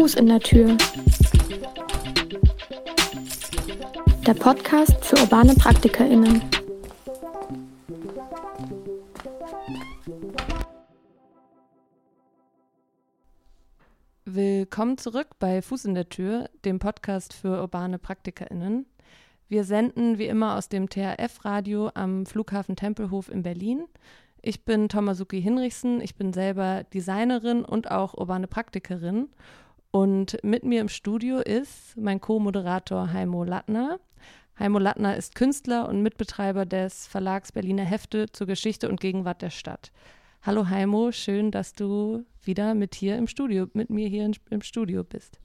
Fuß 0.00 0.14
in 0.14 0.28
der 0.28 0.40
Tür. 0.40 0.78
Der 4.26 4.32
Podcast 4.32 5.04
für 5.04 5.20
urbane 5.20 5.54
PraktikerInnen. 5.54 6.40
Willkommen 14.24 14.96
zurück 14.96 15.38
bei 15.38 15.60
Fuß 15.60 15.84
in 15.84 15.92
der 15.92 16.08
Tür, 16.08 16.48
dem 16.64 16.78
Podcast 16.78 17.34
für 17.34 17.60
urbane 17.60 17.98
PraktikerInnen. 17.98 18.86
Wir 19.48 19.64
senden 19.64 20.16
wie 20.16 20.28
immer 20.28 20.56
aus 20.56 20.70
dem 20.70 20.88
THF-Radio 20.88 21.90
am 21.92 22.24
Flughafen 22.24 22.74
Tempelhof 22.74 23.30
in 23.30 23.42
Berlin. 23.42 23.84
Ich 24.40 24.64
bin 24.64 24.88
Tomasuki 24.88 25.42
Hinrichsen, 25.42 26.00
ich 26.00 26.14
bin 26.14 26.32
selber 26.32 26.84
Designerin 26.84 27.66
und 27.66 27.90
auch 27.90 28.14
urbane 28.14 28.46
Praktikerin. 28.46 29.28
Und 29.90 30.38
mit 30.44 30.62
mir 30.64 30.80
im 30.80 30.88
Studio 30.88 31.38
ist 31.38 31.96
mein 31.96 32.20
Co-Moderator 32.20 33.12
Heimo 33.12 33.42
Lattner. 33.42 33.98
Heimo 34.58 34.78
Lattner 34.78 35.16
ist 35.16 35.34
Künstler 35.34 35.88
und 35.88 36.02
Mitbetreiber 36.02 36.64
des 36.64 37.08
Verlags 37.08 37.50
Berliner 37.50 37.84
Hefte 37.84 38.30
zur 38.30 38.46
Geschichte 38.46 38.88
und 38.88 39.00
Gegenwart 39.00 39.42
der 39.42 39.50
Stadt. 39.50 39.90
Hallo 40.42 40.68
Heimo, 40.68 41.10
schön, 41.10 41.50
dass 41.50 41.72
du 41.72 42.24
wieder 42.42 42.74
mit 42.74 42.94
hier 42.94 43.16
im 43.16 43.26
Studio, 43.26 43.66
mit 43.72 43.90
mir 43.90 44.08
hier 44.08 44.30
im 44.50 44.62
Studio 44.62 45.02
bist. 45.02 45.40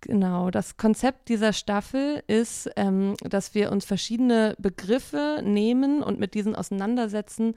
Genau, 0.00 0.50
das 0.50 0.76
Konzept 0.76 1.28
dieser 1.28 1.52
Staffel 1.52 2.22
ist, 2.26 2.68
ähm, 2.76 3.14
dass 3.22 3.54
wir 3.54 3.72
uns 3.72 3.84
verschiedene 3.84 4.54
Begriffe 4.58 5.40
nehmen 5.42 6.02
und 6.02 6.18
mit 6.18 6.34
diesen 6.34 6.54
auseinandersetzen, 6.54 7.54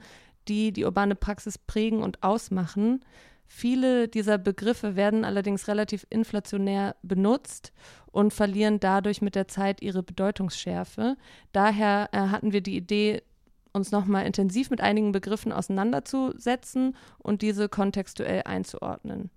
die 0.48 0.72
die 0.72 0.84
urbane 0.84 1.14
Praxis 1.14 1.58
prägen 1.58 2.02
und 2.02 2.22
ausmachen. 2.22 3.04
Viele 3.52 4.06
dieser 4.06 4.38
Begriffe 4.38 4.94
werden 4.94 5.24
allerdings 5.24 5.66
relativ 5.66 6.06
inflationär 6.08 6.94
benutzt 7.02 7.72
und 8.12 8.32
verlieren 8.32 8.78
dadurch 8.78 9.22
mit 9.22 9.34
der 9.34 9.48
Zeit 9.48 9.82
ihre 9.82 10.04
Bedeutungsschärfe. 10.04 11.16
Daher 11.50 12.08
äh, 12.12 12.18
hatten 12.18 12.52
wir 12.52 12.60
die 12.60 12.76
Idee, 12.76 13.24
uns 13.72 13.90
nochmal 13.90 14.24
intensiv 14.24 14.70
mit 14.70 14.80
einigen 14.80 15.10
Begriffen 15.10 15.50
auseinanderzusetzen 15.50 16.96
und 17.18 17.42
diese 17.42 17.68
kontextuell 17.68 18.42
einzuordnen. 18.44 19.30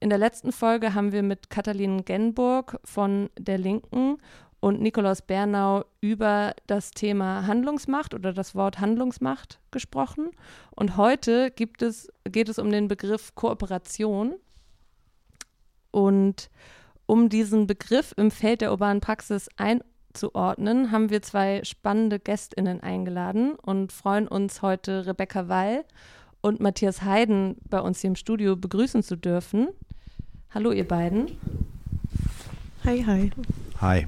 In 0.00 0.08
der 0.08 0.18
letzten 0.18 0.50
Folge 0.50 0.94
haben 0.94 1.12
wir 1.12 1.22
mit 1.22 1.50
Katalin 1.50 2.06
Genburg 2.06 2.80
von 2.84 3.28
der 3.38 3.58
Linken 3.58 4.16
und 4.60 4.80
Nikolaus 4.80 5.22
Bernau 5.22 5.84
über 6.00 6.54
das 6.66 6.90
Thema 6.90 7.46
Handlungsmacht 7.46 8.14
oder 8.14 8.32
das 8.32 8.54
Wort 8.54 8.80
Handlungsmacht 8.80 9.60
gesprochen. 9.70 10.30
Und 10.70 10.96
heute 10.96 11.50
gibt 11.50 11.82
es, 11.82 12.10
geht 12.24 12.48
es 12.48 12.58
um 12.58 12.70
den 12.70 12.88
Begriff 12.88 13.34
Kooperation. 13.34 14.34
Und 15.90 16.50
um 17.06 17.28
diesen 17.28 17.66
Begriff 17.66 18.12
im 18.16 18.30
Feld 18.30 18.60
der 18.60 18.70
urbanen 18.72 19.00
Praxis 19.00 19.48
einzuordnen, 19.56 20.90
haben 20.90 21.10
wir 21.10 21.22
zwei 21.22 21.62
spannende 21.64 22.18
GästInnen 22.18 22.82
eingeladen 22.82 23.54
und 23.54 23.92
freuen 23.92 24.28
uns 24.28 24.60
heute 24.60 25.06
Rebecca 25.06 25.48
Wall 25.48 25.84
und 26.40 26.60
Matthias 26.60 27.02
Heiden 27.02 27.56
bei 27.68 27.80
uns 27.80 28.00
hier 28.00 28.08
im 28.08 28.16
Studio 28.16 28.56
begrüßen 28.56 29.02
zu 29.02 29.16
dürfen. 29.16 29.68
Hallo, 30.50 30.72
ihr 30.72 30.86
beiden. 30.86 31.38
Hi, 32.84 33.04
hi. 33.04 33.30
Hi. 33.80 34.06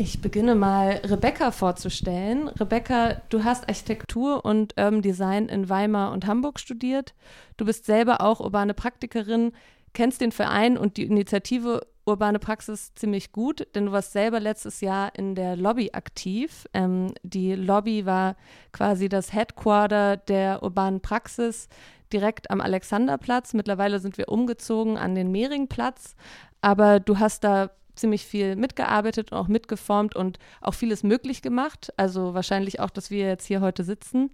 Ich 0.00 0.22
beginne 0.22 0.54
mal 0.54 1.02
Rebecca 1.04 1.50
vorzustellen. 1.50 2.48
Rebecca, 2.48 3.20
du 3.28 3.44
hast 3.44 3.68
Architektur 3.68 4.46
und 4.46 4.72
Urban 4.78 5.02
Design 5.02 5.50
in 5.50 5.68
Weimar 5.68 6.12
und 6.12 6.26
Hamburg 6.26 6.58
studiert. 6.58 7.12
Du 7.58 7.66
bist 7.66 7.84
selber 7.84 8.22
auch 8.22 8.40
urbane 8.40 8.72
Praktikerin, 8.72 9.52
kennst 9.92 10.22
den 10.22 10.32
Verein 10.32 10.78
und 10.78 10.96
die 10.96 11.02
Initiative 11.02 11.86
Urbane 12.06 12.38
Praxis 12.38 12.94
ziemlich 12.94 13.30
gut, 13.30 13.66
denn 13.74 13.84
du 13.84 13.92
warst 13.92 14.12
selber 14.12 14.40
letztes 14.40 14.80
Jahr 14.80 15.14
in 15.16 15.34
der 15.34 15.54
Lobby 15.54 15.90
aktiv. 15.92 16.66
Ähm, 16.72 17.12
die 17.22 17.54
Lobby 17.54 18.06
war 18.06 18.36
quasi 18.72 19.10
das 19.10 19.34
Headquarter 19.34 20.16
der 20.16 20.62
urbanen 20.62 21.02
Praxis 21.02 21.68
direkt 22.10 22.50
am 22.50 22.62
Alexanderplatz. 22.62 23.52
Mittlerweile 23.52 23.98
sind 23.98 24.16
wir 24.16 24.30
umgezogen 24.30 24.96
an 24.96 25.14
den 25.14 25.30
Mehringplatz, 25.30 26.16
aber 26.62 27.00
du 27.00 27.18
hast 27.18 27.44
da 27.44 27.68
ziemlich 27.94 28.26
viel 28.26 28.56
mitgearbeitet 28.56 29.32
und 29.32 29.38
auch 29.38 29.48
mitgeformt 29.48 30.16
und 30.16 30.38
auch 30.60 30.74
vieles 30.74 31.02
möglich 31.02 31.42
gemacht. 31.42 31.92
Also 31.96 32.34
wahrscheinlich 32.34 32.80
auch, 32.80 32.90
dass 32.90 33.10
wir 33.10 33.26
jetzt 33.26 33.46
hier 33.46 33.60
heute 33.60 33.84
sitzen. 33.84 34.30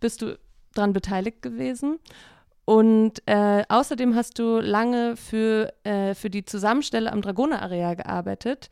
Bist 0.00 0.22
du 0.22 0.38
daran 0.74 0.92
beteiligt 0.92 1.42
gewesen? 1.42 1.98
Und 2.64 3.22
äh, 3.26 3.64
außerdem 3.68 4.14
hast 4.14 4.38
du 4.38 4.60
lange 4.60 5.16
für, 5.16 5.72
äh, 5.84 6.14
für 6.14 6.30
die 6.30 6.44
Zusammenstelle 6.44 7.12
am 7.12 7.20
Dragoner-Areal 7.20 7.96
gearbeitet. 7.96 8.70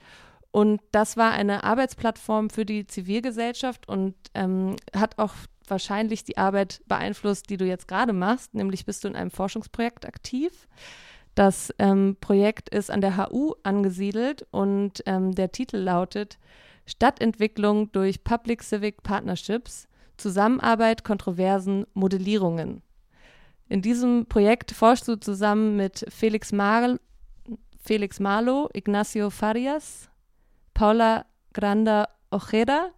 Und 0.51 0.81
das 0.93 1.17
war 1.17 1.33
eine 1.33 1.65
Arbeitsplattform 1.65 2.51
für 2.51 2.65
die 2.65 2.87
Zivilgesellschaft 2.87 3.89
und 3.89 4.15
ähm, 4.35 4.77
hat 4.95 5.19
auch 5.19 5.35
wahrscheinlich 5.67 6.25
die 6.25 6.39
Arbeit 6.39 6.81
beeinflusst, 6.87 7.51
die 7.51 7.57
du 7.57 7.67
jetzt 7.67 7.89
gerade 7.89 8.13
machst, 8.13 8.55
nämlich 8.55 8.87
bist 8.87 9.05
du 9.05 9.09
in 9.09 9.17
einem 9.17 9.31
Forschungsprojekt 9.31 10.07
aktiv. 10.07 10.69
Das 11.39 11.73
ähm, 11.79 12.17
Projekt 12.21 12.69
ist 12.69 12.91
an 12.91 13.01
der 13.01 13.17
HU 13.17 13.53
angesiedelt 13.63 14.45
und 14.51 15.05
ähm, 15.07 15.37
der 15.37 15.53
Titel 15.53 15.77
lautet 15.77 16.37
Stadtentwicklung 16.85 17.93
durch 17.93 18.25
Public 18.25 18.61
Civic 18.65 19.05
Partnerships, 19.05 19.87
Zusammenarbeit, 20.17 21.05
Kontroversen, 21.05 21.87
Modellierungen. 21.95 22.83
In 23.69 23.83
diesem 23.83 24.27
Projekt 24.27 24.73
forschst 24.73 25.07
du 25.07 25.15
zusammen 25.15 25.77
mit 25.77 26.05
Felix, 26.09 26.51
Mar 26.51 26.99
Felix 27.85 28.19
Marlo, 28.19 28.69
Ignacio 28.75 29.31
Farias, 29.31 30.11
Paula 30.75 31.25
Granda 31.53 32.09
Ojeda, 32.33 32.91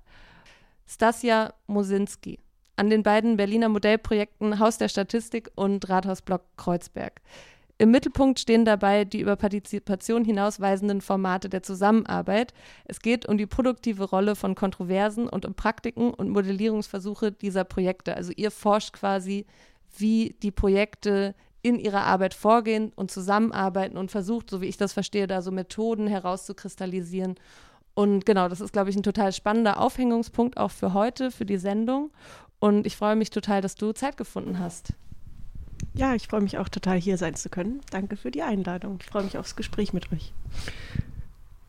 Stasia 0.86 1.52
Mosinski 1.66 2.38
an 2.76 2.88
den 2.88 3.02
beiden 3.02 3.36
Berliner 3.36 3.68
Modellprojekten 3.68 4.58
Haus 4.58 4.78
der 4.78 4.88
Statistik 4.88 5.50
und 5.56 5.90
Rathausblock 5.90 6.40
Kreuzberg. 6.56 7.20
Im 7.80 7.92
Mittelpunkt 7.92 8.38
stehen 8.38 8.66
dabei 8.66 9.06
die 9.06 9.20
über 9.20 9.36
Partizipation 9.36 10.22
hinausweisenden 10.22 11.00
Formate 11.00 11.48
der 11.48 11.62
Zusammenarbeit. 11.62 12.52
Es 12.84 13.00
geht 13.00 13.24
um 13.24 13.38
die 13.38 13.46
produktive 13.46 14.04
Rolle 14.04 14.36
von 14.36 14.54
Kontroversen 14.54 15.26
und 15.26 15.46
um 15.46 15.54
Praktiken 15.54 16.12
und 16.12 16.28
Modellierungsversuche 16.28 17.32
dieser 17.32 17.64
Projekte. 17.64 18.14
Also 18.14 18.32
ihr 18.36 18.50
forscht 18.50 18.92
quasi, 18.92 19.46
wie 19.96 20.36
die 20.42 20.50
Projekte 20.50 21.34
in 21.62 21.78
ihrer 21.78 22.02
Arbeit 22.02 22.34
vorgehen 22.34 22.92
und 22.96 23.10
zusammenarbeiten 23.10 23.96
und 23.96 24.10
versucht, 24.10 24.50
so 24.50 24.60
wie 24.60 24.66
ich 24.66 24.76
das 24.76 24.92
verstehe, 24.92 25.26
da 25.26 25.40
so 25.40 25.50
Methoden 25.50 26.06
herauszukristallisieren 26.06 27.36
und 27.94 28.24
genau, 28.26 28.48
das 28.48 28.60
ist, 28.60 28.72
glaube 28.72 28.90
ich, 28.90 28.96
ein 28.96 29.02
total 29.02 29.32
spannender 29.32 29.80
Aufhängungspunkt 29.80 30.58
auch 30.58 30.70
für 30.70 30.94
heute, 30.94 31.30
für 31.30 31.44
die 31.44 31.58
Sendung. 31.58 32.10
Und 32.58 32.86
ich 32.86 32.96
freue 32.96 33.16
mich 33.16 33.30
total, 33.30 33.62
dass 33.62 33.74
du 33.74 33.92
Zeit 33.92 34.16
gefunden 34.16 34.58
hast. 34.58 34.94
Ja, 35.94 36.14
ich 36.14 36.28
freue 36.28 36.40
mich 36.40 36.58
auch 36.58 36.68
total, 36.68 37.00
hier 37.00 37.18
sein 37.18 37.34
zu 37.34 37.48
können. 37.48 37.80
Danke 37.90 38.16
für 38.16 38.30
die 38.30 38.42
Einladung. 38.42 38.98
Ich 39.00 39.06
freue 39.06 39.24
mich 39.24 39.36
aufs 39.36 39.56
Gespräch 39.56 39.92
mit 39.92 40.12
euch. 40.12 40.32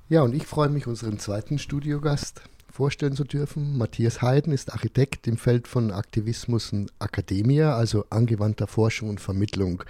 Ja, 0.10 0.22
und 0.22 0.36
ich 0.36 0.46
freue 0.46 0.70
mich, 0.70 0.88
unseren 0.88 1.20
zweiten 1.20 1.58
Studiogast 1.58 2.42
vorstellen 2.70 3.16
zu 3.16 3.24
dürfen. 3.24 3.78
Matthias 3.78 4.22
Heiden 4.22 4.54
ist 4.54 4.74
Architekt 4.74 5.28
im 5.28 5.38
Feld 5.38 5.68
von 5.68 5.92
Aktivismus 5.92 6.72
und 6.74 6.92
Akademie, 7.00 7.62
also 7.62 8.06
angewandter 8.10 8.68
Forschung 8.68 9.10
und 9.10 9.20
Vermittlung. 9.20 9.84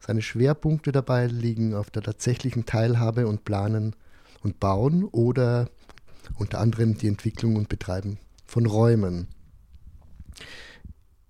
Seine 0.00 0.20
Schwerpunkte 0.20 0.92
dabei 0.92 1.26
liegen 1.26 1.74
auf 1.74 1.90
der 1.90 2.02
tatsächlichen 2.02 2.66
Teilhabe 2.66 3.26
und 3.26 3.44
Planen 3.44 3.96
und 4.42 4.60
Bauen 4.60 5.04
oder 5.04 5.70
unter 6.36 6.60
anderem 6.60 6.98
die 6.98 7.08
Entwicklung 7.08 7.56
und 7.56 7.68
Betreiben 7.68 8.18
von 8.44 8.66
Räumen. 8.66 9.28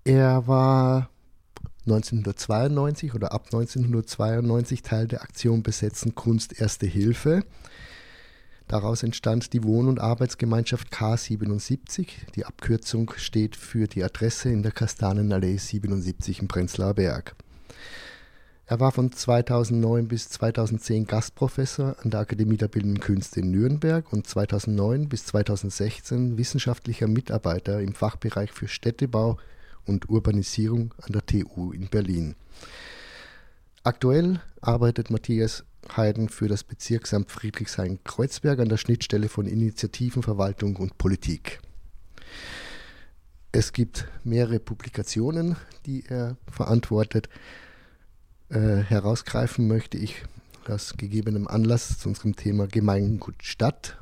Er 0.04 0.46
war 0.46 1.08
1992 1.86 3.14
oder 3.14 3.32
ab 3.32 3.44
1992 3.46 4.82
Teil 4.82 5.06
der 5.06 5.22
Aktion 5.22 5.62
Besetzen 5.62 6.14
Kunst 6.14 6.58
Erste 6.58 6.86
Hilfe. 6.86 7.42
Daraus 8.68 9.02
entstand 9.02 9.52
die 9.52 9.62
Wohn- 9.62 9.88
und 9.88 10.00
Arbeitsgemeinschaft 10.00 10.92
K77. 10.92 12.08
Die 12.34 12.46
Abkürzung 12.46 13.12
steht 13.16 13.56
für 13.56 13.86
die 13.86 14.02
Adresse 14.02 14.48
in 14.48 14.62
der 14.62 14.72
Kastanenallee 14.72 15.58
77 15.58 16.40
im 16.40 16.48
Prenzlauer 16.48 16.94
Berg. 16.94 17.36
Er 18.66 18.80
war 18.80 18.92
von 18.92 19.12
2009 19.12 20.08
bis 20.08 20.30
2010 20.30 21.06
Gastprofessor 21.06 21.96
an 22.02 22.10
der 22.10 22.20
Akademie 22.20 22.56
der 22.56 22.68
Bildenden 22.68 23.00
Künste 23.00 23.40
in 23.40 23.50
Nürnberg 23.50 24.10
und 24.10 24.26
2009 24.26 25.10
bis 25.10 25.26
2016 25.26 26.38
wissenschaftlicher 26.38 27.06
Mitarbeiter 27.06 27.82
im 27.82 27.92
Fachbereich 27.92 28.52
für 28.52 28.68
Städtebau 28.68 29.36
und 29.86 30.08
Urbanisierung 30.08 30.94
an 31.02 31.12
der 31.12 31.26
TU 31.26 31.72
in 31.72 31.88
Berlin. 31.88 32.34
Aktuell 33.82 34.40
arbeitet 34.60 35.10
Matthias 35.10 35.64
Heiden 35.96 36.28
für 36.28 36.48
das 36.48 36.64
Bezirksamt 36.64 37.30
Friedrichshain-Kreuzberg 37.30 38.60
an 38.60 38.68
der 38.68 38.78
Schnittstelle 38.78 39.28
von 39.28 39.46
Initiativen, 39.46 40.22
Verwaltung 40.22 40.76
und 40.76 40.96
Politik. 40.96 41.60
Es 43.52 43.72
gibt 43.72 44.08
mehrere 44.24 44.58
Publikationen, 44.58 45.56
die 45.86 46.04
er 46.08 46.36
verantwortet. 46.50 47.28
Äh, 48.48 48.78
herausgreifen 48.78 49.68
möchte 49.68 49.98
ich 49.98 50.24
aus 50.66 50.94
gegebenem 50.96 51.46
Anlass 51.46 51.98
zu 51.98 52.08
unserem 52.08 52.36
Thema 52.36 52.66
Gemeingut 52.66 53.42
Stadt. 53.42 53.98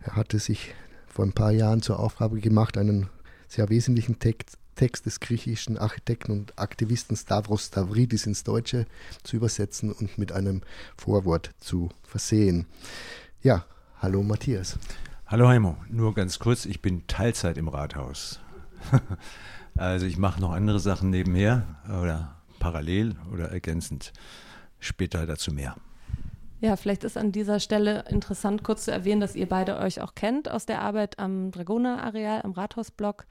Er 0.00 0.14
hatte 0.14 0.38
sich 0.38 0.74
vor 1.06 1.24
ein 1.24 1.32
paar 1.32 1.52
Jahren 1.52 1.82
zur 1.82 1.98
Aufgabe 1.98 2.40
gemacht, 2.40 2.76
einen 2.76 3.08
sehr 3.48 3.68
wesentlichen 3.70 4.18
Text, 4.18 4.58
Text 4.76 5.06
des 5.06 5.18
griechischen 5.18 5.78
Architekten 5.78 6.30
und 6.30 6.58
Aktivisten 6.58 7.16
Stavros 7.16 7.66
Stavridis 7.66 8.26
ins 8.26 8.44
Deutsche 8.44 8.86
zu 9.24 9.36
übersetzen 9.36 9.90
und 9.90 10.18
mit 10.18 10.30
einem 10.30 10.62
Vorwort 10.96 11.50
zu 11.58 11.88
versehen. 12.04 12.66
Ja, 13.42 13.64
hallo 14.00 14.22
Matthias. 14.22 14.78
Hallo 15.26 15.48
Heimo, 15.48 15.76
nur 15.88 16.14
ganz 16.14 16.38
kurz, 16.38 16.66
ich 16.66 16.80
bin 16.80 17.06
Teilzeit 17.08 17.58
im 17.58 17.66
Rathaus. 17.66 18.38
also 19.76 20.06
ich 20.06 20.18
mache 20.18 20.40
noch 20.40 20.52
andere 20.52 20.78
Sachen 20.78 21.10
nebenher 21.10 21.64
oder 21.88 22.36
parallel 22.60 23.16
oder 23.32 23.50
ergänzend. 23.50 24.12
Später 24.78 25.26
dazu 25.26 25.52
mehr. 25.52 25.74
Ja, 26.60 26.76
vielleicht 26.76 27.04
ist 27.04 27.18
an 27.18 27.32
dieser 27.32 27.60
Stelle 27.60 28.04
interessant, 28.08 28.64
kurz 28.64 28.86
zu 28.86 28.92
erwähnen, 28.92 29.20
dass 29.20 29.36
ihr 29.36 29.48
beide 29.48 29.78
euch 29.78 30.00
auch 30.00 30.14
kennt 30.14 30.50
aus 30.50 30.64
der 30.64 30.80
Arbeit 30.80 31.18
am 31.18 31.50
Dragoner-Areal, 31.50 32.42
am 32.42 32.52
Rathausblock. 32.52 33.26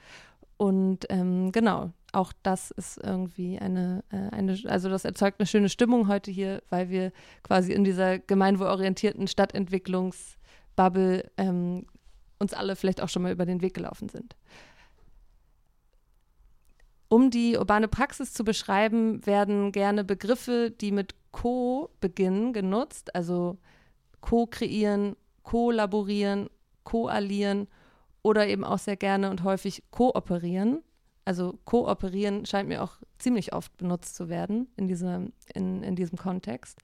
Und 0.57 1.05
ähm, 1.09 1.51
genau, 1.51 1.91
auch 2.13 2.31
das 2.43 2.71
ist 2.71 2.97
irgendwie 2.97 3.59
eine, 3.59 4.03
äh, 4.09 4.33
eine, 4.33 4.57
also 4.65 4.89
das 4.89 5.03
erzeugt 5.03 5.39
eine 5.39 5.47
schöne 5.47 5.69
Stimmung 5.69 6.07
heute 6.07 6.31
hier, 6.31 6.63
weil 6.69 6.89
wir 6.89 7.11
quasi 7.43 7.73
in 7.73 7.83
dieser 7.83 8.19
gemeinwohlorientierten 8.19 9.27
Stadtentwicklungsbubble 9.27 11.29
ähm, 11.37 11.85
uns 12.39 12.53
alle 12.53 12.75
vielleicht 12.75 13.01
auch 13.01 13.09
schon 13.09 13.23
mal 13.23 13.33
über 13.33 13.45
den 13.45 13.61
Weg 13.61 13.73
gelaufen 13.73 14.09
sind. 14.09 14.35
Um 17.07 17.29
die 17.29 17.57
urbane 17.57 17.87
Praxis 17.87 18.33
zu 18.33 18.43
beschreiben, 18.43 19.25
werden 19.25 19.71
gerne 19.71 20.03
Begriffe, 20.03 20.71
die 20.71 20.91
mit 20.91 21.15
Co 21.31 21.91
beginnen, 21.99 22.53
genutzt, 22.53 23.13
also 23.13 23.57
co-kreieren, 24.21 25.15
kollaborieren, 25.43 26.49
koalieren 26.83 27.67
oder 28.25 28.47
eben 28.47 28.63
auch 28.63 28.79
sehr 28.79 28.97
gerne 28.97 29.29
und 29.29 29.43
häufig 29.43 29.83
kooperieren. 29.91 30.81
Also 31.25 31.59
kooperieren 31.63 32.47
scheint 32.47 32.67
mir 32.67 32.83
auch 32.83 32.93
ziemlich 33.19 33.53
oft 33.53 33.77
benutzt 33.77 34.15
zu 34.15 34.29
werden 34.29 34.67
in, 34.77 34.87
diese, 34.87 35.27
in, 35.53 35.83
in 35.83 35.95
diesem 35.95 36.17
Kontext. 36.17 36.79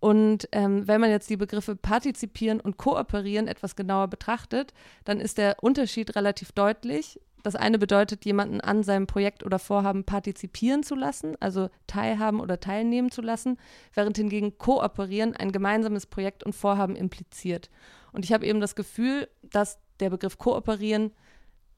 Und 0.00 0.48
ähm, 0.50 0.86
wenn 0.88 1.00
man 1.00 1.10
jetzt 1.10 1.30
die 1.30 1.36
Begriffe 1.36 1.76
partizipieren 1.76 2.58
und 2.58 2.76
kooperieren 2.76 3.46
etwas 3.46 3.76
genauer 3.76 4.08
betrachtet, 4.08 4.74
dann 5.04 5.20
ist 5.20 5.38
der 5.38 5.62
Unterschied 5.62 6.16
relativ 6.16 6.50
deutlich. 6.50 7.20
Das 7.44 7.54
eine 7.54 7.78
bedeutet, 7.78 8.24
jemanden 8.24 8.60
an 8.60 8.82
seinem 8.82 9.06
Projekt 9.06 9.44
oder 9.44 9.60
Vorhaben 9.60 10.02
partizipieren 10.02 10.82
zu 10.82 10.96
lassen, 10.96 11.36
also 11.38 11.68
teilhaben 11.86 12.40
oder 12.40 12.58
teilnehmen 12.58 13.12
zu 13.12 13.22
lassen, 13.22 13.58
während 13.92 14.16
hingegen 14.16 14.58
kooperieren 14.58 15.36
ein 15.36 15.52
gemeinsames 15.52 16.06
Projekt 16.06 16.42
und 16.42 16.52
Vorhaben 16.52 16.96
impliziert. 16.96 17.70
Und 18.12 18.24
ich 18.24 18.32
habe 18.32 18.46
eben 18.46 18.60
das 18.60 18.74
Gefühl, 18.74 19.28
dass 19.42 19.78
der 20.00 20.10
Begriff 20.10 20.38
kooperieren 20.38 21.12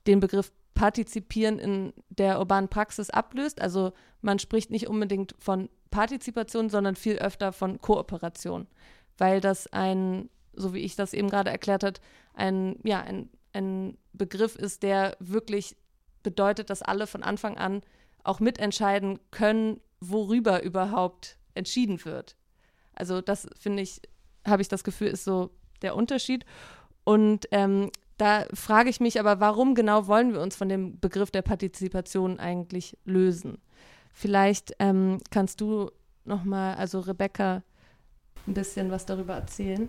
den 0.06 0.20
Begriff 0.20 0.52
partizipieren 0.74 1.58
in 1.58 1.92
der 2.10 2.38
urbanen 2.38 2.68
Praxis 2.68 3.10
ablöst. 3.10 3.60
Also 3.60 3.92
man 4.20 4.38
spricht 4.38 4.70
nicht 4.70 4.86
unbedingt 4.86 5.34
von 5.38 5.68
Partizipation, 5.90 6.70
sondern 6.70 6.94
viel 6.94 7.16
öfter 7.16 7.52
von 7.52 7.80
Kooperation, 7.80 8.68
weil 9.18 9.40
das 9.40 9.66
ein, 9.72 10.28
so 10.52 10.74
wie 10.74 10.80
ich 10.80 10.94
das 10.94 11.12
eben 11.12 11.28
gerade 11.28 11.50
erklärt 11.50 11.82
habe, 11.82 11.98
ein, 12.34 12.78
ja, 12.84 13.00
ein 13.00 13.30
ein 13.56 13.96
Begriff 14.12 14.54
ist, 14.54 14.82
der 14.82 15.16
wirklich 15.18 15.76
bedeutet, 16.22 16.70
dass 16.70 16.82
alle 16.82 17.06
von 17.06 17.22
Anfang 17.22 17.56
an 17.56 17.80
auch 18.22 18.38
mitentscheiden 18.38 19.18
können, 19.30 19.80
worüber 20.00 20.62
überhaupt 20.62 21.38
entschieden 21.54 22.04
wird. 22.04 22.36
Also 22.92 23.20
das 23.20 23.48
finde 23.58 23.82
ich, 23.82 24.02
habe 24.46 24.62
ich 24.62 24.68
das 24.68 24.84
Gefühl, 24.84 25.08
ist 25.08 25.24
so 25.24 25.50
der 25.82 25.96
Unterschied. 25.96 26.44
Und 27.04 27.46
ähm, 27.50 27.90
da 28.16 28.46
frage 28.54 28.90
ich 28.90 29.00
mich 29.00 29.20
aber, 29.20 29.40
warum 29.40 29.74
genau 29.74 30.06
wollen 30.06 30.32
wir 30.32 30.40
uns 30.40 30.56
von 30.56 30.68
dem 30.68 30.98
Begriff 31.00 31.30
der 31.30 31.42
Partizipation 31.42 32.38
eigentlich 32.38 32.96
lösen? 33.04 33.58
Vielleicht 34.12 34.72
ähm, 34.78 35.18
kannst 35.30 35.60
du 35.60 35.90
noch 36.24 36.44
mal, 36.44 36.74
also 36.74 37.00
Rebecca, 37.00 37.62
ein 38.46 38.54
bisschen 38.54 38.90
was 38.90 39.04
darüber 39.06 39.34
erzählen. 39.34 39.88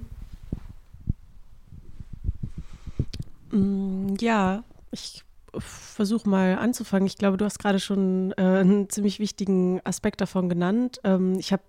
Mm, 3.52 4.16
ja, 4.20 4.64
ich 4.92 5.24
versuche 5.58 6.28
mal 6.28 6.58
anzufangen. 6.58 7.08
Ich 7.08 7.18
glaube, 7.18 7.38
du 7.38 7.46
hast 7.46 7.60
gerade 7.60 7.80
schon 7.80 8.34
äh, 8.38 8.42
einen 8.42 8.90
ziemlich 8.90 9.20
wichtigen 9.20 9.80
Aspekt 9.84 10.22
davon 10.22 10.50
genannt. 10.50 11.00
Ähm, 11.04 11.38
ich 11.40 11.52
habe 11.52 11.64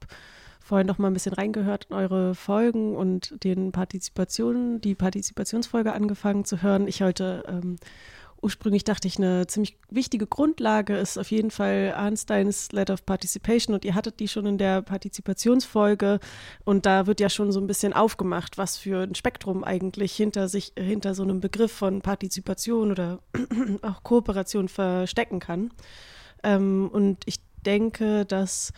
vorhin 0.69 0.87
noch 0.87 0.99
mal 0.99 1.09
ein 1.09 1.15
bisschen 1.15 1.33
reingehört 1.33 1.87
in 1.89 1.97
eure 1.97 2.35
Folgen 2.35 2.95
und 2.95 3.43
den 3.43 3.73
Partizipationen, 3.73 4.83
die 4.83 4.95
Partizipationsfolge 4.95 5.95
angefangen 5.95 6.45
zu 6.45 6.61
hören. 6.61 6.87
Ich 6.87 7.01
heute 7.01 7.43
ähm, 7.49 7.77
ursprünglich 8.43 8.85
dachte 8.85 9.09
ich, 9.09 9.17
eine 9.17 9.47
ziemlich 9.47 9.79
wichtige 9.89 10.27
Grundlage 10.27 10.95
ist 10.99 11.17
auf 11.17 11.31
jeden 11.31 11.51
Fall 11.51 11.95
Arnsteins 11.97 12.71
Letter 12.73 12.93
of 12.93 13.07
Participation 13.07 13.75
und 13.75 13.87
ihr 13.87 13.95
hattet 13.95 14.21
die 14.21 14.29
schon 14.29 14.45
in 14.45 14.59
der 14.59 14.83
Partizipationsfolge 14.83 16.21
und 16.67 16.85
da 16.85 17.07
wird 17.07 17.21
ja 17.21 17.31
schon 17.31 17.51
so 17.51 17.61
ein 17.61 17.67
bisschen 17.67 17.95
aufgemacht, 17.95 18.59
was 18.59 18.77
für 18.77 19.05
ein 19.05 19.15
Spektrum 19.15 19.65
eigentlich 19.65 20.15
hinter 20.15 20.49
sich, 20.49 20.75
hinter 20.79 21.15
so 21.15 21.23
einem 21.23 21.41
Begriff 21.41 21.73
von 21.73 22.03
Partizipation 22.03 22.91
oder 22.91 23.21
auch 23.81 24.03
Kooperation 24.03 24.69
verstecken 24.69 25.41
kann. 25.41 25.71
Ähm, 26.43 26.91
und 26.93 27.23
ich 27.25 27.37
denke, 27.65 28.27
dass 28.27 28.75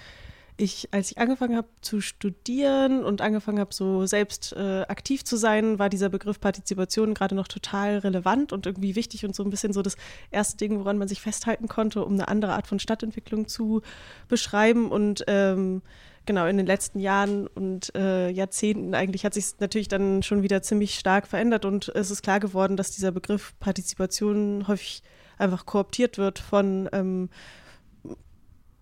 ich, 0.60 0.88
als 0.92 1.10
ich 1.10 1.18
angefangen 1.18 1.56
habe 1.56 1.68
zu 1.80 2.00
studieren 2.00 3.04
und 3.04 3.20
angefangen 3.20 3.58
habe, 3.58 3.72
so 3.72 4.06
selbst 4.06 4.52
äh, 4.52 4.82
aktiv 4.82 5.24
zu 5.24 5.36
sein, 5.36 5.78
war 5.78 5.88
dieser 5.88 6.08
Begriff 6.08 6.38
Partizipation 6.40 7.14
gerade 7.14 7.34
noch 7.34 7.48
total 7.48 7.98
relevant 7.98 8.52
und 8.52 8.66
irgendwie 8.66 8.94
wichtig 8.94 9.24
und 9.24 9.34
so 9.34 9.42
ein 9.42 9.50
bisschen 9.50 9.72
so 9.72 9.82
das 9.82 9.96
erste 10.30 10.56
Ding, 10.56 10.78
woran 10.78 10.98
man 10.98 11.08
sich 11.08 11.20
festhalten 11.20 11.66
konnte, 11.66 12.04
um 12.04 12.12
eine 12.12 12.28
andere 12.28 12.52
Art 12.52 12.66
von 12.66 12.78
Stadtentwicklung 12.78 13.48
zu 13.48 13.82
beschreiben. 14.28 14.90
Und 14.90 15.24
ähm, 15.26 15.82
genau, 16.26 16.46
in 16.46 16.58
den 16.58 16.66
letzten 16.66 17.00
Jahren 17.00 17.46
und 17.46 17.94
äh, 17.94 18.28
Jahrzehnten 18.28 18.94
eigentlich 18.94 19.24
hat 19.24 19.34
sich 19.34 19.58
natürlich 19.60 19.88
dann 19.88 20.22
schon 20.22 20.42
wieder 20.42 20.62
ziemlich 20.62 20.94
stark 20.98 21.26
verändert 21.26 21.64
und 21.64 21.88
es 21.94 22.10
ist 22.10 22.22
klar 22.22 22.40
geworden, 22.40 22.76
dass 22.76 22.90
dieser 22.90 23.12
Begriff 23.12 23.54
Partizipation 23.60 24.68
häufig 24.68 25.02
einfach 25.38 25.64
kooptiert 25.64 26.18
wird 26.18 26.38
von 26.38 26.88
ähm, 26.92 27.30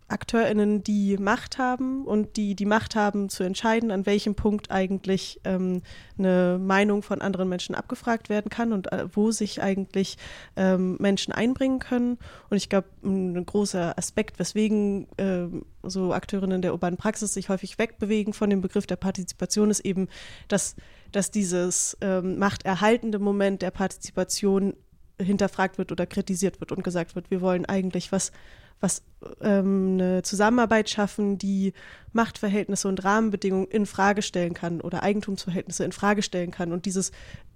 AkteurInnen, 0.09 0.83
die 0.83 1.19
Macht 1.19 1.59
haben 1.59 2.05
und 2.05 2.37
die 2.37 2.55
die 2.55 2.65
Macht 2.65 2.97
haben 2.97 3.29
zu 3.29 3.45
entscheiden, 3.45 3.91
an 3.91 4.07
welchem 4.07 4.35
Punkt 4.35 4.71
eigentlich 4.71 5.41
ähm, 5.45 5.83
eine 6.19 6.59
Meinung 6.61 7.03
von 7.03 7.21
anderen 7.21 7.49
Menschen 7.49 7.75
abgefragt 7.75 8.29
werden 8.29 8.49
kann 8.49 8.73
und 8.73 8.91
äh, 8.91 9.07
wo 9.13 9.31
sich 9.31 9.63
eigentlich 9.63 10.17
ähm, 10.57 10.97
Menschen 10.99 11.33
einbringen 11.33 11.79
können. 11.79 12.19
Und 12.49 12.57
ich 12.57 12.69
glaube, 12.69 12.89
ein 13.05 13.45
großer 13.45 13.97
Aspekt, 13.99 14.39
weswegen 14.39 15.07
äh, 15.19 15.47
so 15.83 16.15
Akteurinnen 16.15 16.63
der 16.63 16.73
urbanen 16.73 16.97
Praxis 16.97 17.35
sich 17.35 17.51
häufig 17.51 17.79
wegbewegen 17.79 18.33
von 18.33 18.49
dem 18.49 18.63
Begriff 18.63 18.87
der 18.87 18.97
Partizipation, 18.97 19.71
ist 19.71 19.81
eben, 19.81 20.09
dass, 20.49 20.75
dass 21.13 21.31
dieses 21.31 21.99
ähm, 22.01 22.39
machterhaltende 22.39 23.19
Moment 23.19 23.61
der 23.61 23.71
Partizipation 23.71 24.75
hinterfragt 25.21 25.79
wird 25.79 25.93
oder 25.93 26.07
kritisiert 26.07 26.61
wird 26.61 26.73
und 26.73 26.83
gesagt 26.83 27.15
wird, 27.15 27.31
wir 27.31 27.41
wollen 27.41 27.67
eigentlich 27.67 28.13
was 28.13 28.33
was 28.81 29.03
ähm, 29.41 29.95
eine 29.95 30.23
Zusammenarbeit 30.23 30.89
schaffen, 30.89 31.39
die 31.39 31.73
Machtverhältnisse 32.13 32.89
und 32.89 33.05
Rahmenbedingungen 33.05 33.69
in 33.69 33.87
Frage 33.87 34.23
stellen 34.23 34.55
kann 34.55 34.81
oder 34.81 35.03
Eigentumsverhältnisse 35.03 35.85
in 35.85 35.93
Frage 35.93 36.23
stellen 36.23 36.51
kann 36.51 36.73
und 36.73 36.87
dieses 36.87 37.13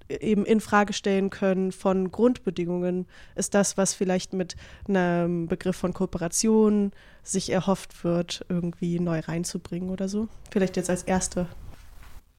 eben 0.09 0.45
in 0.45 0.61
Frage 0.61 0.93
stellen 0.93 1.31
können 1.31 1.73
von 1.73 2.11
Grundbedingungen 2.11 3.07
ist 3.35 3.55
das, 3.55 3.77
was 3.77 3.95
vielleicht 3.95 4.33
mit 4.33 4.57
einem 4.89 5.47
Begriff 5.47 5.77
von 5.77 5.95
Kooperation 5.95 6.93
sich 7.23 7.51
erhofft 7.51 8.05
wird, 8.05 8.45
irgendwie 8.49 8.99
neu 9.01 9.21
reinzubringen 9.21 9.91
oder 9.91 10.09
so. 10.09 10.29
Vielleicht 10.51 10.77
jetzt 10.77 10.91
als 10.91 11.05
erste. 11.05 11.47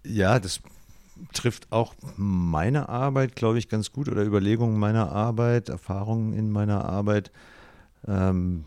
Ja, 0.06 0.40
das 0.40 0.60
trifft 1.32 1.72
auch 1.72 1.96
meine 2.18 2.90
Arbeit, 2.90 3.36
glaube 3.36 3.60
ich, 3.60 3.70
ganz 3.70 3.92
gut 3.92 4.10
oder 4.10 4.24
Überlegungen 4.24 4.78
meiner 4.78 5.12
Arbeit, 5.12 5.70
Erfahrungen 5.70 6.34
in 6.34 6.52
meiner 6.52 6.86
Arbeit. 6.86 7.32
Ähm, 8.08 8.66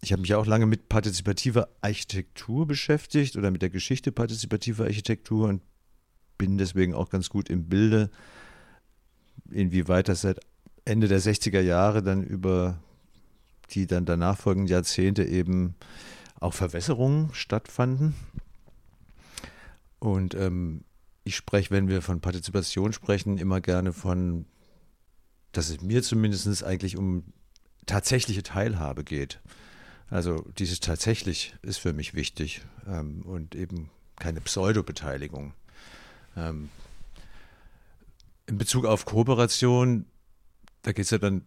ich 0.00 0.12
habe 0.12 0.22
mich 0.22 0.34
auch 0.34 0.46
lange 0.46 0.66
mit 0.66 0.88
partizipativer 0.88 1.68
Architektur 1.80 2.66
beschäftigt 2.66 3.36
oder 3.36 3.50
mit 3.50 3.62
der 3.62 3.70
Geschichte 3.70 4.12
partizipativer 4.12 4.84
Architektur 4.84 5.48
und 5.48 5.62
bin 6.36 6.56
deswegen 6.56 6.94
auch 6.94 7.10
ganz 7.10 7.28
gut 7.28 7.50
im 7.50 7.68
Bilde, 7.68 8.10
inwieweit 9.50 10.08
das 10.08 10.20
seit 10.20 10.40
Ende 10.84 11.08
der 11.08 11.20
60er 11.20 11.60
Jahre 11.60 12.02
dann 12.02 12.22
über 12.22 12.78
die 13.70 13.86
dann 13.86 14.06
danach 14.06 14.38
folgenden 14.38 14.68
Jahrzehnte 14.72 15.24
eben 15.24 15.74
auch 16.40 16.54
Verwässerungen 16.54 17.30
stattfanden. 17.34 18.14
Und 19.98 20.34
ähm, 20.34 20.84
ich 21.24 21.36
spreche, 21.36 21.70
wenn 21.70 21.88
wir 21.88 22.00
von 22.00 22.20
Partizipation 22.20 22.92
sprechen, 22.92 23.36
immer 23.36 23.60
gerne 23.60 23.92
von 23.92 24.46
dass 25.52 25.70
es 25.70 25.80
mir 25.80 26.02
zumindest 26.02 26.62
eigentlich 26.62 26.96
um 26.96 27.24
tatsächliche 27.86 28.42
Teilhabe 28.42 29.04
geht. 29.04 29.40
Also 30.10 30.44
dieses 30.58 30.80
tatsächlich 30.80 31.54
ist 31.62 31.78
für 31.78 31.92
mich 31.92 32.14
wichtig 32.14 32.62
ähm, 32.86 33.22
und 33.22 33.54
eben 33.54 33.90
keine 34.16 34.40
Pseudo-Beteiligung. 34.40 35.52
Ähm, 36.36 36.70
in 38.46 38.58
Bezug 38.58 38.86
auf 38.86 39.04
Kooperation, 39.04 40.06
da 40.82 40.92
geht 40.92 41.04
es 41.04 41.10
ja 41.10 41.18
dann 41.18 41.46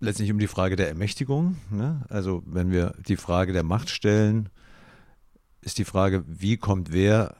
letztlich 0.00 0.30
um 0.32 0.38
die 0.38 0.48
Frage 0.48 0.76
der 0.76 0.88
Ermächtigung. 0.88 1.56
Ne? 1.70 2.04
Also 2.08 2.42
wenn 2.46 2.70
wir 2.70 2.94
die 3.06 3.16
Frage 3.16 3.52
der 3.52 3.62
Macht 3.62 3.90
stellen, 3.90 4.48
ist 5.60 5.78
die 5.78 5.84
Frage, 5.84 6.24
wie 6.26 6.56
kommt 6.56 6.92
wer 6.92 7.36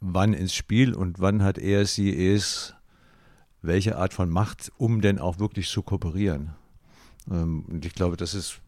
wann 0.00 0.32
ins 0.32 0.54
Spiel 0.54 0.94
und 0.94 1.18
wann 1.18 1.42
hat 1.42 1.58
er, 1.58 1.84
sie, 1.86 2.14
es 2.32 2.74
welche 3.62 3.96
Art 3.96 4.14
von 4.14 4.30
Macht, 4.30 4.70
um 4.78 5.00
denn 5.00 5.18
auch 5.18 5.38
wirklich 5.38 5.68
zu 5.68 5.82
kooperieren. 5.82 6.54
Ähm, 7.30 7.64
und 7.68 7.84
ich 7.84 7.94
glaube, 7.94 8.16
das 8.16 8.34
ist, 8.34 8.60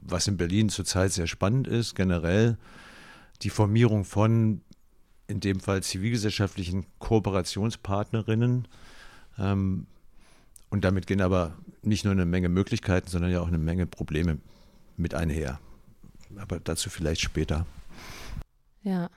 was 0.00 0.28
in 0.28 0.36
Berlin 0.36 0.68
zurzeit 0.68 1.12
sehr 1.12 1.26
spannend 1.26 1.66
ist, 1.66 1.94
generell 1.94 2.56
die 3.42 3.50
Formierung 3.50 4.04
von, 4.04 4.62
in 5.26 5.40
dem 5.40 5.60
Fall 5.60 5.82
zivilgesellschaftlichen 5.82 6.86
Kooperationspartnerinnen. 6.98 8.68
Ähm, 9.38 9.86
und 10.70 10.84
damit 10.84 11.06
gehen 11.06 11.20
aber 11.20 11.56
nicht 11.82 12.04
nur 12.04 12.12
eine 12.12 12.26
Menge 12.26 12.48
Möglichkeiten, 12.48 13.08
sondern 13.08 13.30
ja 13.30 13.40
auch 13.40 13.48
eine 13.48 13.58
Menge 13.58 13.86
Probleme 13.86 14.38
mit 14.96 15.14
einher. 15.14 15.60
Aber 16.36 16.60
dazu 16.60 16.90
vielleicht 16.90 17.22
später. 17.22 17.66
Ja, 18.82 19.10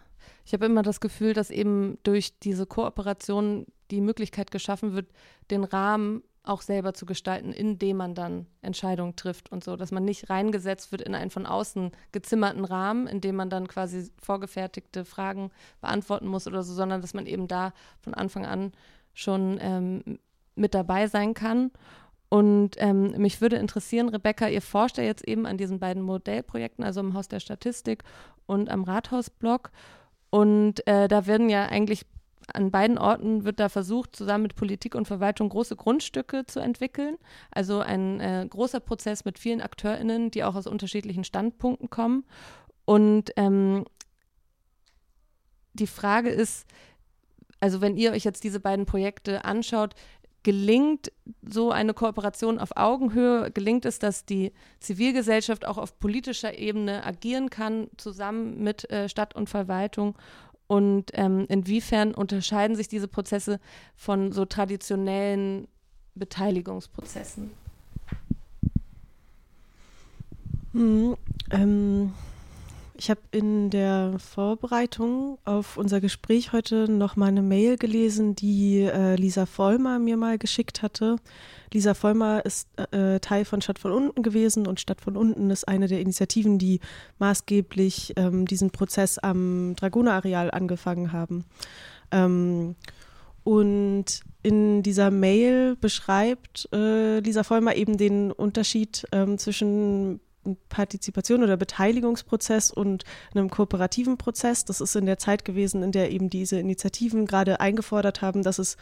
ich 0.46 0.54
habe 0.54 0.66
immer 0.66 0.84
das 0.84 1.00
Gefühl, 1.00 1.34
dass 1.34 1.50
eben 1.50 1.98
durch 2.04 2.40
diese 2.40 2.66
Kooperation 2.66 3.66
die 3.90 4.02
Möglichkeit 4.02 4.52
geschaffen 4.52 4.94
wird, 4.94 5.12
den 5.50 5.64
Rahmen 5.64 6.24
auch 6.44 6.62
selber 6.62 6.94
zu 6.94 7.06
gestalten, 7.06 7.54
indem 7.54 7.98
man 7.98 8.16
dann 8.16 8.48
Entscheidungen 8.62 9.16
trifft 9.16 9.52
und 9.52 9.64
so, 9.64 9.76
dass 9.76 9.92
man 9.92 10.04
nicht 10.04 10.30
reingesetzt 10.30 10.92
wird 10.92 11.02
in 11.02 11.14
einen 11.14 11.30
von 11.30 11.46
außen 11.46 11.92
gezimmerten 12.12 12.66
Rahmen, 12.66 13.06
in 13.08 13.22
dem 13.22 13.36
man 13.36 13.50
dann 13.50 13.68
quasi 13.68 14.10
vorgefertigte 14.22 15.06
Fragen 15.06 15.52
beantworten 15.82 16.28
muss 16.28 16.48
oder 16.48 16.64
so, 16.64 16.74
sondern 16.74 17.02
dass 17.02 17.14
man 17.14 17.28
eben 17.28 17.48
da 17.48 17.74
von 18.00 18.14
Anfang 18.16 18.46
an 18.46 18.72
schon 19.14 19.60
ähm, 19.62 20.20
mit 20.56 20.74
dabei 20.74 21.08
sein 21.08 21.34
kann. 21.34 21.72
Und 22.30 22.76
ähm, 22.78 23.12
mich 23.18 23.42
würde 23.42 23.58
interessieren, 23.58 24.10
Rebecca, 24.10 24.48
ihr 24.48 24.62
forscht 24.62 24.98
ja 24.98 25.04
jetzt 25.04 25.28
eben 25.28 25.46
an 25.46 25.58
diesen 25.58 25.80
beiden 25.80 26.02
Modellprojekten, 26.02 26.84
also 26.84 27.02
im 27.02 27.14
Haus 27.14 27.28
der 27.28 27.42
Statistik 27.42 28.04
und 28.46 28.70
am 28.70 28.84
Rathausblog. 28.84 29.70
Und 30.30 30.88
äh, 30.88 31.10
da 31.10 31.28
werden 31.28 31.50
ja 31.50 31.66
eigentlich 31.66 32.06
an 32.54 32.72
beiden 32.72 32.98
Orten 32.98 33.44
wird 33.44 33.60
da 33.60 33.70
versucht, 33.70 34.16
zusammen 34.16 34.44
mit 34.44 34.56
Politik 34.56 34.96
und 34.96 35.08
Verwaltung 35.08 35.50
große 35.50 35.76
Grundstücke 35.76 36.46
zu 36.46 36.60
entwickeln. 36.60 37.18
Also 37.52 37.80
ein 37.80 38.20
äh, 38.20 38.46
großer 38.50 38.80
Prozess 38.80 39.26
mit 39.26 39.40
vielen 39.40 39.62
AkteurInnen, 39.62 40.32
die 40.32 40.44
auch 40.44 40.56
aus 40.56 40.68
unterschiedlichen 40.68 41.24
Standpunkten 41.24 41.90
kommen. 41.90 42.26
Und 42.86 43.32
ähm, 43.36 43.86
die 45.74 45.88
Frage 45.88 46.30
ist, 46.30 46.66
also 47.60 47.82
wenn 47.82 47.96
ihr 47.96 48.12
euch 48.12 48.24
jetzt 48.24 48.44
diese 48.44 48.60
beiden 48.60 48.86
Projekte 48.86 49.46
anschaut, 49.46 49.96
gelingt 50.44 51.12
so 51.44 51.72
eine 51.72 51.94
Kooperation 51.94 52.60
auf 52.60 52.76
Augenhöhe? 52.76 53.52
Gelingt 53.52 53.86
es, 53.86 54.00
dass 54.00 54.26
die 54.26 54.52
Zivilgesellschaft 54.80 55.66
auch 55.66 55.78
auf 55.78 56.00
politischer 56.00 56.58
Ebene 56.58 57.06
agieren 57.06 57.50
kann, 57.50 57.88
zusammen 57.98 58.64
mit 58.64 58.90
äh, 58.90 59.08
Stadt 59.08 59.36
und 59.36 59.50
Verwaltung? 59.50 60.16
Und 60.72 61.12
ähm, 61.16 61.48
inwiefern 61.50 62.14
unterscheiden 62.14 62.78
sich 62.78 62.88
diese 62.88 63.10
Prozesse 63.10 63.60
von 63.94 64.32
so 64.32 64.46
traditionellen 64.46 65.68
Beteiligungsprozessen? 66.16 67.52
Hm, 70.72 71.18
ähm, 71.50 72.14
ich 73.02 73.10
habe 73.10 73.22
in 73.32 73.72
der 73.72 74.14
Vorbereitung 74.20 75.40
auf 75.44 75.76
unser 75.76 76.00
Gespräch 76.00 76.54
heute 76.54 76.88
noch 76.88 77.16
mal 77.16 77.30
eine 77.30 77.42
Mail 77.42 77.76
gelesen, 77.78 78.36
die 78.36 78.82
äh, 78.82 79.16
Lisa 79.16 79.48
Vollmer 79.48 79.98
mir 79.98 80.18
mal 80.18 80.38
geschickt 80.38 80.84
hatte. 80.84 81.16
Lisa 81.74 81.96
Vollmer 81.96 82.46
ist 82.46 82.68
äh, 82.92 83.20
Teil 83.20 83.44
von 83.46 83.60
Stadt 83.60 83.80
von 83.80 83.92
Unten 83.92 84.22
gewesen 84.22 84.68
und 84.68 84.80
Stadt 84.80 85.02
von 85.02 85.18
Unten 85.18 85.50
ist 85.50 85.68
eine 85.68 85.88
der 85.88 86.00
Initiativen, 86.00 86.60
die 86.60 86.80
maßgeblich 87.18 88.14
ähm, 88.18 88.46
diesen 88.46 88.70
Prozess 88.70 89.18
am 89.18 89.76
Dragoner-Areal 89.78 90.52
angefangen 90.52 91.12
haben. 91.12 91.46
Ähm, 92.12 92.76
und 93.44 94.06
in 94.44 94.84
dieser 94.84 95.10
Mail 95.10 95.76
beschreibt 95.76 96.70
äh, 96.72 97.18
Lisa 97.18 97.42
Vollmer 97.42 97.76
eben 97.76 97.98
den 97.98 98.32
Unterschied 98.32 99.08
ähm, 99.12 99.40
zwischen 99.40 100.20
Partizipation 100.70 101.44
oder 101.44 101.58
Beteiligungsprozess 101.58 102.72
und 102.72 103.04
einem 103.34 103.50
kooperativen 103.50 104.18
Prozess. 104.18 104.66
Das 104.66 104.82
ist 104.82 104.96
in 104.96 105.06
der 105.06 105.18
Zeit 105.18 105.46
gewesen, 105.46 105.84
in 105.84 105.92
der 105.92 106.12
eben 106.12 106.30
diese 106.30 106.60
Initiativen 106.60 107.26
gerade 107.26 107.60
eingefordert 107.60 108.22
haben, 108.22 108.44
dass 108.44 108.60
es 108.60 108.78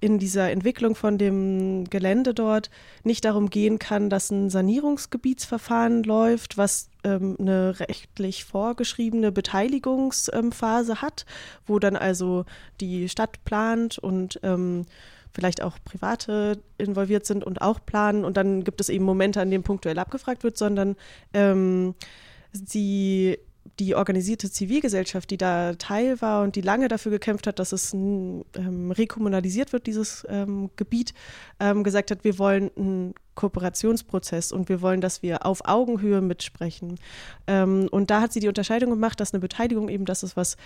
in 0.00 0.18
dieser 0.18 0.50
Entwicklung 0.50 0.94
von 0.94 1.16
dem 1.16 1.84
Gelände 1.88 2.34
dort 2.34 2.68
nicht 3.04 3.24
darum 3.24 3.48
gehen 3.48 3.78
kann, 3.78 4.10
dass 4.10 4.30
ein 4.30 4.50
Sanierungsgebietsverfahren 4.50 6.02
läuft, 6.02 6.58
was 6.58 6.90
ähm, 7.04 7.36
eine 7.38 7.80
rechtlich 7.80 8.44
vorgeschriebene 8.44 9.32
Beteiligungsphase 9.32 10.92
ähm, 10.92 11.00
hat, 11.00 11.24
wo 11.66 11.78
dann 11.78 11.96
also 11.96 12.44
die 12.80 13.08
Stadt 13.08 13.42
plant 13.46 13.98
und 13.98 14.38
ähm, 14.42 14.84
vielleicht 15.34 15.62
auch 15.62 15.78
Private 15.84 16.62
involviert 16.78 17.26
sind 17.26 17.44
und 17.44 17.60
auch 17.60 17.84
planen. 17.84 18.24
Und 18.24 18.36
dann 18.36 18.64
gibt 18.64 18.80
es 18.80 18.88
eben 18.88 19.04
Momente, 19.04 19.40
an 19.40 19.50
denen 19.50 19.64
punktuell 19.64 19.98
abgefragt 19.98 20.44
wird, 20.44 20.56
sondern 20.56 20.96
ähm, 21.32 21.94
sie 22.52 23.38
die 23.78 23.94
organisierte 23.94 24.50
Zivilgesellschaft, 24.50 25.30
die 25.30 25.36
da 25.36 25.74
Teil 25.74 26.20
war 26.20 26.42
und 26.42 26.54
die 26.54 26.60
lange 26.60 26.88
dafür 26.88 27.10
gekämpft 27.10 27.46
hat, 27.46 27.58
dass 27.58 27.72
es 27.72 27.92
ähm, 27.94 28.44
rekommunalisiert 28.90 29.72
wird, 29.72 29.86
dieses 29.86 30.24
ähm, 30.28 30.70
Gebiet, 30.76 31.14
ähm, 31.60 31.82
gesagt 31.82 32.10
hat, 32.10 32.24
wir 32.24 32.38
wollen 32.38 32.70
einen 32.76 33.14
Kooperationsprozess 33.34 34.52
und 34.52 34.68
wir 34.68 34.80
wollen, 34.80 35.00
dass 35.00 35.22
wir 35.22 35.44
auf 35.44 35.62
Augenhöhe 35.64 36.20
mitsprechen. 36.20 37.00
Ähm, 37.46 37.88
und 37.90 38.10
da 38.10 38.20
hat 38.20 38.32
sie 38.32 38.40
die 38.40 38.48
Unterscheidung 38.48 38.90
gemacht, 38.90 39.18
dass 39.18 39.32
eine 39.32 39.40
Beteiligung 39.40 39.88
eben 39.88 40.04
das 40.04 40.22
ist, 40.22 40.36
was 40.36 40.56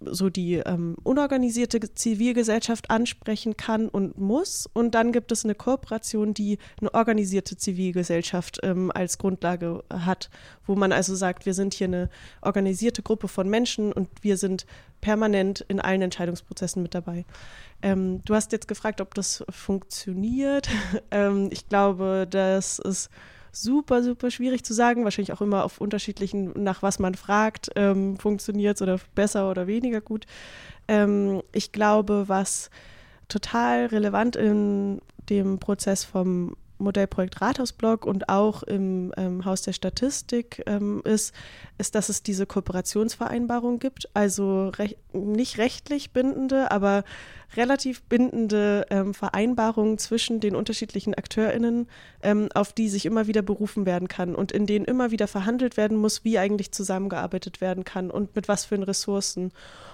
so 0.00 0.28
die 0.28 0.54
ähm, 0.54 0.96
unorganisierte 1.02 1.94
Zivilgesellschaft 1.94 2.90
ansprechen 2.90 3.56
kann 3.56 3.88
und 3.88 4.18
muss. 4.18 4.68
Und 4.72 4.94
dann 4.94 5.12
gibt 5.12 5.32
es 5.32 5.44
eine 5.44 5.54
Kooperation, 5.54 6.34
die 6.34 6.58
eine 6.80 6.92
organisierte 6.92 7.56
Zivilgesellschaft 7.56 8.60
ähm, 8.62 8.90
als 8.92 9.18
Grundlage 9.18 9.82
hat, 9.90 10.30
wo 10.66 10.74
man 10.74 10.92
also 10.92 11.14
sagt, 11.14 11.46
wir 11.46 11.54
sind 11.54 11.74
hier 11.74 11.86
eine 11.86 12.10
organisierte 12.42 13.02
Gruppe 13.02 13.28
von 13.28 13.48
Menschen 13.48 13.92
und 13.92 14.08
wir 14.22 14.36
sind 14.36 14.66
permanent 15.00 15.64
in 15.68 15.80
allen 15.80 16.02
Entscheidungsprozessen 16.02 16.82
mit 16.82 16.94
dabei. 16.94 17.24
Ähm, 17.82 18.22
du 18.24 18.34
hast 18.34 18.52
jetzt 18.52 18.68
gefragt, 18.68 19.00
ob 19.00 19.14
das 19.14 19.44
funktioniert. 19.50 20.68
Ähm, 21.10 21.48
ich 21.52 21.68
glaube, 21.68 22.26
das 22.28 22.78
ist 22.78 23.10
super, 23.54 24.02
super 24.02 24.30
schwierig 24.30 24.64
zu 24.64 24.74
sagen. 24.74 25.04
Wahrscheinlich 25.04 25.32
auch 25.32 25.40
immer 25.40 25.64
auf 25.64 25.80
unterschiedlichen, 25.80 26.52
nach 26.62 26.82
was 26.82 26.98
man 26.98 27.14
fragt, 27.14 27.70
ähm, 27.76 28.18
funktioniert 28.18 28.76
es 28.76 28.82
oder 28.82 28.98
besser 29.14 29.50
oder 29.50 29.66
weniger 29.66 30.00
gut. 30.00 30.26
Ähm, 30.88 31.42
ich 31.52 31.72
glaube, 31.72 32.24
was 32.26 32.70
total 33.28 33.86
relevant 33.86 34.36
in 34.36 35.00
dem 35.30 35.58
Prozess 35.58 36.04
vom 36.04 36.56
Modellprojekt 36.78 37.40
Rathausblog 37.40 38.06
und 38.06 38.28
auch 38.28 38.62
im 38.62 39.12
ähm, 39.16 39.44
Haus 39.44 39.62
der 39.62 39.72
Statistik 39.72 40.62
ähm, 40.66 41.02
ist, 41.04 41.34
ist, 41.78 41.94
dass 41.94 42.08
es 42.08 42.22
diese 42.22 42.46
Kooperationsvereinbarung 42.46 43.78
gibt. 43.78 44.08
Also 44.14 44.68
rech 44.68 44.96
nicht 45.12 45.58
rechtlich 45.58 46.12
bindende, 46.12 46.70
aber 46.70 47.04
relativ 47.56 48.02
bindende 48.02 48.86
ähm, 48.90 49.14
Vereinbarungen 49.14 49.98
zwischen 49.98 50.40
den 50.40 50.56
unterschiedlichen 50.56 51.14
AkteurInnen, 51.14 51.88
ähm, 52.22 52.48
auf 52.54 52.72
die 52.72 52.88
sich 52.88 53.06
immer 53.06 53.26
wieder 53.26 53.42
berufen 53.42 53.86
werden 53.86 54.08
kann 54.08 54.34
und 54.34 54.52
in 54.52 54.66
denen 54.66 54.84
immer 54.84 55.10
wieder 55.10 55.28
verhandelt 55.28 55.76
werden 55.76 55.96
muss, 55.96 56.24
wie 56.24 56.38
eigentlich 56.38 56.72
zusammengearbeitet 56.72 57.60
werden 57.60 57.84
kann 57.84 58.10
und 58.10 58.34
mit 58.34 58.48
was 58.48 58.64
für 58.64 58.74
Ressourcen. 58.74 59.52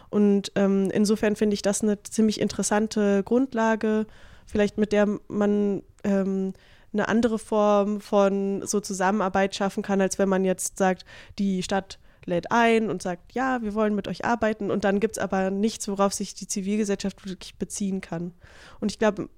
Und 0.09 0.53
ähm, 0.57 0.91
insofern 0.93 1.37
finde 1.37 1.55
ich 1.55 1.63
das 1.63 1.83
eine 1.83 2.03
ziemlich 2.03 2.41
interessante 2.41 3.23
Grundlage, 3.23 4.07
vielleicht 4.51 4.79
mit 4.79 4.93
der 4.93 5.07
man 5.29 5.83
ähm, 6.05 6.53
eine 6.93 7.09
andere 7.09 7.39
Form 7.39 8.01
von 8.01 8.67
so 8.67 8.81
Zusammenarbeit 8.81 9.55
schaffen 9.55 9.83
kann, 9.83 10.01
als 10.01 10.19
wenn 10.19 10.29
man 10.29 10.45
jetzt 10.45 10.79
sagt, 10.79 11.05
die 11.39 11.63
Stadt 11.63 11.99
lädt 12.27 12.51
ein 12.51 12.91
und 12.91 13.03
sagt, 13.03 13.33
ja, 13.33 13.63
wir 13.63 13.75
wollen 13.75 13.95
mit 13.95 14.09
euch 14.09 14.25
arbeiten 14.25 14.71
und 14.71 14.85
dann 14.85 15.01
gibt 15.01 15.17
es 15.17 15.23
aber 15.23 15.51
nichts, 15.51 15.89
worauf 15.89 16.13
sich 16.13 16.35
die 16.35 16.49
Zivilgesellschaft 16.49 17.27
wirklich 17.27 17.57
beziehen 17.57 18.01
kann. 18.01 18.35
Und 18.81 18.91
ich 18.91 18.99
glaube, 18.99 19.29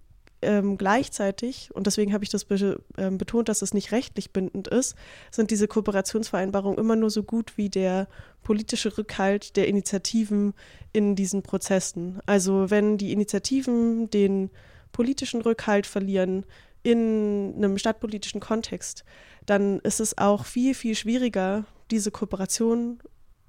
ähm, 0.43 0.77
gleichzeitig, 0.77 1.71
und 1.73 1.87
deswegen 1.87 2.13
habe 2.13 2.25
ich 2.25 2.31
das 2.31 2.45
be 2.45 2.81
ähm, 2.99 3.17
betont, 3.17 3.49
dass 3.49 3.63
es 3.63 3.75
nicht 3.75 3.93
rechtlich 3.93 4.33
bindend 4.33 4.67
ist, 4.67 4.97
sind 5.31 5.53
diese 5.53 5.69
Kooperationsvereinbarungen 5.69 6.79
immer 6.79 6.97
nur 6.97 7.11
so 7.11 7.23
gut 7.23 7.57
wie 7.57 7.71
der 7.71 8.09
politische 8.43 8.99
Rückhalt 8.99 9.57
der 9.57 9.69
Initiativen 9.69 10.55
in 10.93 11.15
diesen 11.15 11.43
Prozessen. 11.43 12.21
Also 12.27 12.71
wenn 12.71 12.99
die 12.99 13.13
Initiativen 13.13 14.11
den 14.11 14.51
politischen 14.93 15.41
Rückhalt 15.41 15.87
verlieren 15.87 16.45
in 16.83 17.55
einem 17.57 17.79
stadtpolitischen 17.79 18.41
Kontext, 18.41 19.05
dann 19.47 19.81
ist 19.81 20.01
es 20.01 20.19
auch 20.19 20.45
viel, 20.45 20.75
viel 20.75 20.95
schwieriger, 20.95 21.65
diese 21.91 22.11
Kooperation 22.11 23.01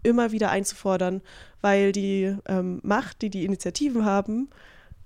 immer 0.03 0.31
wieder 0.31 0.51
einzufordern, 0.51 1.21
weil 1.62 1.91
die 1.91 2.35
ähm, 2.47 2.79
Macht, 2.83 3.21
die 3.21 3.29
die 3.29 3.45
Initiativen 3.45 4.05
haben, 4.05 4.50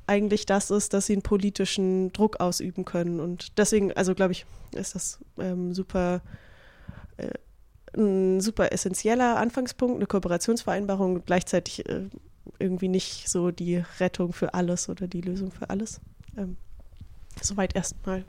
eigentlich 0.08 0.46
das 0.46 0.72
ist, 0.72 0.94
dass 0.94 1.06
sie 1.06 1.13
einen 1.13 1.22
politischen 1.22 2.12
Druck 2.13 2.39
ausüben 2.39 2.86
können. 2.86 3.20
Und 3.20 3.58
deswegen, 3.58 3.91
also 3.94 4.15
glaube 4.15 4.32
ich, 4.32 4.46
ist 4.72 4.96
das 4.96 5.20
ähm, 5.38 5.74
super, 5.74 6.22
äh, 7.17 7.29
ein 7.96 8.41
super 8.41 8.72
essentieller 8.72 9.38
Anfangspunkt, 9.38 9.98
eine 9.98 10.08
Kooperationsvereinbarung, 10.08 11.25
gleichzeitig 11.25 11.88
äh, 11.89 12.06
irgendwie 12.60 12.88
nicht 12.88 13.29
so 13.29 13.51
die 13.51 13.84
Rettung 14.00 14.34
für 14.34 14.53
alles 14.53 14.89
oder 14.89 15.08
die 15.08 15.22
Lösung 15.22 15.51
für 15.51 15.70
alles. 15.70 16.00
Ähm, 16.38 16.58
soweit 17.41 17.75
erstmal. 17.75 18.24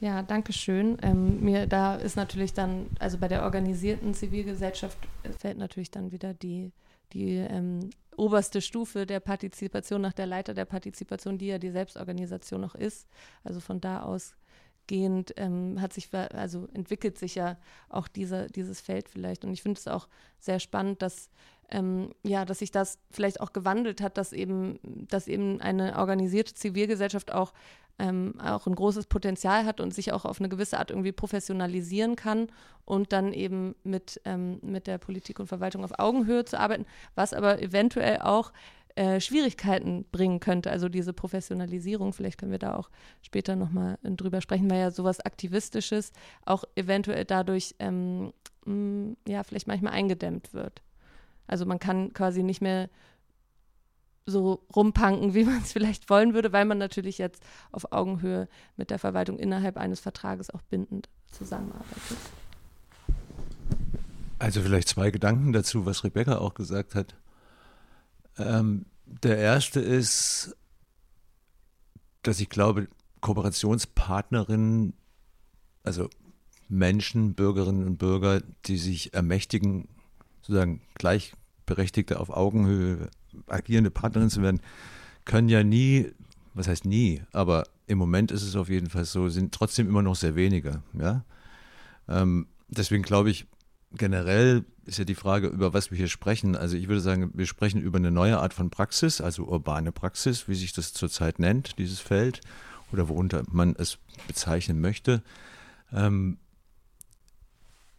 Ja, 0.00 0.22
danke 0.22 0.52
schön. 0.52 0.98
Ähm, 1.02 1.40
mir 1.40 1.66
da 1.66 1.94
ist 1.94 2.16
natürlich 2.16 2.52
dann, 2.52 2.86
also 2.98 3.18
bei 3.18 3.28
der 3.28 3.42
organisierten 3.44 4.12
Zivilgesellschaft 4.12 4.98
fällt 5.38 5.56
natürlich 5.56 5.90
dann 5.90 6.10
wieder 6.10 6.34
die, 6.34 6.72
die 7.12 7.36
ähm, 7.36 7.90
oberste 8.16 8.60
Stufe 8.60 9.06
der 9.06 9.20
Partizipation 9.20 10.00
nach 10.00 10.12
der 10.12 10.26
Leiter 10.26 10.52
der 10.52 10.64
Partizipation, 10.64 11.38
die 11.38 11.46
ja 11.46 11.58
die 11.58 11.70
Selbstorganisation 11.70 12.60
noch 12.60 12.74
ist. 12.74 13.08
Also 13.44 13.60
von 13.60 13.80
da 13.80 14.02
ausgehend 14.02 15.32
ähm, 15.36 15.80
hat 15.80 15.92
sich, 15.92 16.12
also 16.12 16.68
entwickelt 16.74 17.16
sich 17.16 17.36
ja 17.36 17.56
auch 17.88 18.08
dieser, 18.08 18.48
dieses 18.48 18.80
Feld 18.80 19.08
vielleicht. 19.08 19.44
Und 19.44 19.52
ich 19.52 19.62
finde 19.62 19.78
es 19.78 19.88
auch 19.88 20.08
sehr 20.38 20.60
spannend, 20.60 21.02
dass 21.02 21.30
ähm, 21.70 22.10
ja, 22.22 22.44
dass 22.44 22.60
sich 22.60 22.70
das 22.70 22.98
vielleicht 23.10 23.40
auch 23.40 23.52
gewandelt 23.52 24.00
hat, 24.00 24.16
dass 24.18 24.32
eben, 24.32 24.78
dass 24.82 25.28
eben 25.28 25.60
eine 25.60 25.98
organisierte 25.98 26.54
Zivilgesellschaft 26.54 27.32
auch 27.32 27.52
ähm, 27.98 28.34
auch 28.40 28.66
ein 28.66 28.74
großes 28.74 29.06
Potenzial 29.06 29.64
hat 29.66 29.80
und 29.80 29.94
sich 29.94 30.12
auch 30.12 30.24
auf 30.24 30.40
eine 30.40 30.48
gewisse 30.48 30.78
Art 30.78 30.90
irgendwie 30.90 31.12
professionalisieren 31.12 32.16
kann 32.16 32.48
und 32.84 33.12
dann 33.12 33.32
eben 33.32 33.74
mit, 33.84 34.20
ähm, 34.24 34.58
mit 34.62 34.86
der 34.86 34.98
Politik 34.98 35.38
und 35.38 35.46
Verwaltung 35.46 35.84
auf 35.84 35.98
Augenhöhe 35.98 36.44
zu 36.44 36.58
arbeiten, 36.58 36.86
was 37.14 37.32
aber 37.32 37.62
eventuell 37.62 38.18
auch 38.18 38.52
äh, 38.96 39.20
Schwierigkeiten 39.20 40.04
bringen 40.10 40.40
könnte, 40.40 40.70
also 40.70 40.88
diese 40.88 41.12
Professionalisierung, 41.12 42.12
vielleicht 42.12 42.38
können 42.38 42.52
wir 42.52 42.60
da 42.60 42.76
auch 42.76 42.90
später 43.22 43.56
nochmal 43.56 43.98
drüber 44.02 44.40
sprechen, 44.40 44.70
weil 44.70 44.78
ja 44.78 44.90
sowas 44.90 45.20
Aktivistisches 45.20 46.12
auch 46.44 46.64
eventuell 46.76 47.24
dadurch 47.24 47.74
ähm, 47.80 48.32
mh, 48.64 49.16
ja 49.26 49.42
vielleicht 49.42 49.66
manchmal 49.66 49.94
eingedämmt 49.94 50.54
wird. 50.54 50.82
Also 51.46 51.66
man 51.66 51.78
kann 51.78 52.12
quasi 52.12 52.42
nicht 52.42 52.60
mehr 52.60 52.88
so 54.26 54.64
rumpanken, 54.74 55.34
wie 55.34 55.44
man 55.44 55.62
es 55.62 55.72
vielleicht 55.72 56.08
wollen 56.10 56.34
würde, 56.34 56.52
weil 56.52 56.64
man 56.64 56.78
natürlich 56.78 57.18
jetzt 57.18 57.42
auf 57.72 57.92
Augenhöhe 57.92 58.48
mit 58.76 58.90
der 58.90 58.98
Verwaltung 58.98 59.38
innerhalb 59.38 59.76
eines 59.76 60.00
Vertrages 60.00 60.50
auch 60.50 60.62
bindend 60.62 61.08
zusammenarbeitet. 61.30 62.18
Also 64.38 64.60
vielleicht 64.62 64.88
zwei 64.88 65.10
Gedanken 65.10 65.52
dazu, 65.52 65.86
was 65.86 66.04
Rebecca 66.04 66.38
auch 66.38 66.54
gesagt 66.54 66.94
hat. 66.94 67.14
Ähm, 68.36 68.86
der 69.06 69.38
erste 69.38 69.80
ist, 69.80 70.56
dass 72.22 72.40
ich 72.40 72.48
glaube, 72.48 72.88
Kooperationspartnerinnen, 73.20 74.94
also 75.82 76.10
Menschen, 76.68 77.34
Bürgerinnen 77.34 77.86
und 77.86 77.98
Bürger, 77.98 78.42
die 78.66 78.78
sich 78.78 79.14
ermächtigen, 79.14 79.88
sozusagen 80.44 80.82
Gleichberechtigte 80.94 82.20
auf 82.20 82.28
Augenhöhe 82.28 83.08
agierende 83.46 83.90
Partnerin 83.90 84.28
zu 84.28 84.42
werden, 84.42 84.60
können 85.24 85.48
ja 85.48 85.64
nie, 85.64 86.12
was 86.52 86.68
heißt 86.68 86.84
nie, 86.84 87.22
aber 87.32 87.64
im 87.86 87.98
Moment 87.98 88.30
ist 88.30 88.42
es 88.42 88.54
auf 88.54 88.68
jeden 88.68 88.90
Fall 88.90 89.06
so, 89.06 89.28
sind 89.28 89.52
trotzdem 89.52 89.88
immer 89.88 90.02
noch 90.02 90.16
sehr 90.16 90.34
wenige. 90.34 90.82
Ja? 90.92 91.24
Ähm, 92.08 92.46
deswegen 92.68 93.02
glaube 93.02 93.30
ich, 93.30 93.46
generell 93.92 94.64
ist 94.84 94.98
ja 94.98 95.04
die 95.04 95.14
Frage, 95.14 95.48
über 95.48 95.72
was 95.72 95.90
wir 95.90 95.96
hier 95.96 96.08
sprechen. 96.08 96.56
Also 96.56 96.76
ich 96.76 96.88
würde 96.88 97.00
sagen, 97.00 97.30
wir 97.34 97.46
sprechen 97.46 97.80
über 97.80 97.98
eine 97.98 98.10
neue 98.10 98.38
Art 98.38 98.52
von 98.52 98.68
Praxis, 98.68 99.20
also 99.20 99.44
urbane 99.44 99.92
Praxis, 99.92 100.46
wie 100.46 100.54
sich 100.54 100.72
das 100.74 100.92
zurzeit 100.92 101.38
nennt, 101.38 101.78
dieses 101.78 102.00
Feld, 102.00 102.40
oder 102.92 103.08
worunter 103.08 103.44
man 103.50 103.74
es 103.78 103.98
bezeichnen 104.26 104.80
möchte. 104.80 105.22
Ähm, 105.92 106.36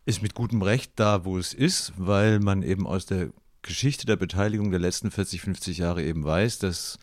ist 0.06 0.22
mit 0.22 0.36
gutem 0.36 0.62
Recht 0.62 0.94
da, 0.96 1.26
wo 1.26 1.38
es 1.38 1.54
ist, 1.54 1.94
weil 1.98 2.40
man 2.40 2.64
eben 2.64 2.86
aus 2.88 3.06
der 3.06 3.30
Geschichte 3.62 4.06
der 4.06 4.16
Beteiligung 4.16 4.70
der 4.70 4.80
letzten 4.80 5.10
40, 5.10 5.42
50 5.42 5.80
Jahre 5.80 6.04
eben 6.04 6.24
weiß, 6.24 6.60
dass 6.60 7.00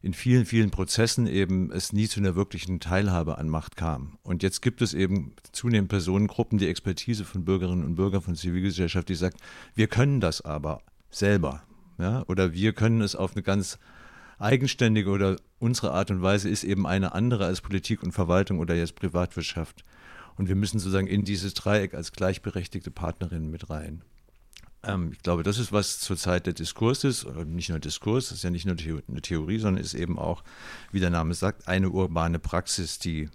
in 0.00 0.14
vielen, 0.14 0.46
vielen 0.46 0.70
Prozessen 0.70 1.26
eben 1.26 1.72
es 1.72 1.92
nie 1.92 2.08
zu 2.08 2.20
einer 2.20 2.36
wirklichen 2.36 2.80
Teilhabe 2.80 3.36
an 3.36 3.48
Macht 3.48 3.76
kam. 3.76 4.16
Und 4.22 4.42
jetzt 4.42 4.62
gibt 4.62 4.80
es 4.80 4.94
eben 4.94 5.34
zunehmend 5.52 5.90
Personengruppen, 5.90 6.58
die 6.58 6.68
Expertise 6.68 7.24
von 7.24 7.44
Bürgerinnen 7.44 7.84
und 7.84 7.96
Bürgern, 7.96 8.22
von 8.22 8.36
Zivilgesellschaft, 8.36 9.08
die 9.08 9.16
sagt, 9.16 9.38
wir 9.74 9.88
können 9.88 10.20
das 10.20 10.40
aber 10.40 10.82
selber. 11.10 11.64
Ja? 11.98 12.24
Oder 12.28 12.54
wir 12.54 12.72
können 12.72 13.00
es 13.00 13.16
auf 13.16 13.32
eine 13.32 13.42
ganz 13.42 13.78
eigenständige 14.38 15.10
oder 15.10 15.36
unsere 15.58 15.92
Art 15.92 16.12
und 16.12 16.22
Weise 16.22 16.48
ist 16.48 16.62
eben 16.62 16.86
eine 16.86 17.12
andere 17.12 17.46
als 17.46 17.60
Politik 17.60 18.04
und 18.04 18.12
Verwaltung 18.12 18.60
oder 18.60 18.76
jetzt 18.76 18.94
Privatwirtschaft. 18.94 19.84
Und 20.38 20.48
wir 20.48 20.54
müssen 20.54 20.78
sozusagen 20.78 21.08
in 21.08 21.24
dieses 21.24 21.52
Dreieck 21.54 21.94
als 21.94 22.12
gleichberechtigte 22.12 22.90
Partnerinnen 22.90 23.50
mit 23.50 23.68
rein. 23.68 24.02
Ähm, 24.84 25.10
ich 25.12 25.22
glaube, 25.22 25.42
das 25.42 25.58
ist, 25.58 25.72
was 25.72 25.98
zurzeit 25.98 26.46
der 26.46 26.52
Diskurs 26.52 27.04
ist, 27.04 27.24
oder 27.26 27.44
nicht 27.44 27.68
nur 27.68 27.80
Diskurs, 27.80 28.28
das 28.28 28.38
ist 28.38 28.44
ja 28.44 28.50
nicht 28.50 28.64
nur 28.64 28.76
eine 29.08 29.20
Theorie, 29.20 29.58
sondern 29.58 29.82
ist 29.82 29.94
eben 29.94 30.18
auch, 30.18 30.44
wie 30.92 31.00
der 31.00 31.10
Name 31.10 31.34
sagt, 31.34 31.66
eine 31.66 31.90
urbane 31.90 32.38
Praxis, 32.38 32.98
die 32.98 33.28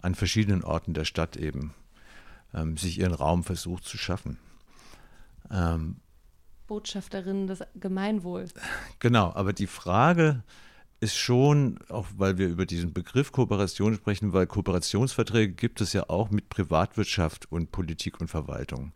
an 0.00 0.14
verschiedenen 0.14 0.62
Orten 0.62 0.94
der 0.94 1.04
Stadt 1.04 1.36
eben 1.36 1.74
ähm, 2.54 2.76
sich 2.76 2.98
ihren 2.98 3.14
Raum 3.14 3.44
versucht 3.44 3.84
zu 3.84 3.98
schaffen. 3.98 4.38
Ähm, 5.50 5.96
Botschafterinnen 6.68 7.48
des 7.48 7.64
Gemeinwohls. 7.74 8.54
Genau, 9.00 9.32
aber 9.34 9.52
die 9.52 9.66
Frage 9.66 10.44
ist 11.00 11.16
schon, 11.16 11.78
auch 11.88 12.06
weil 12.18 12.36
wir 12.36 12.48
über 12.48 12.66
diesen 12.66 12.92
Begriff 12.92 13.32
Kooperation 13.32 13.94
sprechen, 13.94 14.34
weil 14.34 14.46
Kooperationsverträge 14.46 15.54
gibt 15.54 15.80
es 15.80 15.94
ja 15.94 16.08
auch 16.08 16.30
mit 16.30 16.50
Privatwirtschaft 16.50 17.50
und 17.50 17.72
Politik 17.72 18.20
und 18.20 18.28
Verwaltung. 18.28 18.92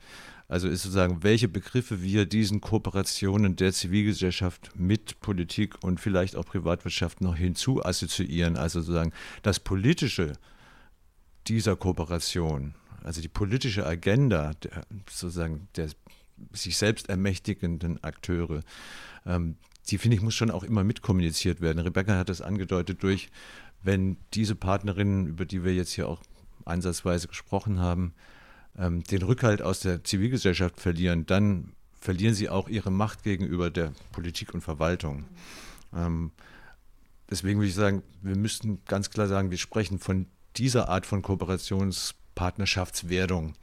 Also 0.47 0.69
ist 0.69 0.83
sozusagen, 0.83 1.23
welche 1.23 1.49
Begriffe 1.49 2.03
wir 2.03 2.27
diesen 2.27 2.61
Kooperationen 2.61 3.57
der 3.57 3.73
Zivilgesellschaft 3.73 4.73
mit 4.77 5.19
Politik 5.21 5.83
und 5.83 5.99
vielleicht 5.99 6.37
auch 6.37 6.45
Privatwirtschaft 6.45 7.23
noch 7.23 7.37
hinzu 7.37 7.83
assoziieren. 7.83 8.59
Also 8.59 8.81
sozusagen 8.81 9.13
das 9.43 9.59
Politische 9.59 10.35
dieser 11.47 11.77
Kooperation, 11.77 12.75
also 13.03 13.23
die 13.23 13.29
politische 13.29 13.87
Agenda 13.87 14.53
der, 14.63 14.85
sozusagen 15.11 15.69
der 15.77 15.89
sich 16.53 16.77
selbst 16.77 17.09
ermächtigenden 17.09 18.03
Akteure, 18.05 18.61
ähm, 19.25 19.57
die 19.91 19.99
finde 19.99 20.17
ich 20.17 20.23
muss 20.23 20.35
schon 20.35 20.51
auch 20.51 20.65
immer 20.65 20.85
mitkommuniziert 20.85 21.61
werden. 21.61 21.79
Rebecca 21.79 22.17
hat 22.17 22.29
das 22.29 22.41
angedeutet 22.41 23.03
durch, 23.03 23.29
wenn 23.83 24.17
diese 24.33 24.55
Partnerinnen, 24.55 25.27
über 25.27 25.45
die 25.45 25.65
wir 25.65 25.75
jetzt 25.75 25.93
hier 25.93 26.09
auch 26.09 26.23
ansatzweise 26.65 27.29
gesprochen 27.29 27.81
haben, 27.81 28.15
ähm, 28.79 29.05
den 29.05 29.23
Rückhalt 29.23 29.63
aus 29.63 29.81
der 29.81 30.05
Zivilgesellschaft 30.05 30.81
verlieren, 30.81 31.27
dann 31.27 31.73
verlieren 32.01 32.35
sie 32.35 32.49
auch 32.49 32.69
ihre 32.69 32.91
Macht 32.91 33.23
gegenüber 33.23 33.71
der 33.71 33.93
Politik 34.13 34.55
und 34.55 34.63
Verwaltung. 34.63 35.25
Ähm, 35.95 36.33
deswegen 37.31 37.59
würde 37.59 37.69
ich 37.69 37.75
sagen, 37.75 38.03
wir 38.23 38.37
müssten 38.37 38.81
ganz 38.87 39.11
klar 39.11 39.27
sagen, 39.27 39.51
wir 39.51 39.59
sprechen 39.59 39.99
von 39.99 40.27
dieser 40.57 40.89
Art 40.89 41.05
von 41.07 41.23
Kooperationspartnerschaftswerdung 41.23 43.55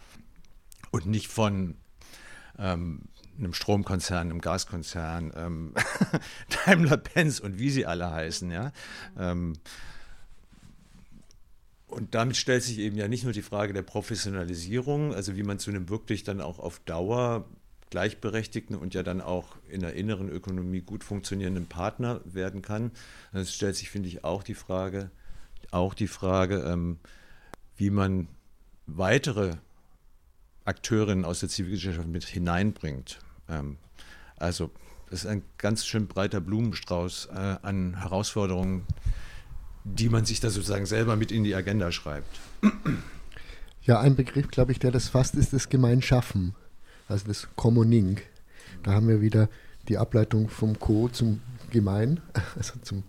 und 0.92 1.06
nicht 1.06 1.28
von 1.28 1.76
ähm, 2.58 3.04
einem 3.41 3.54
Stromkonzern, 3.54 4.30
einem 4.30 4.41
Gaskonzern, 4.41 5.32
ähm, 5.36 5.73
Daimler-Benz 6.65 7.39
und 7.39 7.60
wie 7.60 7.69
sie 7.69 7.86
alle 7.86 8.12
heißen. 8.12 8.51
Ja? 8.51 8.71
Ähm, 9.17 9.54
und 11.88 12.15
damit 12.15 12.38
stellt 12.38 12.63
sich 12.63 12.80
eben 12.80 12.95
ja 12.95 13.08
nicht 13.08 13.25
nur 13.25 13.34
die 13.34 13.41
Frage 13.41 13.73
der 13.73 13.82
Professionalisierung, 13.82 15.13
also 15.13 15.36
wie 15.36 15.43
man 15.43 15.60
zu 15.60 15.69
einem 15.69 15.89
wirklich 15.89 16.23
dann 16.23 16.39
auch 16.39 16.60
auf 16.60 16.80
Dauer 16.80 17.45
gleichberechtigten 17.89 18.77
und 18.77 18.93
ja 18.93 19.04
dann 19.04 19.19
auch 19.19 19.58
in 19.69 19.82
der 19.82 19.93
inneren 19.93 20.30
Ökonomie 20.30 20.82
gut 20.82 21.04
funktionierenden 21.04 21.65
Partner 21.65 22.21
werden 22.23 22.62
kann. 22.62 22.91
Es 23.34 23.54
stellt 23.54 23.75
sich, 23.75 23.89
finde 23.89 24.08
ich, 24.08 24.23
auch 24.23 24.43
die 24.43 24.54
Frage, 24.54 25.12
auch 25.71 25.93
die 25.93 26.08
Frage, 26.08 26.63
ähm, 26.65 26.99
wie 27.75 27.89
man 27.89 28.30
weitere 28.88 29.56
Akteurinnen 30.63 31.25
aus 31.25 31.41
der 31.41 31.49
Zivilgesellschaft 31.49 32.08
mit 32.08 32.23
hineinbringt. 32.23 33.19
Ähm, 33.52 33.78
also 34.38 34.72
das 35.10 35.26
ist 35.26 35.30
ein 35.30 35.44
ganz 35.58 35.86
schön 35.86 36.08
breiter 36.08 36.40
Blumenstrauß 36.40 37.30
äh, 37.34 37.56
an 37.62 38.00
Herausforderungen, 38.00 38.84
die 39.84 40.10
man 40.10 40.26
sich 40.26 40.40
da 40.40 40.50
sozusagen 40.50 40.86
selber 40.86 41.16
mit 41.16 41.32
in 41.32 41.44
die 41.44 41.54
Agenda 41.54 41.92
schreibt. 41.92 42.40
Ja, 43.84 44.00
ein 44.00 44.16
Begriff, 44.16 44.48
glaube 44.50 44.72
ich, 44.72 44.80
der 44.80 44.92
das 44.92 45.10
fasst, 45.10 45.36
ist 45.36 45.54
das 45.54 45.70
Gemeinschaffen, 45.70 46.56
also 47.08 47.28
das 47.28 47.48
Commoning. 47.56 48.20
Da 48.84 48.94
haben 48.94 49.08
wir 49.08 49.22
wieder 49.22 49.50
die 49.88 49.98
Ableitung 49.98 50.50
vom 50.50 50.80
Co 50.80 51.10
zum 51.10 51.42
Gemein, 51.72 52.22
also 52.56 52.74
zum 52.82 53.04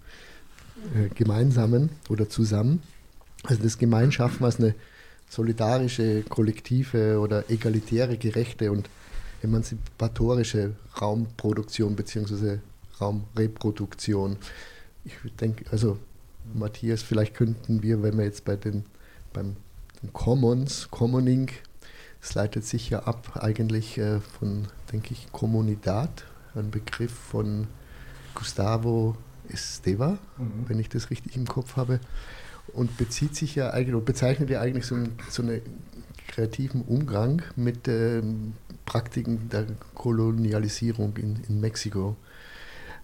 äh, 0.94 1.09
Gemeinsamen 1.14 1.90
oder 2.09 2.28
zusammen. 2.28 2.83
Also 3.44 3.62
das 3.62 3.78
Gemeinschaffen 3.78 4.44
als 4.44 4.59
eine 4.59 4.74
solidarische, 5.28 6.22
kollektive 6.22 7.20
oder 7.20 7.48
egalitäre, 7.50 8.16
gerechte 8.16 8.72
und 8.72 8.88
emanzipatorische 9.42 10.74
Raumproduktion 11.00 11.96
bzw. 11.96 12.59
Raumreproduktion. 13.00 14.37
Ich 15.05 15.14
denke, 15.40 15.64
also 15.70 15.98
Matthias, 16.55 17.02
vielleicht 17.02 17.35
könnten 17.35 17.83
wir, 17.83 18.02
wenn 18.02 18.16
wir 18.16 18.24
jetzt 18.24 18.44
bei 18.44 18.57
den 18.57 18.85
beim 19.33 19.57
den 20.02 20.12
Commons, 20.12 20.88
Commoning, 20.90 21.50
es 22.20 22.35
leitet 22.35 22.64
sich 22.64 22.90
ja 22.90 23.00
ab 23.00 23.40
eigentlich 23.40 23.98
äh, 23.98 24.20
von, 24.20 24.66
denke 24.92 25.12
ich, 25.12 25.31
Kommunidad, 25.33 26.24
ein 26.55 26.70
Begriff 26.70 27.12
von 27.12 27.66
Gustavo 28.35 29.16
Esteva, 29.48 30.18
mhm. 30.38 30.64
wenn 30.68 30.78
ich 30.78 30.88
das 30.88 31.11
richtig 31.11 31.37
im 31.37 31.46
Kopf 31.46 31.76
habe, 31.76 32.00
und 32.74 32.96
bezieht 32.96 33.35
sich 33.37 33.55
ja 33.55 33.70
eigentlich, 33.70 34.05
bezeichnet 34.05 34.50
ja 34.50 34.61
eigentlich 34.61 34.87
so, 34.87 34.94
ein, 34.94 35.12
so 35.28 35.42
einen 35.42 35.61
kreativen 36.28 36.82
Umgang 36.82 37.42
mit 37.56 37.88
ähm, 37.88 38.54
Praktiken 38.87 39.48
der 39.48 39.66
Kolonialisierung 39.94 41.16
in, 41.16 41.42
in 41.48 41.61
Mexiko. 41.61 42.16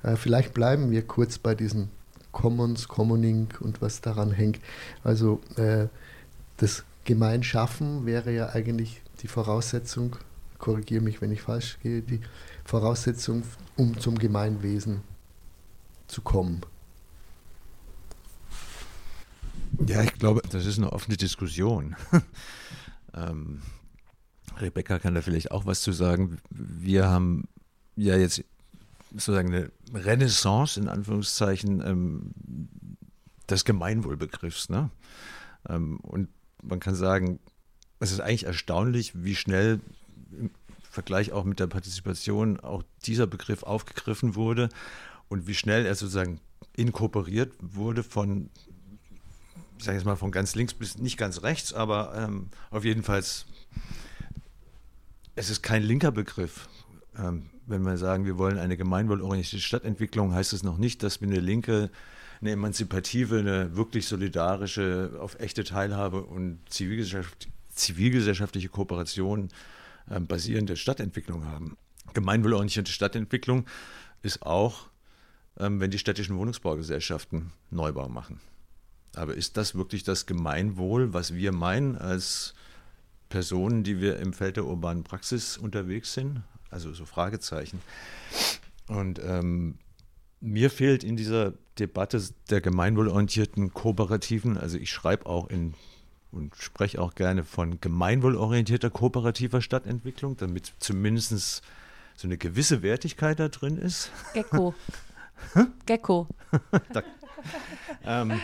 Äh, 0.03 0.17
vielleicht 0.17 0.55
bleiben 0.55 0.91
wir 0.91 1.03
kurz 1.07 1.39
bei 1.39 1.55
diesen 1.55 1.91
Commons, 2.33 2.89
Commoning 2.89 3.49
und 3.61 3.81
was 3.83 4.01
daran 4.01 4.31
hängt. 4.31 4.61
Also 5.05 5.41
äh, 5.57 5.87
das 6.57 6.85
Gemeinschaffen 7.05 8.07
wäre 8.07 8.33
ja 8.33 8.51
eigentlich 8.51 9.03
die 9.23 9.29
Voraussetzung, 9.29 10.17
korrigiere 10.59 11.03
mich, 11.03 11.21
wenn 11.21 11.33
ich 11.33 11.43
falsch 11.43 11.79
gehe, 11.83 12.03
die 12.03 12.21
Voraussetzung, 12.65 13.43
um 13.77 13.99
zum 13.99 14.19
Gemeinwesen 14.19 15.01
zu 16.07 16.23
kommen. 16.23 16.61
Ja, 19.87 20.03
ich 20.03 20.15
glaube, 20.15 20.43
das 20.51 20.67
ist 20.67 20.79
eine 20.79 20.93
offene 20.93 21.17
Diskussion. 21.17 21.97
ähm, 23.15 23.63
Rebecca 24.59 24.99
kann 24.99 25.15
da 25.15 25.23
vielleicht 25.23 25.51
auch 25.51 25.67
was 25.67 25.83
zu 25.83 25.93
sagen. 25.93 26.39
Wir 26.51 27.09
haben 27.09 27.49
ja 27.97 28.17
jetzt 28.17 28.45
sozusagen 29.11 29.55
eine 29.55 29.71
Renaissance 29.95 30.79
in 30.79 30.89
Anführungszeichen 30.89 31.83
ähm, 31.85 32.33
des 33.49 33.65
Gemeinwohlbegriffs. 33.65 34.69
Ne? 34.69 34.91
Ähm, 35.69 35.99
und 36.01 36.29
man 36.63 36.81
kann 36.81 36.95
sagen, 36.95 37.41
es 38.01 38.13
ist 38.13 38.21
eigentlich 38.21 38.45
erstaunlich, 38.45 39.25
wie 39.25 39.35
schnell 39.35 39.81
im 40.33 40.51
Vergleich 40.83 41.33
auch 41.33 41.45
mit 41.45 41.61
der 41.61 41.67
Partizipation 41.67 42.61
auch 42.61 42.83
dieser 43.05 43.27
Begriff 43.27 43.63
aufgegriffen 43.63 44.35
wurde 44.35 44.69
und 45.29 45.47
wie 45.47 45.55
schnell 45.55 45.87
er 45.87 45.95
sozusagen 45.95 46.41
inkorporiert 46.77 47.53
wurde 47.61 48.03
von, 48.03 48.51
ich 49.79 49.85
sage 49.85 49.97
jetzt 49.97 50.05
mal 50.05 50.17
von 50.17 50.31
ganz 50.31 50.55
links 50.55 50.75
bis 50.75 50.99
nicht 50.99 51.17
ganz 51.17 51.43
rechts, 51.43 51.73
aber 51.73 52.15
ähm, 52.17 52.49
auf 52.71 52.85
jeden 52.85 53.03
Fall, 53.03 53.21
es 53.21 53.47
ist 55.37 55.63
kein 55.63 55.83
linker 55.83 56.11
Begriff. 56.11 56.69
Ähm, 57.17 57.51
wenn 57.67 57.83
wir 57.83 57.97
sagen, 57.97 58.25
wir 58.25 58.39
wollen 58.39 58.59
eine 58.59 58.77
gemeinwohlorientierte 58.77 59.65
Stadtentwicklung, 59.65 60.35
heißt 60.35 60.53
es 60.53 60.63
noch 60.63 60.79
nicht, 60.79 61.03
dass 61.03 61.21
wir 61.21 61.29
eine 61.29 61.41
linke, 61.41 61.91
eine 62.41 62.53
emanzipative, 62.53 63.39
eine 63.39 63.77
wirklich 63.77 64.07
solidarische, 64.07 65.13
auf 65.21 65.39
echte 65.39 65.65
Teilhabe 65.65 66.23
und 66.23 66.61
Zivilgesellschaft, 66.69 67.49
zivilgesellschaftliche 67.71 68.69
Kooperation 68.69 69.49
äh, 70.11 70.19
basierende 70.21 70.77
Stadtentwicklung 70.77 71.45
haben. 71.45 71.77
Gemeinwohlorientierte 72.15 72.91
Stadtentwicklung 72.91 73.67
ist 74.23 74.43
auch, 74.43 74.89
ähm, 75.59 75.81
wenn 75.81 75.91
die 75.91 75.99
städtischen 75.99 76.37
Wohnungsbaugesellschaften 76.37 77.53
Neubau 77.71 78.09
machen. 78.09 78.41
Aber 79.19 79.35
ist 79.35 79.57
das 79.57 79.75
wirklich 79.75 80.05
das 80.05 80.27
Gemeinwohl, 80.27 81.13
was 81.13 81.35
wir 81.35 81.53
meinen 81.53 81.97
als 81.97 82.55
Personen, 83.29 83.83
die 83.83 84.01
wir 84.01 84.19
im 84.19 84.33
Feld 84.33 84.57
der 84.57 84.65
urbanen 84.65 85.03
Praxis 85.03 85.59
unterwegs 85.59 86.15
sind? 86.15 86.43
Also 86.71 86.93
so 86.93 87.05
Fragezeichen. 87.05 87.81
Und 88.87 89.21
ähm, 89.23 89.79
mir 90.41 90.71
fehlt 90.71 91.03
in 91.03 91.17
dieser 91.17 91.55
Debatte 91.79 92.23
der 92.49 92.61
gemeinwohlorientierten 92.61 93.75
Kooperativen, 93.75 94.57
also 94.57 94.79
ich 94.79 94.91
schreibe 94.91 95.27
auch 95.27 95.49
in 95.49 95.75
und 96.31 96.55
spreche 96.57 97.01
auch 97.01 97.15
gerne 97.15 97.43
von 97.43 97.81
gemeinwohlorientierter 97.81 98.91
kooperativer 98.91 99.63
Stadtentwicklung, 99.63 100.37
damit 100.37 100.75
zumindest 100.79 101.63
so 102.17 102.29
eine 102.29 102.37
gewisse 102.37 102.83
Wertigkeit 102.83 103.41
da 103.41 103.49
drin 103.49 103.79
ist. 103.79 104.11
Gecko. 104.35 104.75
Gecko. 105.87 106.29
da, 106.93 107.03
ähm, 108.05 108.41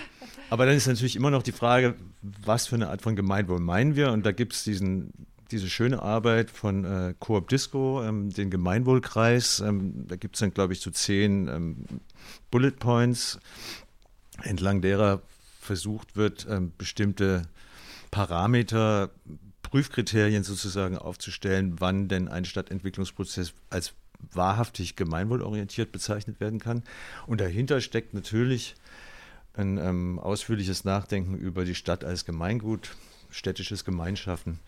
aber 0.54 0.66
dann 0.66 0.76
ist 0.76 0.86
natürlich 0.86 1.16
immer 1.16 1.32
noch 1.32 1.42
die 1.42 1.50
Frage, 1.50 1.96
was 2.22 2.68
für 2.68 2.76
eine 2.76 2.88
Art 2.88 3.02
von 3.02 3.16
Gemeinwohl 3.16 3.58
meinen 3.58 3.96
wir? 3.96 4.12
Und 4.12 4.24
da 4.24 4.30
gibt 4.30 4.52
es 4.52 4.62
diese 4.62 5.68
schöne 5.68 6.00
Arbeit 6.00 6.48
von 6.48 6.84
äh, 6.84 7.14
Coop 7.18 7.48
Disco, 7.48 8.04
ähm, 8.04 8.30
den 8.30 8.50
Gemeinwohlkreis. 8.50 9.58
Ähm, 9.58 10.06
da 10.06 10.14
gibt 10.14 10.36
es 10.36 10.40
dann, 10.40 10.54
glaube 10.54 10.72
ich, 10.72 10.78
so 10.78 10.92
zehn 10.92 11.48
ähm, 11.48 11.84
Bullet 12.52 12.70
Points, 12.70 13.40
entlang 14.44 14.80
derer 14.80 15.22
versucht 15.60 16.14
wird, 16.14 16.46
ähm, 16.48 16.70
bestimmte 16.78 17.48
Parameter, 18.12 19.10
Prüfkriterien 19.62 20.44
sozusagen 20.44 20.96
aufzustellen, 20.96 21.80
wann 21.80 22.06
denn 22.06 22.28
ein 22.28 22.44
Stadtentwicklungsprozess 22.44 23.54
als 23.70 23.92
wahrhaftig 24.30 24.94
gemeinwohlorientiert 24.94 25.90
bezeichnet 25.90 26.38
werden 26.38 26.60
kann. 26.60 26.84
Und 27.26 27.40
dahinter 27.40 27.80
steckt 27.80 28.14
natürlich 28.14 28.76
ein 29.54 29.78
ähm, 29.78 30.18
ausführliches 30.18 30.84
Nachdenken 30.84 31.36
über 31.36 31.64
die 31.64 31.74
Stadt 31.74 32.04
als 32.04 32.24
Gemeingut, 32.24 32.96
städtisches 33.30 33.84
Gemeinschaften 33.84 34.60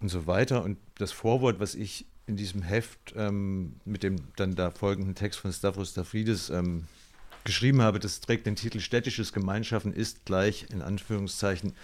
und 0.00 0.08
so 0.08 0.26
weiter. 0.26 0.62
Und 0.62 0.78
das 0.96 1.12
Vorwort, 1.12 1.60
was 1.60 1.74
ich 1.74 2.06
in 2.26 2.36
diesem 2.36 2.62
Heft 2.62 3.14
ähm, 3.16 3.76
mit 3.84 4.02
dem 4.02 4.16
dann 4.36 4.54
da 4.54 4.70
folgenden 4.70 5.14
Text 5.14 5.38
von 5.38 5.52
Stavros 5.52 5.90
Stafridis 5.90 6.50
ähm, 6.50 6.86
geschrieben 7.44 7.82
habe, 7.82 8.00
das 8.00 8.20
trägt 8.20 8.46
den 8.46 8.56
Titel 8.56 8.80
Städtisches 8.80 9.32
Gemeinschaften 9.32 9.92
ist 9.92 10.24
gleich 10.24 10.66
in 10.70 10.82
Anführungszeichen 10.82 11.74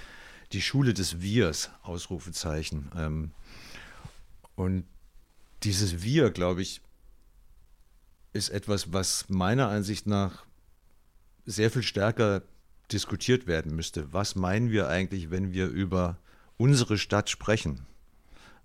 die 0.53 0.63
Schule 0.63 0.95
des 0.95 1.23
Wirs, 1.23 1.71
Ausrufezeichen. 1.83 2.91
Ähm, 2.97 3.31
und 4.55 4.85
dieses 5.63 6.03
Wir, 6.03 6.31
glaube 6.31 6.63
ich, 6.63 6.81
ist 8.33 8.49
etwas, 8.49 8.93
was 8.93 9.29
meiner 9.29 9.69
Ansicht 9.69 10.07
nach 10.07 10.45
sehr 11.45 11.71
viel 11.71 11.83
stärker 11.83 12.43
diskutiert 12.91 13.47
werden 13.47 13.75
müsste. 13.75 14.13
Was 14.13 14.35
meinen 14.35 14.71
wir 14.71 14.89
eigentlich, 14.89 15.31
wenn 15.31 15.53
wir 15.53 15.67
über 15.67 16.19
unsere 16.57 16.99
Stadt 16.99 17.31
sprechen? 17.31 17.87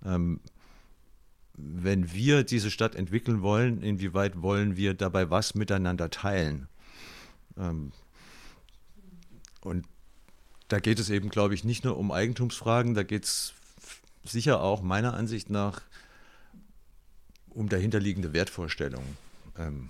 Ähm, 0.06 0.40
wenn 1.54 2.14
wir 2.14 2.44
diese 2.44 2.70
Stadt 2.70 2.96
entwickeln 2.96 3.42
wollen, 3.42 3.82
inwieweit 3.82 4.42
wollen 4.42 4.78
wir 4.78 4.94
dabei 4.94 5.30
was 5.30 5.56
miteinander 5.56 6.10
teilen? 6.10 6.68
Ähm, 7.58 7.92
und 9.62 9.86
da 10.68 10.80
geht 10.80 11.00
es 11.00 11.10
eben, 11.10 11.30
glaube 11.30 11.56
ich, 11.56 11.64
nicht 11.64 11.84
nur 11.84 11.98
um 11.98 12.12
Eigentumsfragen, 12.12 12.94
da 12.94 13.04
geht 13.04 13.24
es 13.24 13.54
sicher 14.24 14.62
auch 14.62 14.82
meiner 14.82 15.14
Ansicht 15.14 15.50
nach 15.50 15.82
um 17.50 17.70
dahinterliegende 17.70 18.34
Wertvorstellungen. 18.34 19.18
Ähm, 19.58 19.90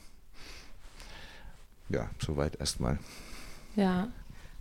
ja, 1.89 2.09
soweit 2.19 2.59
erstmal. 2.59 2.99
Ja, 3.75 4.07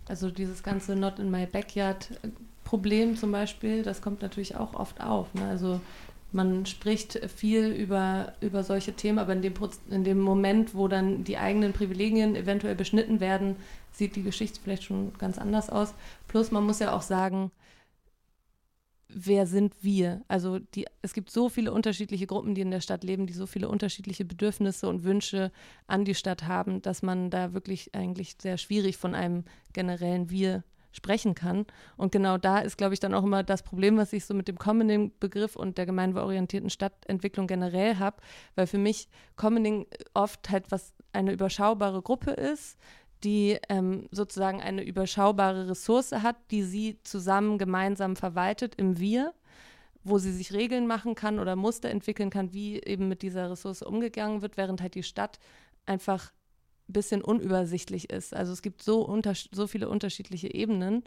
also 0.07 0.29
dieses 0.29 0.63
ganze 0.63 0.95
Not 0.95 1.19
in 1.19 1.29
my 1.29 1.45
backyard 1.45 2.09
Problem 2.63 3.15
zum 3.15 3.31
Beispiel, 3.31 3.83
das 3.83 4.01
kommt 4.01 4.21
natürlich 4.21 4.57
auch 4.57 4.73
oft 4.73 5.01
auf. 5.01 5.33
Ne? 5.33 5.47
Also 5.47 5.79
man 6.33 6.65
spricht 6.65 7.19
viel 7.33 7.67
über, 7.67 8.33
über 8.41 8.63
solche 8.63 8.93
Themen, 8.93 9.19
aber 9.19 9.33
in 9.33 9.41
dem, 9.41 9.53
in 9.89 10.03
dem 10.03 10.19
Moment, 10.19 10.75
wo 10.75 10.87
dann 10.87 11.23
die 11.23 11.37
eigenen 11.37 11.71
Privilegien 11.71 12.35
eventuell 12.35 12.75
beschnitten 12.75 13.19
werden, 13.19 13.55
sieht 13.93 14.15
die 14.15 14.23
Geschichte 14.23 14.59
vielleicht 14.61 14.83
schon 14.83 15.13
ganz 15.17 15.37
anders 15.37 15.69
aus. 15.69 15.93
Plus 16.27 16.51
man 16.51 16.65
muss 16.65 16.79
ja 16.79 16.93
auch 16.93 17.01
sagen, 17.01 17.51
wer 19.09 19.47
sind 19.47 19.73
wir? 19.81 20.21
Also 20.27 20.59
die, 20.59 20.85
es 21.01 21.13
gibt 21.13 21.29
so 21.29 21.49
viele 21.49 21.71
unterschiedliche 21.71 22.27
Gruppen, 22.27 22.55
die 22.55 22.61
in 22.61 22.71
der 22.71 22.81
Stadt 22.81 23.03
leben, 23.03 23.27
die 23.27 23.33
so 23.33 23.45
viele 23.45 23.69
unterschiedliche 23.69 24.25
Bedürfnisse 24.25 24.87
und 24.87 25.03
Wünsche 25.03 25.51
an 25.87 26.05
die 26.05 26.15
Stadt 26.15 26.47
haben, 26.47 26.81
dass 26.81 27.01
man 27.01 27.29
da 27.29 27.53
wirklich 27.53 27.95
eigentlich 27.95 28.35
sehr 28.41 28.57
schwierig 28.57 28.97
von 28.97 29.15
einem 29.15 29.43
generellen 29.73 30.29
Wir 30.29 30.63
sprechen 30.91 31.35
kann. 31.35 31.65
Und 31.95 32.11
genau 32.11 32.37
da 32.37 32.59
ist, 32.59 32.77
glaube 32.77 32.93
ich, 32.93 32.99
dann 32.99 33.13
auch 33.13 33.23
immer 33.23 33.43
das 33.43 33.63
Problem, 33.63 33.97
was 33.97 34.13
ich 34.13 34.25
so 34.25 34.33
mit 34.33 34.47
dem 34.47 34.57
Commoning-Begriff 34.57 35.55
und 35.55 35.77
der 35.77 35.85
gemeinwohlorientierten 35.85 36.69
Stadtentwicklung 36.69 37.47
generell 37.47 37.97
habe, 37.97 38.17
weil 38.55 38.67
für 38.67 38.79
mich 38.79 39.07
Commoning 39.35 39.85
oft 40.13 40.49
halt 40.49 40.71
was 40.71 40.93
eine 41.13 41.31
überschaubare 41.31 42.01
Gruppe 42.01 42.31
ist, 42.31 42.77
die 43.23 43.57
ähm, 43.69 44.07
sozusagen 44.11 44.61
eine 44.61 44.83
überschaubare 44.83 45.69
Ressource 45.69 46.11
hat, 46.11 46.35
die 46.51 46.63
sie 46.63 46.99
zusammen 47.03 47.57
gemeinsam 47.57 48.15
verwaltet 48.15 48.75
im 48.75 48.99
Wir, 48.99 49.33
wo 50.03 50.17
sie 50.17 50.31
sich 50.31 50.53
Regeln 50.53 50.87
machen 50.87 51.15
kann 51.15 51.39
oder 51.39 51.55
Muster 51.55 51.89
entwickeln 51.89 52.29
kann, 52.29 52.53
wie 52.53 52.79
eben 52.81 53.07
mit 53.07 53.21
dieser 53.21 53.49
Ressource 53.49 53.81
umgegangen 53.81 54.41
wird, 54.41 54.57
während 54.57 54.81
halt 54.81 54.95
die 54.95 55.03
Stadt 55.03 55.39
einfach 55.85 56.31
bisschen 56.87 57.21
unübersichtlich 57.21 58.09
ist. 58.09 58.33
Also 58.33 58.53
es 58.53 58.61
gibt 58.61 58.81
so, 58.81 59.01
unter, 59.01 59.33
so 59.51 59.67
viele 59.67 59.89
unterschiedliche 59.89 60.53
Ebenen, 60.53 61.03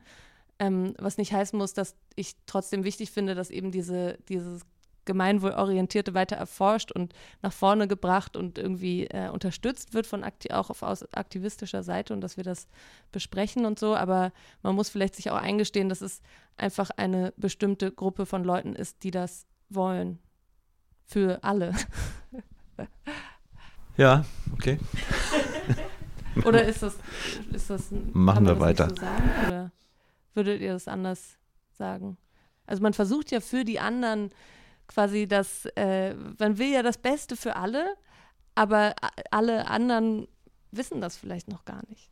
ähm, 0.59 0.95
was 0.99 1.17
nicht 1.17 1.33
heißen 1.33 1.59
muss, 1.59 1.73
dass 1.73 1.97
ich 2.17 2.37
trotzdem 2.47 2.85
wichtig 2.85 3.11
finde, 3.11 3.35
dass 3.35 3.51
eben 3.51 3.71
diese, 3.71 4.19
dieses 4.29 4.63
Gemeinwohlorientierte 5.11 6.15
weiter 6.15 6.37
erforscht 6.37 6.93
und 6.93 7.13
nach 7.43 7.53
vorne 7.53 7.89
gebracht 7.89 8.37
und 8.37 8.59
irgendwie 8.59 9.07
äh, 9.09 9.29
unterstützt 9.29 9.93
wird 9.93 10.07
von 10.07 10.25
auch 10.25 10.71
auf, 10.71 10.83
aus 10.85 11.13
aktivistischer 11.13 11.83
Seite 11.83 12.15
und 12.15 12.21
dass 12.21 12.37
wir 12.37 12.45
das 12.45 12.69
besprechen 13.11 13.67
und 13.67 13.81
so. 13.81 13.97
Aber 13.97 14.33
man 14.63 14.77
muss 14.77 14.89
vielleicht 14.89 15.17
sich 15.17 15.31
auch 15.33 15.37
eingestehen, 15.37 15.89
dass 15.89 16.01
es 16.01 16.23
einfach 16.57 16.91
eine 16.97 17.33
bestimmte 17.37 17.91
Gruppe 17.91 18.25
von 18.25 18.45
Leuten 18.45 18.75
ist, 18.75 19.03
die 19.03 19.11
das 19.11 19.47
wollen. 19.69 20.21
Für 21.05 21.43
alle. 21.43 21.75
Ja, 23.97 24.25
okay. 24.55 24.79
Oder 26.45 26.65
ist 26.65 26.83
das, 26.83 26.97
ist 27.53 27.69
das 27.69 27.89
Machen 28.13 28.47
wir 28.47 28.59
weiter. 28.59 28.89
So 28.89 28.95
sagen, 28.95 29.31
oder 29.47 29.73
würdet 30.33 30.63
ihr 30.63 30.73
das 30.73 30.89
anders 30.89 31.37
sagen? 31.73 32.17
Also 32.67 32.83
man 32.83 32.95
versucht 32.95 33.31
ja 33.31 33.41
für 33.41 33.65
die 33.65 33.81
anderen 33.81 34.31
quasi 34.91 35.29
das, 35.29 35.67
äh, 35.77 36.15
man 36.15 36.59
will 36.59 36.73
ja 36.73 36.83
das 36.83 36.99
Beste 36.99 37.37
für 37.37 37.55
alle, 37.57 37.95
aber 38.57 38.95
alle 39.31 39.69
anderen 39.69 40.27
wissen 40.73 41.01
das 41.01 41.17
vielleicht 41.17 41.49
noch 41.49 41.65
gar 41.65 41.83
nicht. 41.89 42.11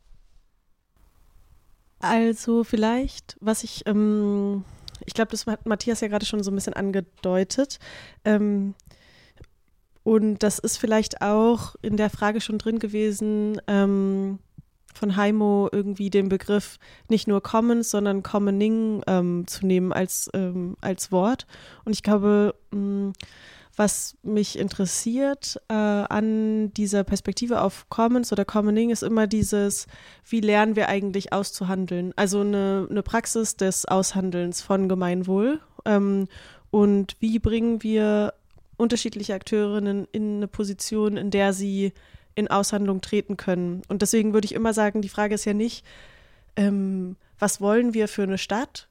Also 1.99 2.63
vielleicht, 2.63 3.35
was 3.41 3.65
ich, 3.65 3.85
ähm, 3.85 4.63
ich 5.05 5.13
glaube, 5.13 5.31
das 5.31 5.45
hat 5.45 5.65
Matthias 5.65 5.99
ja 5.99 6.07
gerade 6.07 6.25
schon 6.25 6.41
so 6.41 6.51
ein 6.51 6.55
bisschen 6.55 6.73
angedeutet. 6.73 7.79
Ähm, 8.23 8.75
und 10.03 10.39
das 10.39 10.59
ist 10.59 10.77
vielleicht 10.77 11.21
auch 11.21 11.75
in 11.81 11.97
der 11.97 12.09
Frage 12.09 12.39
schon 12.39 12.57
drin 12.57 12.79
gewesen 12.79 13.61
ähm, 13.67 14.39
von 14.93 15.15
Heimo, 15.15 15.69
irgendwie 15.71 16.09
den 16.09 16.29
Begriff 16.29 16.79
nicht 17.07 17.27
nur 17.27 17.41
Commons, 17.41 17.91
sondern 17.91 18.23
Commoning 18.23 19.01
ähm, 19.07 19.47
zu 19.47 19.65
nehmen 19.65 19.93
als, 19.93 20.29
ähm, 20.33 20.75
als 20.81 21.11
Wort. 21.11 21.47
Und 21.85 21.93
ich 21.93 22.03
glaube, 22.03 22.55
mh, 22.71 22.79
mm, 23.09 23.13
was 23.79 24.17
mich 24.23 24.59
interessiert 24.59 25.57
äh, 25.69 25.73
an 25.73 26.73
dieser 26.73 27.05
Perspektive 27.05 27.61
auf 27.61 27.87
Commons 27.87 28.33
oder 28.33 28.43
Commoning 28.43 28.89
ist 28.89 29.03
immer 29.03 29.25
dieses, 29.25 29.87
wie 30.27 30.41
lernen 30.41 30.75
wir 30.75 30.89
eigentlich 30.89 31.31
auszuhandeln? 31.31 32.11
Also 32.17 32.41
eine, 32.41 32.87
eine 32.89 33.03
Praxis 33.03 33.55
des 33.55 33.85
Aushandelns 33.85 34.61
von 34.61 34.89
Gemeinwohl. 34.89 35.61
Ähm, 35.85 36.27
und 36.71 37.15
wie 37.21 37.39
bringen 37.39 37.81
wir 37.81 38.33
unterschiedliche 38.75 39.33
Akteurinnen 39.33 40.09
in 40.11 40.37
eine 40.37 40.47
Position, 40.49 41.15
in 41.15 41.31
der 41.31 41.53
sie 41.53 41.93
in 42.39 42.47
Aushandlung 42.47 43.01
treten 43.01 43.37
können. 43.37 43.81
Und 43.87 44.01
deswegen 44.01 44.33
würde 44.33 44.45
ich 44.45 44.55
immer 44.55 44.73
sagen, 44.73 45.01
die 45.01 45.09
Frage 45.09 45.35
ist 45.35 45.45
ja 45.45 45.53
nicht, 45.53 45.85
ähm, 46.55 47.15
was 47.37 47.61
wollen 47.61 47.93
wir 47.93 48.07
für 48.07 48.23
eine 48.23 48.37
Stadt? 48.37 48.87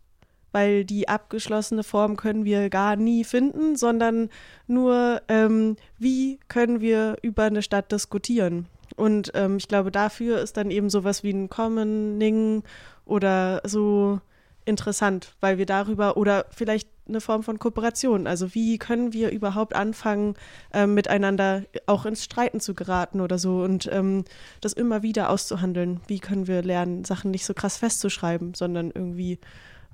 Weil 0.52 0.84
die 0.84 1.08
abgeschlossene 1.08 1.82
Form 1.82 2.16
können 2.16 2.44
wir 2.44 2.70
gar 2.70 2.96
nie 2.96 3.24
finden, 3.24 3.76
sondern 3.76 4.30
nur, 4.66 5.20
ähm, 5.28 5.76
wie 5.98 6.38
können 6.48 6.80
wir 6.80 7.16
über 7.22 7.44
eine 7.44 7.62
Stadt 7.62 7.92
diskutieren? 7.92 8.66
Und 8.96 9.30
ähm, 9.34 9.58
ich 9.58 9.68
glaube, 9.68 9.90
dafür 9.90 10.40
ist 10.40 10.56
dann 10.56 10.70
eben 10.70 10.88
sowas 10.88 11.22
wie 11.22 11.32
ein 11.32 11.50
Commoning 11.50 12.62
oder 13.04 13.60
so 13.64 14.20
interessant, 14.68 15.34
weil 15.40 15.58
wir 15.58 15.66
darüber 15.66 16.16
oder 16.16 16.46
vielleicht 16.50 16.88
eine 17.08 17.20
Form 17.20 17.42
von 17.42 17.58
Kooperation. 17.58 18.26
Also 18.26 18.54
wie 18.54 18.78
können 18.78 19.12
wir 19.12 19.30
überhaupt 19.30 19.74
anfangen, 19.74 20.34
äh, 20.72 20.86
miteinander 20.86 21.64
auch 21.86 22.06
ins 22.06 22.22
Streiten 22.22 22.60
zu 22.60 22.74
geraten 22.74 23.20
oder 23.20 23.38
so 23.38 23.62
und 23.62 23.88
ähm, 23.90 24.24
das 24.60 24.74
immer 24.74 25.02
wieder 25.02 25.30
auszuhandeln. 25.30 26.00
Wie 26.06 26.20
können 26.20 26.46
wir 26.46 26.62
lernen, 26.62 27.04
Sachen 27.04 27.30
nicht 27.30 27.46
so 27.46 27.54
krass 27.54 27.78
festzuschreiben, 27.78 28.54
sondern 28.54 28.90
irgendwie 28.90 29.38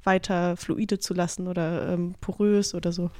weiter 0.02 0.56
fluide 0.56 0.98
zu 0.98 1.14
lassen 1.14 1.48
oder 1.48 1.88
ähm, 1.88 2.14
porös 2.20 2.74
oder 2.74 2.92
so. 2.92 3.10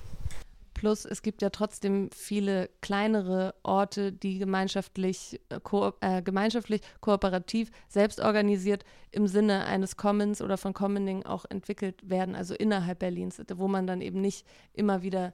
Plus 0.85 1.07
es 1.07 1.23
gibt 1.23 1.41
ja 1.41 1.49
trotzdem 1.49 2.11
viele 2.11 2.69
kleinere 2.83 3.55
Orte, 3.63 4.13
die 4.13 4.37
gemeinschaftlich, 4.37 5.41
äh, 5.49 5.59
ko 5.59 5.95
äh, 6.03 6.21
gemeinschaftlich 6.21 6.83
kooperativ, 7.01 7.71
selbstorganisiert 7.89 8.85
im 9.11 9.27
Sinne 9.27 9.65
eines 9.65 9.97
Commons 9.97 10.43
oder 10.43 10.59
von 10.59 10.75
Commoning 10.75 11.25
auch 11.25 11.47
entwickelt 11.49 12.07
werden, 12.07 12.35
also 12.35 12.53
innerhalb 12.53 12.99
Berlins, 12.99 13.41
wo 13.55 13.67
man 13.67 13.87
dann 13.87 14.03
eben 14.03 14.21
nicht 14.21 14.47
immer 14.75 15.01
wieder 15.01 15.33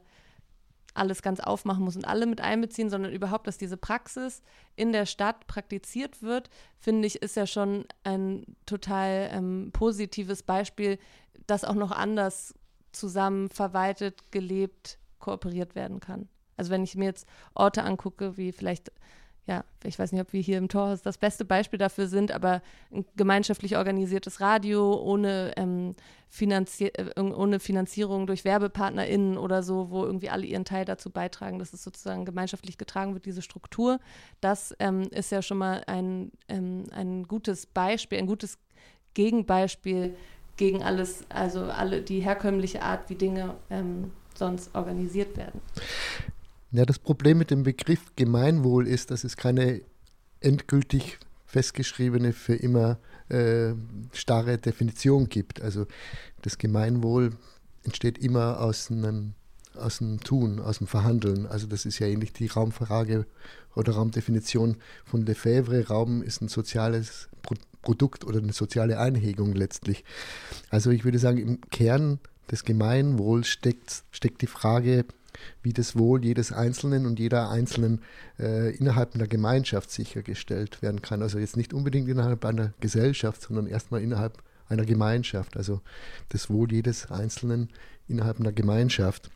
alles 0.95 1.21
ganz 1.21 1.41
aufmachen 1.41 1.83
muss 1.83 1.97
und 1.97 2.07
alle 2.07 2.27
mit 2.27 2.41
einbeziehen, 2.41 2.89
sondern 2.89 3.11
überhaupt, 3.11 3.49
dass 3.49 3.59
diese 3.59 3.77
Praxis 3.77 4.43
in 4.77 4.93
der 4.93 5.05
Stadt 5.05 5.49
praktiziert 5.49 6.23
wird, 6.23 6.49
finde 6.79 7.09
ich, 7.09 7.23
ist 7.23 7.35
ja 7.35 7.49
schon 7.49 7.87
ein 8.05 8.45
total 8.67 9.31
ähm, 9.33 9.71
positives 9.73 10.45
Beispiel, 10.45 11.01
das 11.49 11.65
auch 11.65 11.75
noch 11.75 11.91
anders 11.91 12.55
zusammen 12.93 13.49
verwaltet, 13.51 14.31
gelebt 14.31 15.00
kooperiert 15.21 15.75
werden 15.75 16.01
kann. 16.01 16.29
Also 16.57 16.71
wenn 16.71 16.85
ich 16.85 16.95
mir 16.95 17.07
jetzt 17.07 17.27
Orte 17.55 17.85
angucke, 17.85 18.37
wie 18.37 18.53
vielleicht, 18.53 18.93
ja, 19.47 19.65
ich 19.83 19.99
weiß 19.99 20.13
nicht, 20.13 20.21
ob 20.21 20.33
wir 20.35 20.43
hier 20.43 20.59
im 20.59 20.69
Torhaus 20.69 21.01
das 21.01 21.17
beste 21.17 21.47
Beispiel 21.47 21.79
dafür 21.79 22.07
sind, 22.07 22.33
aber 22.33 22.61
ein 22.93 23.07
gemeinschaftlich 23.17 23.79
organisiertes 23.79 24.41
Radio 24.41 25.01
ohne, 25.01 25.53
ähm, 25.57 25.95
Finanzi 26.29 26.87
äh, 26.87 27.19
ohne 27.19 27.61
Finanzierung 27.61 28.27
durch 28.27 28.45
WerbepartnerInnen 28.45 29.39
oder 29.39 29.63
so, 29.63 29.91
wo 29.91 30.05
irgendwie 30.05 30.29
alle 30.29 30.45
ihren 30.45 30.67
Teil 30.67 30.85
dazu 30.85 31.11
beitragen, 31.11 31.59
dass 31.59 31.73
es 31.73 31.83
sozusagen 31.83 32.27
gemeinschaftlich 32.27 32.77
getragen 32.77 33.15
wird, 33.15 33.25
diese 33.25 33.43
Struktur. 33.43 33.99
Das 34.43 34.77
ähm, 34.79 35.09
ist 35.13 35.33
ja 35.33 35.41
schon 35.41 35.59
mal 35.59 35.83
ein, 35.87 36.31
ähm, 36.49 36.85
ein 36.93 37.25
gutes 37.25 37.65
Beispiel, 37.65 38.19
ein 38.19 38.27
gutes 38.27 38.59
Gegenbeispiel 39.15 40.15
gegen 40.57 40.83
alles, 40.83 41.25
also 41.31 41.65
alle 41.65 42.03
die 42.03 42.21
herkömmliche 42.21 42.83
Art, 42.83 43.09
wie 43.09 43.15
Dinge 43.15 43.57
ähm, 43.71 44.13
sonst 44.37 44.75
organisiert 44.75 45.37
werden. 45.37 45.61
Ja, 46.73 46.85
das 46.87 46.99
Problem 46.99 47.38
mit 47.38 47.51
dem 47.51 47.64
Begriff 47.64 48.12
Gemeinwohl 48.16 48.87
ist, 48.87 49.11
dass 49.11 49.25
es 49.25 49.37
keine 49.37 49.83
endgültig 50.40 51.19
festgeschriebene, 51.47 52.33
für 52.33 52.55
immer 52.55 52.99
äh, 53.29 53.73
starre 54.12 54.59
Definition 54.59 55.29
gibt. 55.29 55.61
Also 55.61 55.87
das 56.43 56.59
Gemeinwohl 56.59 57.31
entsteht 57.83 58.19
immer 58.19 58.61
aus 58.61 58.90
einem, 58.90 59.35
aus 59.75 59.99
dem 59.99 60.21
Tun, 60.21 60.61
aus 60.61 60.79
dem 60.79 60.87
Verhandeln. 60.87 61.47
Also 61.47 61.66
das 61.66 61.87
ist 61.87 61.99
ja 61.99 62.07
ähnlich 62.07 62.33
die 62.33 62.47
Raumfrage 62.47 63.27
oder 63.75 63.93
Raumdefinition 63.93 64.77
von 65.05 65.27
Lefebvre. 65.27 65.88
Raum 65.88 66.23
ist 66.23 66.40
ein 66.40 66.49
soziales 66.49 67.29
Produkt 67.83 68.25
oder 68.25 68.38
eine 68.38 68.53
soziale 68.53 68.99
Einhegung 68.99 69.55
letztlich. 69.55 70.05
Also 70.69 70.90
ich 70.90 71.05
würde 71.05 71.19
sagen, 71.19 71.38
im 71.38 71.61
Kern 71.71 72.21
des 72.51 72.65
Gemeinwohls 72.65 73.49
steckt, 73.49 74.05
steckt 74.11 74.43
die 74.43 74.47
Frage, 74.47 75.05
wie 75.63 75.73
das 75.73 75.97
Wohl 75.97 76.25
jedes 76.25 76.53
Einzelnen 76.53 77.07
und 77.07 77.19
jeder 77.19 77.51
Einzelnen 77.51 78.03
äh, 78.39 78.75
innerhalb 78.77 79.15
einer 79.15 79.27
Gemeinschaft 79.27 79.91
sichergestellt 79.91 80.83
werden 80.83 81.03
kann. 81.03 81.23
Also 81.23 81.39
jetzt 81.39 81.57
nicht 81.57 81.73
unbedingt 81.73 82.09
innerhalb 82.09 82.45
einer 82.45 82.73
Gesellschaft, 82.81 83.43
sondern 83.43 83.67
erstmal 83.67 84.03
innerhalb 84.03 84.43
einer 84.69 84.85
Gemeinschaft. 84.85 85.57
Also 85.57 85.81
das 86.31 86.51
Wohl 86.51 86.73
jedes 86.73 87.11
Einzelnen 87.11 87.71
innerhalb 88.09 88.41
einer 88.41 88.53
Gemeinschaft. 88.53 89.31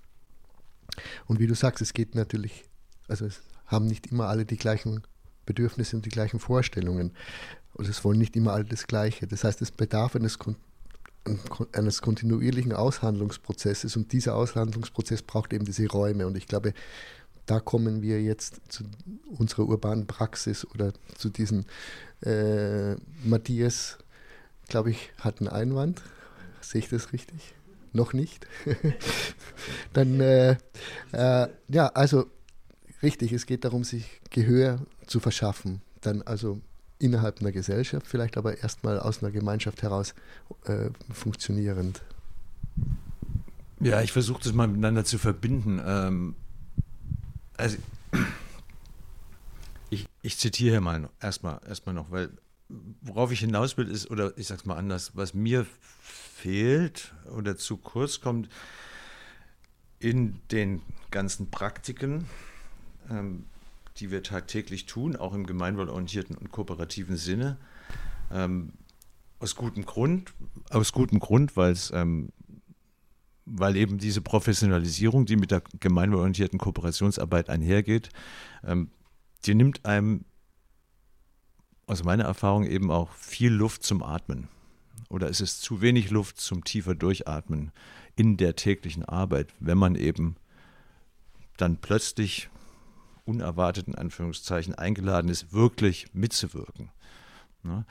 Und 1.27 1.41
wie 1.41 1.47
du 1.47 1.55
sagst, 1.55 1.83
es 1.83 1.93
geht 1.93 2.15
natürlich, 2.15 2.65
also 3.09 3.27
es 3.27 3.43
haben 3.67 3.87
nicht 3.87 4.09
immer 4.09 4.29
alle 4.29 4.45
die 4.45 4.57
gleichen 4.57 5.03
Bedürfnisse 5.47 5.97
und 5.97 6.05
die 6.05 6.11
gleichen 6.11 6.41
Vorstellungen. 6.41 7.13
Und 7.75 7.89
es 7.89 8.05
wollen 8.05 8.19
nicht 8.19 8.37
immer 8.37 8.53
alle 8.53 8.65
das 8.65 8.87
Gleiche. 8.87 9.27
Das 9.27 9.45
heißt, 9.45 9.61
es 9.63 9.71
bedarf 9.71 10.15
eines 10.15 10.39
eines 11.73 12.03
kontinuierlichen 12.03 12.73
Aushandlungsprozesses 12.73 13.97
und 13.97 14.13
dieser 14.13 14.35
Aushandlungsprozess 14.35 15.23
braucht 15.23 15.53
eben 15.53 15.65
diese 15.65 15.89
Räume 15.89 16.27
und 16.27 16.37
ich 16.37 16.47
glaube, 16.47 16.75
da 17.47 17.61
kommen 17.61 18.03
wir 18.03 18.23
jetzt 18.23 18.61
zu 18.69 18.85
unserer 19.39 19.67
urbanen 19.67 20.07
Praxis 20.07 20.67
oder 20.67 20.93
zu 21.17 21.29
diesen 21.29 21.67
äh, 22.23 22.95
Matthias, 23.23 23.99
glaube 24.69 24.91
ich, 24.91 25.13
hat 25.19 25.41
einen 25.41 25.49
Einwand. 25.49 26.03
Sehe 26.61 26.81
ich 26.81 26.89
das 26.89 27.13
richtig? 27.13 27.55
Noch 27.93 28.13
nicht? 28.13 28.47
Dann, 29.93 30.21
äh, 30.21 30.57
äh, 31.13 31.49
ja, 31.69 31.89
also 31.89 32.27
richtig, 33.03 33.33
es 33.33 33.47
geht 33.47 33.65
darum, 33.65 33.85
sich 33.85 34.21
Gehör 34.31 34.81
zu 35.07 35.21
verschaffen. 35.21 35.83
Dann 36.01 36.23
also 36.23 36.61
innerhalb 37.05 37.41
einer 37.41 37.53
Gesellschaft, 37.53 38.07
vielleicht 38.07 38.37
aber 38.37 38.59
erstmal 38.59 38.99
aus 38.99 39.23
einer 39.23 39.31
Gemeinschaft 39.31 39.83
heraus 39.83 40.15
äh, 40.65 40.91
funktionierend. 41.13 42.03
Ja, 43.81 44.01
ich 44.01 44.13
versuche 44.13 44.43
das 44.43 44.53
mal 44.55 44.67
miteinander 44.67 45.05
zu 45.05 45.19
verbinden. 45.19 45.81
Ähm, 45.85 46.35
also 47.57 47.77
ich, 49.91 50.09
ich 50.23 50.39
zitiere 50.39 50.81
mal 50.81 51.09
erstmal 51.21 51.61
erstmal 51.69 51.95
noch, 51.95 52.11
weil 52.11 52.31
worauf 53.03 53.31
ich 53.31 53.41
hinaus 53.41 53.77
will, 53.77 53.89
ist, 53.89 54.11
oder 54.11 54.37
ich 54.39 54.47
sag's 54.47 54.65
mal 54.65 54.77
anders, 54.77 55.13
was 55.15 55.35
mir 55.35 55.67
fehlt 56.01 57.13
oder 57.31 57.57
zu 57.57 57.77
kurz 57.77 58.21
kommt 58.21 58.49
in 59.99 60.41
den 60.51 60.83
ganzen 61.11 61.51
Praktiken, 61.51 62.27
ähm, 63.11 63.45
die 63.99 64.11
wir 64.11 64.23
tagtäglich 64.23 64.87
tun, 64.87 65.17
auch 65.17 65.35
im 65.35 65.47
gemeinwohlorientierten 65.47 66.37
und 66.37 66.51
kooperativen 66.51 67.17
Sinne. 67.17 67.59
Ähm, 68.31 68.73
aus 69.39 69.55
gutem 69.57 69.85
Grund, 69.85 70.33
aus 70.71 70.93
gutem 70.93 71.21
Grund, 71.21 71.57
weil 71.57 71.73
es 71.73 71.91
ähm, 71.95 72.31
weil 73.47 73.77
eben 73.77 73.99
diese 73.99 74.23
Professionalisierung, 74.23 75.27
die 75.27 75.37
mit 75.37 75.51
der 75.51 75.63
gemeinwohlorientierten 75.81 76.59
Kooperationsarbeit 76.59 77.51
einhergeht, 77.51 78.09
ähm, 78.65 78.91
die 79.45 79.55
nimmt 79.55 79.85
einem 79.85 80.25
aus 81.87 82.05
meiner 82.05 82.25
Erfahrung 82.25 82.65
eben 82.65 82.91
auch 82.91 83.13
viel 83.13 83.53
Luft 83.53 83.83
zum 83.83 84.03
Atmen. 84.03 84.49
Oder 85.11 85.29
es 85.29 85.43
ist 85.43 85.61
zu 85.61 85.83
wenig 85.83 86.11
Luft 86.11 86.41
zum 86.41 86.65
tiefer 86.65 86.95
Durchatmen 86.95 87.73
in 88.17 88.39
der 88.39 88.57
täglichen 88.57 89.05
Arbeit, 89.05 89.53
wenn 89.61 89.77
man 89.77 89.95
eben 89.95 90.37
dann 91.59 91.77
plötzlich 91.77 92.49
unerwartet 93.25 93.89
in 93.89 93.95
Anführungszeichen 93.95 94.75
eingeladen 94.75 95.31
ist, 95.31 95.53
wirklich 95.53 96.07
mitzuwirken. 96.13 96.91
Ne? 97.63 97.85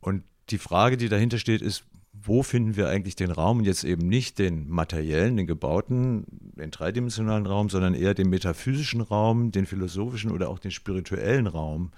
Und 0.00 0.24
die 0.50 0.58
Frage, 0.58 0.96
die 0.96 1.08
dahinter 1.08 1.38
steht, 1.38 1.62
ist, 1.62 1.84
wo 2.12 2.42
finden 2.42 2.76
wir 2.76 2.88
eigentlich 2.88 3.16
den 3.16 3.30
Raum 3.30 3.58
und 3.58 3.64
jetzt 3.64 3.84
eben 3.84 4.06
nicht 4.06 4.38
den 4.38 4.68
materiellen, 4.68 5.36
den 5.36 5.46
gebauten, 5.46 6.24
den 6.28 6.70
dreidimensionalen 6.70 7.46
Raum, 7.46 7.70
sondern 7.70 7.94
eher 7.94 8.14
den 8.14 8.28
metaphysischen 8.28 9.00
Raum, 9.00 9.50
den 9.50 9.66
philosophischen 9.66 10.30
oder 10.30 10.48
auch 10.50 10.58
den 10.58 10.70
spirituellen 10.70 11.46
Raum. 11.46 11.90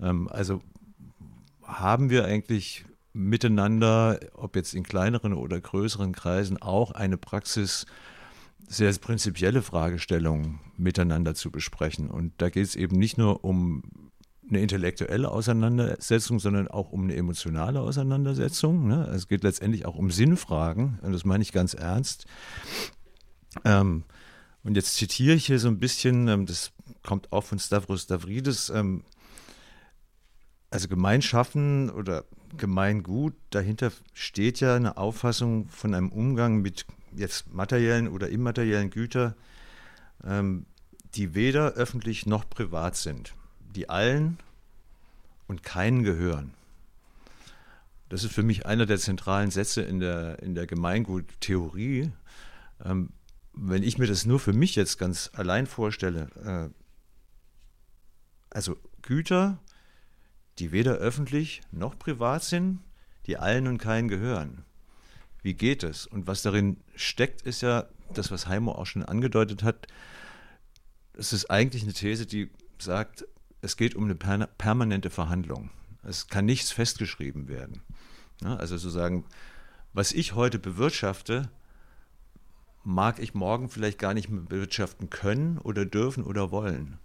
Ähm, 0.00 0.28
also 0.28 0.62
haben 1.62 2.08
wir 2.08 2.24
eigentlich 2.24 2.86
miteinander, 3.12 4.20
ob 4.34 4.56
jetzt 4.56 4.74
in 4.74 4.84
kleineren 4.84 5.34
oder 5.34 5.60
größeren 5.60 6.12
Kreisen, 6.12 6.60
auch 6.60 6.92
eine 6.92 7.18
Praxis, 7.18 7.84
sehr 8.68 8.92
prinzipielle 8.92 9.62
Fragestellungen 9.62 10.60
miteinander 10.76 11.34
zu 11.34 11.50
besprechen. 11.50 12.10
Und 12.10 12.32
da 12.38 12.50
geht 12.50 12.66
es 12.66 12.76
eben 12.76 12.98
nicht 12.98 13.18
nur 13.18 13.44
um 13.44 13.82
eine 14.48 14.60
intellektuelle 14.60 15.30
Auseinandersetzung, 15.30 16.38
sondern 16.38 16.68
auch 16.68 16.90
um 16.90 17.04
eine 17.04 17.16
emotionale 17.16 17.80
Auseinandersetzung. 17.80 18.86
Ne? 18.86 19.06
Es 19.14 19.28
geht 19.28 19.42
letztendlich 19.42 19.86
auch 19.86 19.96
um 19.96 20.10
Sinnfragen, 20.10 20.98
und 21.02 21.12
das 21.12 21.24
meine 21.24 21.42
ich 21.42 21.52
ganz 21.52 21.74
ernst. 21.74 22.26
Ähm, 23.64 24.04
und 24.62 24.76
jetzt 24.76 24.96
zitiere 24.96 25.34
ich 25.34 25.46
hier 25.46 25.58
so 25.58 25.68
ein 25.68 25.78
bisschen, 25.78 26.28
ähm, 26.28 26.46
das 26.46 26.72
kommt 27.02 27.32
auch 27.32 27.44
von 27.44 27.58
Stavros 27.58 28.02
Stavridis, 28.02 28.70
ähm, 28.70 29.02
also 30.70 30.88
Gemeinschaften 30.88 31.90
oder 31.90 32.24
Gemeingut, 32.56 33.34
dahinter 33.50 33.92
steht 34.12 34.60
ja 34.60 34.74
eine 34.74 34.96
Auffassung 34.96 35.68
von 35.68 35.94
einem 35.94 36.10
Umgang 36.10 36.60
mit 36.60 36.86
jetzt 37.18 37.52
materiellen 37.52 38.08
oder 38.08 38.28
immateriellen 38.28 38.90
Gütern, 38.90 39.34
ähm, 40.24 40.66
die 41.14 41.34
weder 41.34 41.72
öffentlich 41.72 42.26
noch 42.26 42.48
privat 42.48 42.96
sind 42.96 43.34
die 43.78 43.88
allen 43.88 44.38
und 45.46 45.62
keinen 45.62 46.02
gehören. 46.02 46.52
Das 48.08 48.24
ist 48.24 48.32
für 48.32 48.42
mich 48.42 48.66
einer 48.66 48.86
der 48.86 48.98
zentralen 48.98 49.50
Sätze 49.50 49.82
in 49.82 50.00
der, 50.00 50.42
in 50.42 50.54
der 50.54 50.66
Gemeinguttheorie. 50.66 52.10
Ähm, 52.84 53.10
wenn 53.52 53.82
ich 53.82 53.98
mir 53.98 54.06
das 54.06 54.24
nur 54.24 54.40
für 54.40 54.52
mich 54.52 54.74
jetzt 54.76 54.98
ganz 54.98 55.30
allein 55.34 55.66
vorstelle, 55.66 56.28
äh, 56.42 56.74
also 58.50 58.76
Güter, 59.02 59.58
die 60.58 60.72
weder 60.72 60.94
öffentlich 60.94 61.60
noch 61.70 61.98
privat 61.98 62.42
sind, 62.42 62.80
die 63.26 63.36
allen 63.36 63.66
und 63.66 63.78
keinen 63.78 64.08
gehören. 64.08 64.64
Wie 65.42 65.54
geht 65.54 65.82
es? 65.82 66.06
Und 66.06 66.26
was 66.26 66.42
darin 66.42 66.78
steckt, 66.94 67.42
ist 67.42 67.62
ja 67.62 67.86
das, 68.12 68.30
was 68.30 68.46
Heimo 68.46 68.72
auch 68.72 68.86
schon 68.86 69.04
angedeutet 69.04 69.62
hat. 69.62 69.86
Es 71.14 71.32
ist 71.32 71.50
eigentlich 71.50 71.82
eine 71.82 71.92
These, 71.92 72.26
die 72.26 72.50
sagt, 72.78 73.26
es 73.60 73.76
geht 73.76 73.94
um 73.94 74.04
eine 74.04 74.14
permanente 74.14 75.10
Verhandlung. 75.10 75.70
Es 76.02 76.28
kann 76.28 76.44
nichts 76.44 76.70
festgeschrieben 76.70 77.48
werden. 77.48 77.82
Also 78.42 78.76
sozusagen, 78.76 79.24
was 79.92 80.12
ich 80.12 80.34
heute 80.34 80.58
bewirtschafte, 80.58 81.50
mag 82.84 83.18
ich 83.18 83.34
morgen 83.34 83.68
vielleicht 83.68 83.98
gar 83.98 84.14
nicht 84.14 84.28
mehr 84.28 84.42
bewirtschaften 84.42 85.10
können 85.10 85.58
oder 85.58 85.84
dürfen 85.84 86.24
oder 86.24 86.50
wollen. 86.50 86.98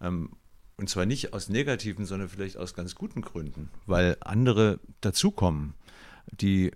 Ähm, 0.00 0.30
und 0.76 0.88
zwar 0.88 1.04
nicht 1.04 1.32
aus 1.32 1.48
negativen, 1.48 2.06
sondern 2.06 2.28
vielleicht 2.28 2.56
aus 2.56 2.74
ganz 2.74 2.94
guten 2.94 3.20
Gründen, 3.20 3.70
weil 3.86 4.16
andere 4.20 4.80
dazukommen, 5.00 5.74
die 6.30 6.72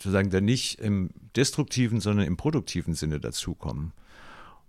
sozusagen 0.00 0.30
dann 0.30 0.44
nicht 0.46 0.80
im 0.80 1.10
destruktiven, 1.36 2.00
sondern 2.00 2.26
im 2.26 2.38
produktiven 2.38 2.94
Sinne 2.94 3.20
dazukommen. 3.20 3.92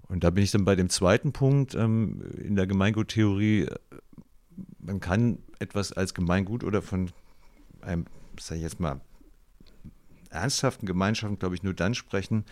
Und 0.09 0.25
da 0.25 0.29
bin 0.29 0.43
ich 0.43 0.51
dann 0.51 0.65
bei 0.65 0.75
dem 0.75 0.89
zweiten 0.89 1.31
Punkt 1.31 1.73
ähm, 1.73 2.21
in 2.37 2.57
der 2.57 2.67
Gemeinguttheorie. 2.67 3.67
Man 4.79 4.99
kann 4.99 5.39
etwas 5.59 5.93
als 5.93 6.13
Gemeingut 6.13 6.65
oder 6.65 6.81
von 6.81 7.11
einem, 7.79 8.05
sage 8.37 8.57
ich 8.57 8.63
jetzt 8.63 8.81
mal, 8.81 8.99
ernsthaften 10.29 10.85
Gemeinschaften, 10.85 11.39
glaube 11.39 11.55
ich, 11.55 11.63
nur 11.63 11.73
dann 11.73 11.95
sprechen, 11.95 12.43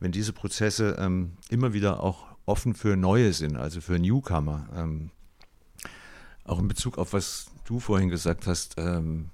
wenn 0.00 0.10
diese 0.10 0.32
Prozesse 0.32 0.96
ähm, 0.98 1.32
immer 1.48 1.72
wieder 1.72 2.02
auch 2.02 2.26
offen 2.44 2.74
für 2.74 2.96
Neue 2.96 3.32
sind, 3.32 3.56
also 3.56 3.80
für 3.80 4.00
Newcomer. 4.00 4.68
Ähm, 4.74 5.10
auch 6.42 6.58
in 6.58 6.66
Bezug 6.66 6.98
auf 6.98 7.12
was 7.12 7.46
du 7.64 7.78
vorhin 7.78 8.08
gesagt 8.08 8.48
hast, 8.48 8.74
ähm, 8.78 9.30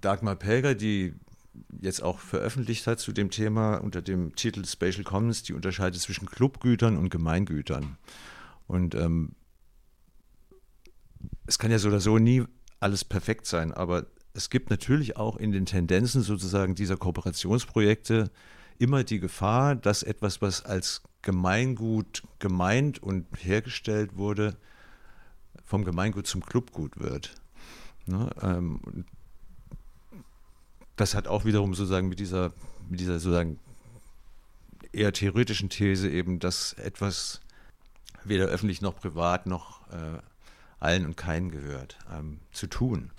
Dagmar 0.00 0.36
Pelger, 0.36 0.74
die 0.74 1.14
jetzt 1.80 2.02
auch 2.02 2.18
veröffentlicht 2.18 2.86
hat 2.86 3.00
zu 3.00 3.12
dem 3.12 3.30
Thema 3.30 3.76
unter 3.76 4.02
dem 4.02 4.34
Titel 4.34 4.64
Spatial 4.64 5.04
Commons, 5.04 5.42
die 5.42 5.54
unterscheidet 5.54 6.00
zwischen 6.00 6.26
Clubgütern 6.26 6.96
und 6.96 7.10
Gemeingütern. 7.10 7.96
Und 8.66 8.94
ähm, 8.94 9.32
es 11.46 11.58
kann 11.58 11.70
ja 11.70 11.78
so 11.78 11.88
oder 11.88 12.00
so 12.00 12.18
nie 12.18 12.44
alles 12.80 13.04
perfekt 13.04 13.46
sein, 13.46 13.72
aber 13.72 14.06
es 14.34 14.50
gibt 14.50 14.70
natürlich 14.70 15.16
auch 15.16 15.36
in 15.36 15.50
den 15.50 15.66
Tendenzen 15.66 16.22
sozusagen 16.22 16.74
dieser 16.74 16.96
Kooperationsprojekte 16.96 18.30
immer 18.78 19.02
die 19.02 19.18
Gefahr, 19.18 19.74
dass 19.74 20.02
etwas, 20.04 20.40
was 20.40 20.64
als 20.64 21.02
Gemeingut 21.22 22.22
gemeint 22.38 23.02
und 23.02 23.26
hergestellt 23.36 24.16
wurde, 24.16 24.56
vom 25.64 25.84
Gemeingut 25.84 26.26
zum 26.26 26.44
Clubgut 26.44 27.00
wird. 27.00 27.34
Ne? 28.08 28.30
Ähm, 28.42 28.80
das 30.96 31.14
hat 31.14 31.28
auch 31.28 31.44
wiederum 31.44 31.74
sozusagen 31.74 32.08
mit 32.08 32.18
dieser, 32.18 32.52
mit 32.88 33.00
dieser 33.00 33.18
sozusagen 33.18 33.58
eher 34.92 35.12
theoretischen 35.12 35.68
These 35.68 36.08
eben, 36.10 36.38
dass 36.40 36.72
etwas 36.74 37.40
weder 38.24 38.46
öffentlich 38.46 38.80
noch 38.82 38.96
privat 38.96 39.46
noch 39.46 39.88
äh, 39.90 40.18
allen 40.80 41.06
und 41.06 41.16
keinen 41.16 41.50
gehört, 41.50 41.98
ähm, 42.12 42.40
zu 42.52 42.66
tun. 42.66 43.10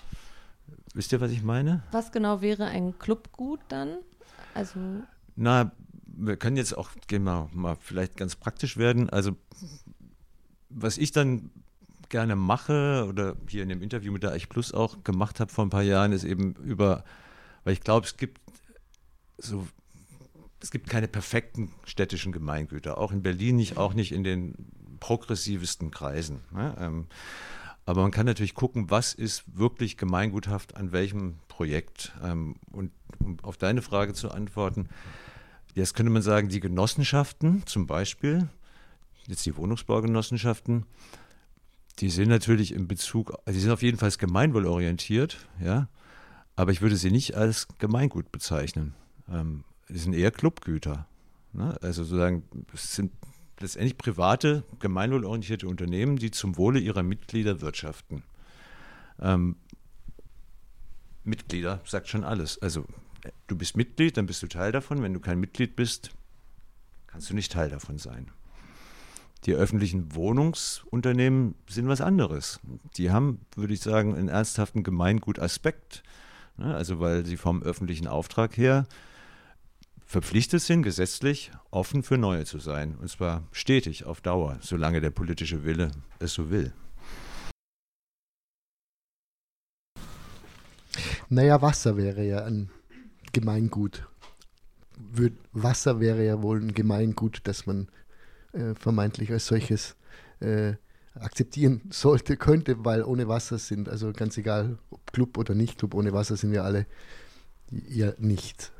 Wisst 0.94 1.12
ihr, 1.12 1.22
was 1.22 1.32
ich 1.32 1.44
meine? 1.44 1.84
Was 1.92 2.12
genau 2.12 2.42
wäre 2.42 2.66
ein 2.66 2.98
Clubgut 3.00 3.60
dann? 3.70 3.98
Also 4.54 4.80
Na, 5.36 5.72
wir 6.06 6.38
können 6.38 6.58
jetzt 6.58 6.78
auch 6.78 6.90
gehen 7.08 7.24
wir 7.24 7.50
mal 7.54 7.78
vielleicht 7.80 8.18
ganz 8.18 8.36
praktisch 8.36 8.78
werden. 8.78 9.10
Also 9.10 9.36
was 10.70 10.98
ich 10.98 11.12
dann 11.12 11.52
gerne 12.10 12.36
mache 12.36 13.06
oder 13.08 13.36
hier 13.48 13.64
in 13.64 13.70
dem 13.70 13.82
Interview 13.82 14.12
mit 14.12 14.24
der 14.24 14.32
Eich 14.32 14.50
Plus 14.50 14.74
auch 14.74 15.04
gemacht 15.04 15.40
habe 15.40 15.52
vor 15.52 15.66
ein 15.66 15.70
paar 15.70 15.84
Jahren, 15.84 16.12
ist 16.12 16.24
eben 16.24 16.54
über 16.56 17.04
weil 17.64 17.74
ich 17.74 17.82
glaube, 17.82 18.06
es 18.06 18.18
gibt 18.18 18.42
so, 19.38 19.68
es 20.60 20.72
gibt 20.72 20.90
keine 20.90 21.08
perfekten 21.08 21.72
städtischen 21.86 22.32
Gemeingüter, 22.32 22.98
auch 22.98 23.12
in 23.12 23.22
Berlin 23.22 23.56
nicht, 23.58 23.78
auch 23.78 23.94
nicht 23.94 24.12
in 24.12 24.24
den 24.24 24.56
progressivsten 25.00 25.92
Kreisen. 25.92 26.42
Ne? 26.52 26.76
Ähm, 26.80 27.08
aber 27.86 28.02
man 28.02 28.12
kann 28.12 28.26
natürlich 28.26 28.54
gucken, 28.54 28.90
was 28.90 29.14
ist 29.14 29.44
wirklich 29.58 29.98
gemeinguthaft 29.98 30.76
an 30.76 30.92
welchem 30.92 31.38
Projekt. 31.48 32.12
Ähm, 32.24 32.56
und 32.72 32.92
um 33.20 33.38
auf 33.42 33.58
deine 33.58 33.82
Frage 33.82 34.14
zu 34.14 34.32
antworten, 34.32 34.90
jetzt 35.74 35.96
könnte 35.96 36.12
man 36.12 36.22
sagen, 36.22 36.50
die 36.50 36.60
Genossenschaften 36.60 37.66
zum 37.66 37.88
Beispiel, 37.88 38.50
jetzt 39.28 39.46
die 39.46 39.56
Wohnungsbaugenossenschaften, 39.56 40.86
die 42.00 42.10
sind 42.10 42.30
natürlich 42.30 42.74
in 42.74 42.88
Bezug, 42.88 43.32
also 43.46 43.58
die 43.58 43.60
sind 43.60 43.72
auf 43.72 43.82
jeden 43.82 43.98
Fall 43.98 44.12
gemeinwohlorientiert, 44.12 45.38
ja, 45.62 45.90
aber 46.56 46.72
ich 46.72 46.82
würde 46.82 46.98
sie 46.98 47.12
nicht 47.12 47.36
als 47.36 47.68
Gemeingut 47.78 48.32
bezeichnen. 48.32 48.94
Ähm, 49.30 49.64
die 49.90 49.98
sind 49.98 50.14
eher 50.14 50.32
Clubgüter. 50.32 51.08
Ne? 51.54 51.78
Also 51.82 52.04
sozusagen, 52.04 52.44
es 52.74 52.96
sind 52.96 53.12
letztendlich 53.60 53.98
private, 53.98 54.64
gemeinwohlorientierte 54.80 55.68
Unternehmen, 55.68 56.18
die 56.18 56.32
zum 56.32 56.58
Wohle 56.58 56.80
ihrer 56.80 57.04
Mitglieder 57.04 57.62
wirtschaften. 57.62 58.24
Ähm, 59.20 59.56
Mitglieder 61.24 61.82
sagt 61.86 62.08
schon 62.08 62.24
alles. 62.24 62.62
Also 62.62 62.86
du 63.48 63.58
bist 63.58 63.76
Mitglied, 63.76 64.18
dann 64.18 64.26
bist 64.26 64.42
du 64.44 64.48
Teil 64.48 64.72
davon. 64.72 65.02
Wenn 65.02 65.14
du 65.14 65.20
kein 65.20 65.40
Mitglied 65.40 65.76
bist, 65.76 66.12
kannst 67.08 67.30
du 67.30 67.36
nicht 67.36 67.52
Teil 67.52 67.70
davon 67.70 67.98
sein. 67.98 68.32
Die 69.46 69.54
öffentlichen 69.54 70.16
Wohnungsunternehmen 70.16 71.56
sind 71.68 71.88
was 71.88 72.02
anderes. 72.02 72.60
Die 72.98 73.12
haben, 73.12 73.40
würde 73.56 73.74
ich 73.74 73.80
sagen, 73.80 74.16
einen 74.16 74.28
ernsthaften 74.28 74.84
Gemeingutaspekt. 74.84 76.04
Ne? 76.58 76.76
Also 76.76 77.00
weil 77.00 77.26
sie 77.26 77.38
vom 77.38 77.64
öffentlichen 77.64 78.08
Auftrag 78.08 78.58
her 78.58 78.86
verpflichtet 80.06 80.62
sind, 80.62 80.82
gesetzlich 80.82 81.52
offen 81.72 82.04
für 82.04 82.18
Neue 82.18 82.44
zu 82.44 82.60
sein. 82.60 82.96
Und 83.00 83.10
zwar 83.10 83.44
stetig, 83.52 84.06
auf 84.06 84.22
Dauer, 84.22 84.58
solange 84.60 85.02
der 85.02 85.12
politische 85.12 85.64
Wille 85.64 85.92
es 86.18 86.34
so 86.34 86.50
will. 86.50 86.74
Naja, 91.30 91.62
Wasser 91.62 91.96
wäre 91.96 92.26
ja 92.26 92.44
ein 92.44 92.72
Gemeingut. 93.34 94.08
Wasser 95.54 96.00
wäre 96.00 96.26
ja 96.26 96.42
wohl 96.42 96.60
ein 96.60 96.74
Gemeingut, 96.74 97.42
das 97.44 97.68
man 97.68 97.88
äh, 98.54 98.76
vermeintlich 98.76 99.32
als 99.32 99.48
solches 99.48 99.96
äh, 100.40 100.74
akzeptieren 101.16 101.82
sollte, 101.90 102.38
könnte, 102.38 102.86
weil 102.86 103.04
ohne 103.04 103.28
Wasser 103.28 103.58
sind, 103.58 103.90
also 103.90 104.14
ganz 104.14 104.38
egal, 104.38 104.78
ob 104.90 105.12
Club 105.12 105.38
oder 105.38 105.56
nicht 105.56 105.78
Club, 105.78 105.94
ohne 105.94 106.14
Wasser 106.14 106.38
sind 106.38 106.52
wir 106.52 106.64
alle 106.64 106.86
ja 107.72 108.14
nicht. 108.18 108.72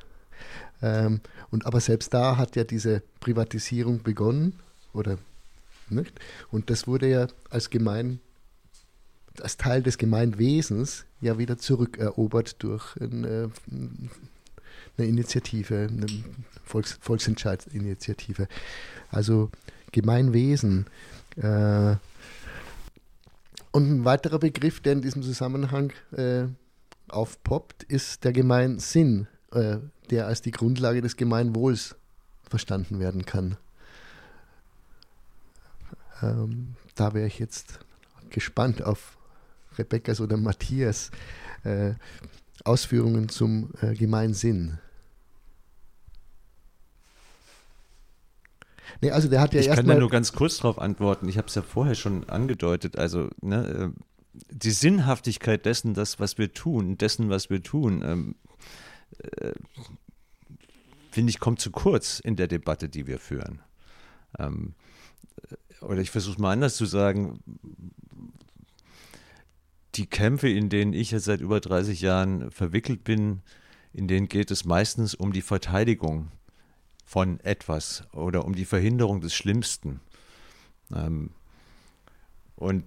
Ähm, 0.82 1.22
und 1.52 1.66
aber 1.66 1.82
selbst 1.82 2.14
da 2.14 2.38
hat 2.38 2.56
ja 2.56 2.64
diese 2.64 3.04
Privatisierung 3.20 4.04
begonnen, 4.04 4.60
oder 4.94 5.18
nicht? 5.90 6.20
Und 6.52 6.70
das 6.70 6.88
wurde 6.88 7.10
ja 7.10 7.28
als 7.50 7.70
Gemein, 7.70 8.20
als 9.42 9.58
Teil 9.58 9.84
des 9.84 9.98
Gemeinwesens 9.98 11.06
ja 11.22 11.38
wieder 11.38 11.58
zurückerobert 11.58 12.62
durch 12.64 12.96
eine, 13.00 13.52
eine 15.00 15.08
Initiative, 15.08 15.88
eine 15.90 16.08
Volks, 16.64 16.98
Volksentscheidsinitiative. 17.02 18.48
Also 19.10 19.50
Gemeinwesen. 19.92 20.86
Äh, 21.38 21.96
und 23.72 23.90
ein 23.90 24.06
weiterer 24.06 24.40
Begriff, 24.40 24.80
der 24.82 24.94
in 24.94 25.02
diesem 25.02 25.24
Zusammenhang 25.24 25.94
äh, 26.12 26.46
aufpoppt, 27.08 27.84
ist 27.84 28.24
der 28.24 28.34
Gemeinsinn. 28.34 29.28
Äh, 29.52 29.78
der 30.10 30.28
als 30.28 30.42
die 30.42 30.52
Grundlage 30.52 31.02
des 31.02 31.18
Gemeinwohls 31.18 31.96
verstanden 32.50 33.00
werden 33.00 33.26
kann. 33.26 33.58
Ähm, 36.22 36.76
da 36.96 37.14
wäre 37.14 37.28
ich 37.28 37.40
jetzt 37.40 37.80
gespannt 38.30 38.82
auf 38.82 39.18
Rebekkas 39.78 40.20
oder 40.20 40.38
Matthias 40.38 41.12
äh, 41.64 41.94
Ausführungen 42.64 43.30
zum 43.30 43.72
äh, 43.82 43.94
Gemeinsinn. 43.94 44.80
Nee, 49.02 49.12
also 49.12 49.28
der 49.28 49.42
hat 49.42 49.54
ja 49.54 49.62
ich 49.62 49.70
kann 49.70 49.88
da 49.88 49.96
nur 49.96 50.10
ganz 50.10 50.34
kurz 50.34 50.58
darauf 50.58 50.80
antworten. 50.80 51.28
Ich 51.30 51.38
habe 51.38 51.48
es 51.48 51.56
ja 51.56 51.62
vorher 51.62 51.96
schon 51.96 52.30
angedeutet. 52.30 52.98
Also 52.98 53.30
ne, 53.42 53.94
äh, 53.94 54.02
die 54.52 54.72
Sinnhaftigkeit 54.72 55.66
dessen, 55.66 55.94
das, 55.94 56.20
was 56.20 56.38
wir 56.38 56.54
tun, 56.54 56.98
dessen, 56.98 57.30
was 57.30 57.50
wir 57.50 57.64
tun, 57.64 58.04
ähm, 58.06 58.36
äh, 59.20 59.54
finde 61.12 61.32
ich, 61.32 61.40
kommt 61.40 61.60
zu 61.60 61.72
kurz 61.72 62.20
in 62.20 62.36
der 62.36 62.48
Debatte, 62.48 62.90
die 62.90 63.08
wir 63.08 63.20
führen. 63.20 63.62
Ähm, 64.38 64.76
äh, 65.50 65.86
oder 65.86 66.02
ich 66.02 66.12
versuche 66.12 66.34
es 66.34 66.40
mal 66.40 66.54
anders 66.54 66.76
zu 66.76 66.86
sagen. 66.86 67.40
Die 69.96 70.06
Kämpfe, 70.06 70.50
in 70.50 70.70
denen 70.70 70.94
ich 70.94 71.12
jetzt 71.12 71.26
seit 71.26 71.42
über 71.42 71.60
30 71.60 72.02
Jahren 72.02 72.52
verwickelt 72.52 73.04
bin, 73.04 73.42
in 73.92 74.08
denen 74.08 74.28
geht 74.28 74.52
es 74.52 74.66
meistens 74.66 75.16
um 75.16 75.34
die 75.34 75.42
Verteidigung 75.42 76.32
von 77.10 77.40
etwas 77.40 78.04
oder 78.12 78.46
um 78.46 78.54
die 78.54 78.66
Verhinderung 78.66 79.20
des 79.20 79.34
Schlimmsten. 79.34 80.00
Ähm, 80.94 81.32
und 82.56 82.84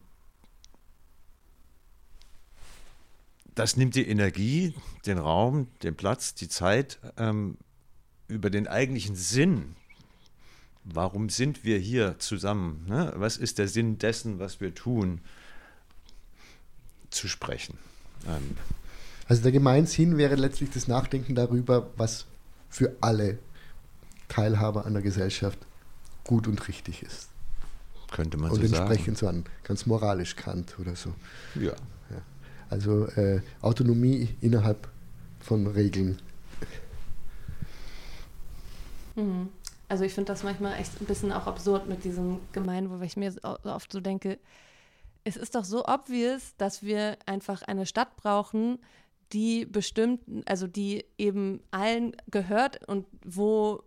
das 3.57 3.77
nimmt 3.77 3.97
die 3.97 4.07
Energie, 4.07 4.75
den 5.07 5.19
Raum, 5.19 5.67
den 5.83 5.97
Platz, 5.97 6.37
die 6.37 6.49
Zeit, 6.49 7.01
ähm, 7.17 7.57
über 8.29 8.49
den 8.49 8.69
eigentlichen 8.69 9.17
Sinn. 9.17 9.75
Warum 10.85 11.29
sind 11.29 11.65
wir 11.65 11.79
hier 11.79 12.21
zusammen? 12.21 12.87
Ne? 12.87 13.13
Was 13.17 13.37
ist 13.37 13.59
der 13.59 13.67
Sinn 13.67 13.99
dessen, 13.99 14.39
was 14.39 14.61
wir 14.61 14.73
tun, 14.73 15.21
zu 17.11 17.27
sprechen? 17.27 17.77
Ähm. 18.29 18.57
Also 19.27 19.43
der 19.43 19.51
Gemeinsinn 19.51 20.17
wäre 20.17 20.37
letztlich 20.37 20.71
das 20.71 20.87
Nachdenken 20.87 21.35
darüber, 21.35 21.91
was 21.97 22.27
für 22.69 22.97
alle 23.01 23.41
Teilhaber 24.33 24.87
an 24.87 24.95
der 24.95 25.03
Gesellschaft 25.03 25.59
gut 26.25 26.49
und 26.49 26.67
richtig 26.67 27.03
ist. 27.03 27.29
Könnte 28.11 28.39
man 28.39 28.51
und 28.51 28.57
so 28.57 28.67
sagen. 28.67 28.73
Und 28.73 28.79
entsprechend 28.79 29.19
so 29.19 29.29
an 29.29 29.45
ganz 29.63 29.85
moralisch 29.85 30.37
Kant 30.37 30.79
oder 30.79 30.97
so. 30.97 31.13
Ja. 31.55 31.73
ja. 32.11 32.23
Also 32.71 33.07
äh, 33.09 33.43
Autonomie 33.61 34.35
innerhalb 34.41 34.89
von 35.41 35.67
Regeln. 35.67 36.19
Mhm. 39.17 39.51
Also 39.91 40.05
ich 40.05 40.15
finde 40.15 40.33
das 40.33 40.43
manchmal 40.43 40.81
echt 40.81 40.99
ein 41.03 41.05
bisschen 41.05 41.31
auch 41.31 41.47
absurd 41.47 41.87
mit 41.87 42.03
diesem 42.03 42.41
Gemeinwohl, 42.53 43.01
weil 43.01 43.07
ich 43.09 43.19
mir 43.19 43.35
oft 43.43 43.93
so 43.93 44.01
denke, 44.01 44.39
es 45.25 45.37
ist 45.37 45.55
doch 45.55 45.65
so 45.65 45.85
obvious, 45.85 46.55
dass 46.57 46.83
wir 46.83 47.19
einfach 47.27 47.61
eine 47.61 47.85
Stadt 47.85 48.17
brauchen, 48.17 48.79
die 49.35 49.67
bestimmt, 49.67 50.23
also 50.47 50.67
die 50.67 51.05
eben 51.19 51.61
allen 51.71 52.17
gehört 52.31 52.89
und 52.89 53.05
wo 53.23 53.83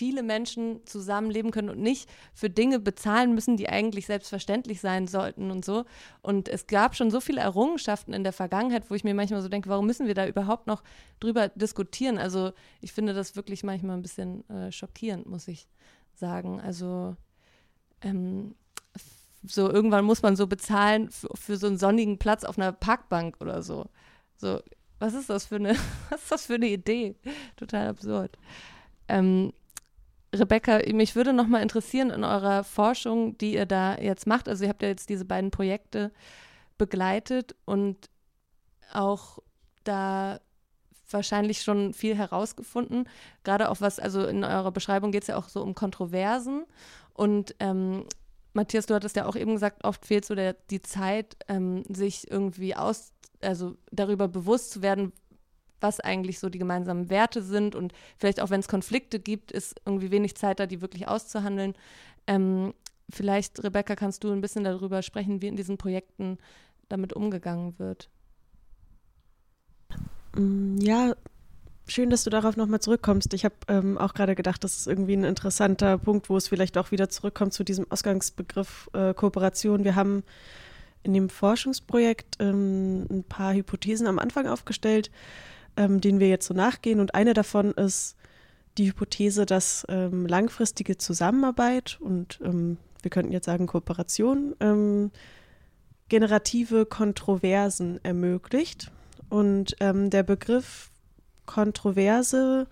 viele 0.00 0.22
Menschen 0.22 0.80
zusammenleben 0.86 1.50
können 1.50 1.68
und 1.68 1.78
nicht 1.78 2.08
für 2.32 2.48
Dinge 2.48 2.80
bezahlen 2.80 3.34
müssen, 3.34 3.58
die 3.58 3.68
eigentlich 3.68 4.06
selbstverständlich 4.06 4.80
sein 4.80 5.06
sollten 5.06 5.50
und 5.50 5.62
so. 5.62 5.84
Und 6.22 6.48
es 6.48 6.66
gab 6.66 6.96
schon 6.96 7.10
so 7.10 7.20
viele 7.20 7.42
Errungenschaften 7.42 8.14
in 8.14 8.24
der 8.24 8.32
Vergangenheit, 8.32 8.88
wo 8.88 8.94
ich 8.94 9.04
mir 9.04 9.12
manchmal 9.12 9.42
so 9.42 9.50
denke, 9.50 9.68
warum 9.68 9.84
müssen 9.84 10.06
wir 10.06 10.14
da 10.14 10.26
überhaupt 10.26 10.66
noch 10.66 10.82
drüber 11.20 11.48
diskutieren? 11.48 12.16
Also 12.16 12.52
ich 12.80 12.94
finde 12.94 13.12
das 13.12 13.36
wirklich 13.36 13.62
manchmal 13.62 13.98
ein 13.98 14.00
bisschen 14.00 14.48
äh, 14.48 14.72
schockierend, 14.72 15.26
muss 15.26 15.46
ich 15.48 15.68
sagen. 16.14 16.62
Also 16.62 17.14
ähm, 18.00 18.54
so 19.42 19.70
irgendwann 19.70 20.06
muss 20.06 20.22
man 20.22 20.34
so 20.34 20.46
bezahlen 20.46 21.10
für, 21.10 21.28
für 21.34 21.56
so 21.58 21.66
einen 21.66 21.76
sonnigen 21.76 22.16
Platz 22.16 22.44
auf 22.44 22.56
einer 22.56 22.72
Parkbank 22.72 23.36
oder 23.40 23.62
so. 23.62 23.84
So, 24.38 24.60
was 24.98 25.12
ist 25.12 25.28
das 25.28 25.44
für 25.44 25.56
eine, 25.56 25.76
was 26.08 26.22
ist 26.22 26.32
das 26.32 26.46
für 26.46 26.54
eine 26.54 26.68
Idee? 26.68 27.16
Total 27.56 27.88
absurd. 27.88 28.38
Ähm, 29.08 29.52
Rebecca, 30.34 30.80
mich 30.92 31.16
würde 31.16 31.32
noch 31.32 31.48
mal 31.48 31.62
interessieren 31.62 32.10
in 32.10 32.22
eurer 32.22 32.62
Forschung, 32.62 33.36
die 33.38 33.54
ihr 33.54 33.66
da 33.66 33.96
jetzt 33.96 34.26
macht. 34.26 34.48
Also 34.48 34.64
ihr 34.64 34.70
habt 34.70 34.82
ja 34.82 34.88
jetzt 34.88 35.08
diese 35.08 35.24
beiden 35.24 35.50
Projekte 35.50 36.12
begleitet 36.78 37.56
und 37.64 38.08
auch 38.92 39.38
da 39.84 40.40
wahrscheinlich 41.10 41.62
schon 41.62 41.92
viel 41.92 42.16
herausgefunden. 42.16 43.08
Gerade 43.42 43.70
auch 43.70 43.80
was, 43.80 43.98
also 43.98 44.24
in 44.26 44.44
eurer 44.44 44.70
Beschreibung 44.70 45.10
geht 45.10 45.22
es 45.22 45.28
ja 45.28 45.36
auch 45.36 45.48
so 45.48 45.62
um 45.62 45.74
Kontroversen. 45.74 46.64
Und 47.12 47.56
ähm, 47.58 48.04
Matthias, 48.52 48.86
du 48.86 48.94
hattest 48.94 49.16
ja 49.16 49.26
auch 49.26 49.36
eben 49.36 49.54
gesagt, 49.54 49.84
oft 49.84 50.06
fehlt 50.06 50.24
so 50.24 50.34
der, 50.34 50.54
die 50.70 50.80
Zeit, 50.80 51.36
ähm, 51.48 51.82
sich 51.88 52.30
irgendwie 52.30 52.76
aus, 52.76 53.12
also 53.40 53.76
darüber 53.90 54.28
bewusst 54.28 54.70
zu 54.70 54.82
werden, 54.82 55.12
was 55.80 56.00
eigentlich 56.00 56.38
so 56.38 56.48
die 56.48 56.58
gemeinsamen 56.58 57.10
Werte 57.10 57.42
sind 57.42 57.74
und 57.74 57.92
vielleicht 58.18 58.40
auch 58.40 58.50
wenn 58.50 58.60
es 58.60 58.68
Konflikte 58.68 59.18
gibt, 59.18 59.52
ist 59.52 59.80
irgendwie 59.84 60.10
wenig 60.10 60.34
Zeit 60.36 60.60
da, 60.60 60.66
die 60.66 60.80
wirklich 60.80 61.08
auszuhandeln. 61.08 61.74
Ähm, 62.26 62.74
vielleicht, 63.10 63.62
Rebecca, 63.62 63.96
kannst 63.96 64.24
du 64.24 64.32
ein 64.32 64.40
bisschen 64.40 64.64
darüber 64.64 65.02
sprechen, 65.02 65.42
wie 65.42 65.48
in 65.48 65.56
diesen 65.56 65.78
Projekten 65.78 66.38
damit 66.88 67.12
umgegangen 67.12 67.78
wird. 67.78 68.08
Mm, 70.34 70.78
ja, 70.78 71.14
schön, 71.88 72.10
dass 72.10 72.24
du 72.24 72.30
darauf 72.30 72.56
nochmal 72.56 72.80
zurückkommst. 72.80 73.32
Ich 73.34 73.44
habe 73.44 73.54
ähm, 73.68 73.98
auch 73.98 74.14
gerade 74.14 74.34
gedacht, 74.34 74.62
das 74.64 74.76
ist 74.76 74.86
irgendwie 74.86 75.16
ein 75.16 75.24
interessanter 75.24 75.98
Punkt, 75.98 76.28
wo 76.28 76.36
es 76.36 76.48
vielleicht 76.48 76.78
auch 76.78 76.90
wieder 76.90 77.08
zurückkommt 77.08 77.52
zu 77.52 77.64
diesem 77.64 77.90
Ausgangsbegriff 77.90 78.90
äh, 78.92 79.14
Kooperation. 79.14 79.84
Wir 79.84 79.96
haben 79.96 80.22
in 81.02 81.14
dem 81.14 81.28
Forschungsprojekt 81.28 82.36
ähm, 82.40 83.06
ein 83.10 83.24
paar 83.24 83.54
Hypothesen 83.54 84.06
am 84.06 84.18
Anfang 84.18 84.46
aufgestellt, 84.46 85.10
ähm, 85.76 86.00
denen 86.00 86.20
wir 86.20 86.28
jetzt 86.28 86.46
so 86.46 86.54
nachgehen. 86.54 87.00
Und 87.00 87.14
eine 87.14 87.34
davon 87.34 87.72
ist 87.72 88.16
die 88.78 88.88
Hypothese, 88.88 89.46
dass 89.46 89.84
ähm, 89.88 90.26
langfristige 90.26 90.96
Zusammenarbeit 90.96 91.98
und 92.00 92.40
ähm, 92.44 92.78
wir 93.02 93.10
könnten 93.10 93.32
jetzt 93.32 93.46
sagen 93.46 93.66
Kooperation 93.66 94.54
ähm, 94.60 95.10
generative 96.08 96.86
Kontroversen 96.86 98.00
ermöglicht. 98.02 98.90
Und 99.28 99.76
ähm, 99.80 100.10
der 100.10 100.22
Begriff 100.22 100.90
Kontroverse 101.46 102.66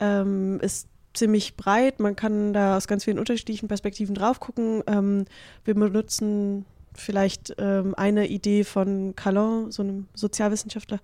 ähm, 0.00 0.60
ist 0.60 0.88
ziemlich 1.14 1.56
breit. 1.56 1.98
Man 2.00 2.16
kann 2.16 2.52
da 2.52 2.76
aus 2.76 2.86
ganz 2.86 3.04
vielen 3.04 3.18
unterschiedlichen 3.18 3.68
Perspektiven 3.68 4.14
drauf 4.14 4.38
gucken. 4.38 4.84
wir 5.64 5.74
benutzen 5.74 6.64
vielleicht 6.94 7.58
eine 7.58 8.28
Idee 8.28 8.62
von 8.62 9.16
Calon, 9.16 9.72
so 9.72 9.82
einem 9.82 10.06
Sozialwissenschaftler, 10.14 11.00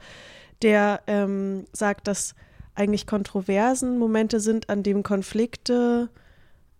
der 0.65 1.03
ähm, 1.07 1.67
sagt, 1.73 2.09
dass 2.09 2.35
eigentlich 2.75 3.07
kontroversen 3.07 3.99
Momente 3.99 4.41
sind, 4.41 4.69
an 4.69 4.83
dem 4.83 5.05
Konflikte 5.05 6.09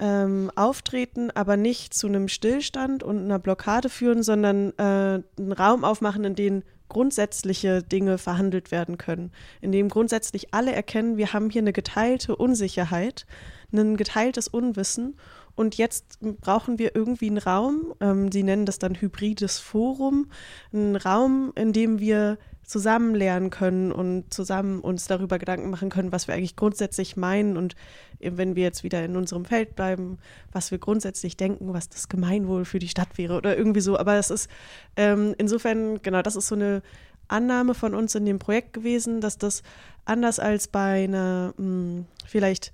ähm, 0.01 0.51
auftreten, 0.57 1.31
aber 1.31 1.57
nicht 1.57 1.95
zu 1.95 2.09
einem 2.09 2.27
Stillstand 2.27 3.05
und 3.05 3.19
einer 3.19 3.39
Blockade 3.39 3.89
führen, 3.89 4.25
sondern 4.25 4.73
äh, 4.79 5.23
einen 5.39 5.53
Raum 5.53 5.85
aufmachen, 5.85 6.25
in 6.25 6.35
dem 6.35 6.63
grundsätzliche 6.89 7.83
Dinge 7.83 8.19
verhandelt 8.19 8.71
werden 8.71 8.99
können, 8.99 9.33
in 9.61 9.73
dem 9.73 9.89
grundsätzlich 9.89 10.53
alle 10.53 10.73
erkennen, 10.73 11.17
wir 11.17 11.33
haben 11.33 11.51
hier 11.51 11.63
eine 11.63 11.73
geteilte 11.73 12.37
Unsicherheit, 12.37 13.27
ein 13.73 13.97
geteiltes 13.97 14.49
Unwissen 14.49 15.17
und 15.57 15.77
jetzt 15.77 16.19
brauchen 16.41 16.79
wir 16.79 16.95
irgendwie 16.95 17.29
einen 17.29 17.39
Raum, 17.39 17.95
ähm, 18.01 18.31
sie 18.31 18.43
nennen 18.43 18.67
das 18.67 18.79
dann 18.79 19.01
hybrides 19.01 19.59
Forum, 19.59 20.31
einen 20.73 20.97
Raum, 20.97 21.53
in 21.55 21.73
dem 21.73 22.01
wir 22.01 22.39
zusammen 22.65 23.15
lernen 23.15 23.51
können 23.51 23.93
und 23.93 24.33
zusammen 24.33 24.81
uns 24.81 25.07
darüber 25.07 25.39
Gedanken 25.39 25.71
machen 25.71 25.91
können, 25.91 26.13
was 26.13 26.29
wir 26.29 26.35
eigentlich 26.35 26.57
grundsätzlich 26.57 27.17
meinen 27.17 27.57
und 27.57 27.77
wenn 28.21 28.57
wir 28.57 28.63
jetzt 28.63 28.85
wieder 28.85 29.05
in 29.05 29.17
unserem 29.17 29.45
Feld 29.45 29.75
bleiben, 29.75 30.19
was 30.53 30.71
wir 30.71 30.79
grundsätzlich 30.79 31.37
denken, 31.37 31.75
was 31.75 31.89
das 31.89 32.09
Gemeinwohl 32.09 32.65
für 32.65 32.79
die 32.79 32.89
Stadt 32.89 33.19
wäre 33.19 33.37
oder 33.37 33.57
irgendwie 33.57 33.81
so. 33.81 33.99
Aber 33.99 34.15
es 34.15 34.31
ist 34.31 34.49
ähm, 34.97 35.35
insofern, 35.39 36.01
genau, 36.03 36.23
das 36.23 36.37
ist 36.37 36.49
so 36.49 36.55
eine 36.55 36.83
Annahme 37.29 37.75
von 37.75 37.95
uns 37.95 38.15
in 38.15 38.25
dem 38.25 38.39
Projekt 38.39 38.73
gewesen, 38.73 39.21
dass 39.21 39.39
das 39.39 39.63
anders 40.05 40.39
als 40.39 40.69
bei 40.69 41.05
einer 41.05 41.55
mh, 41.57 41.65
hm, 41.65 42.07
vielleicht 42.27 42.73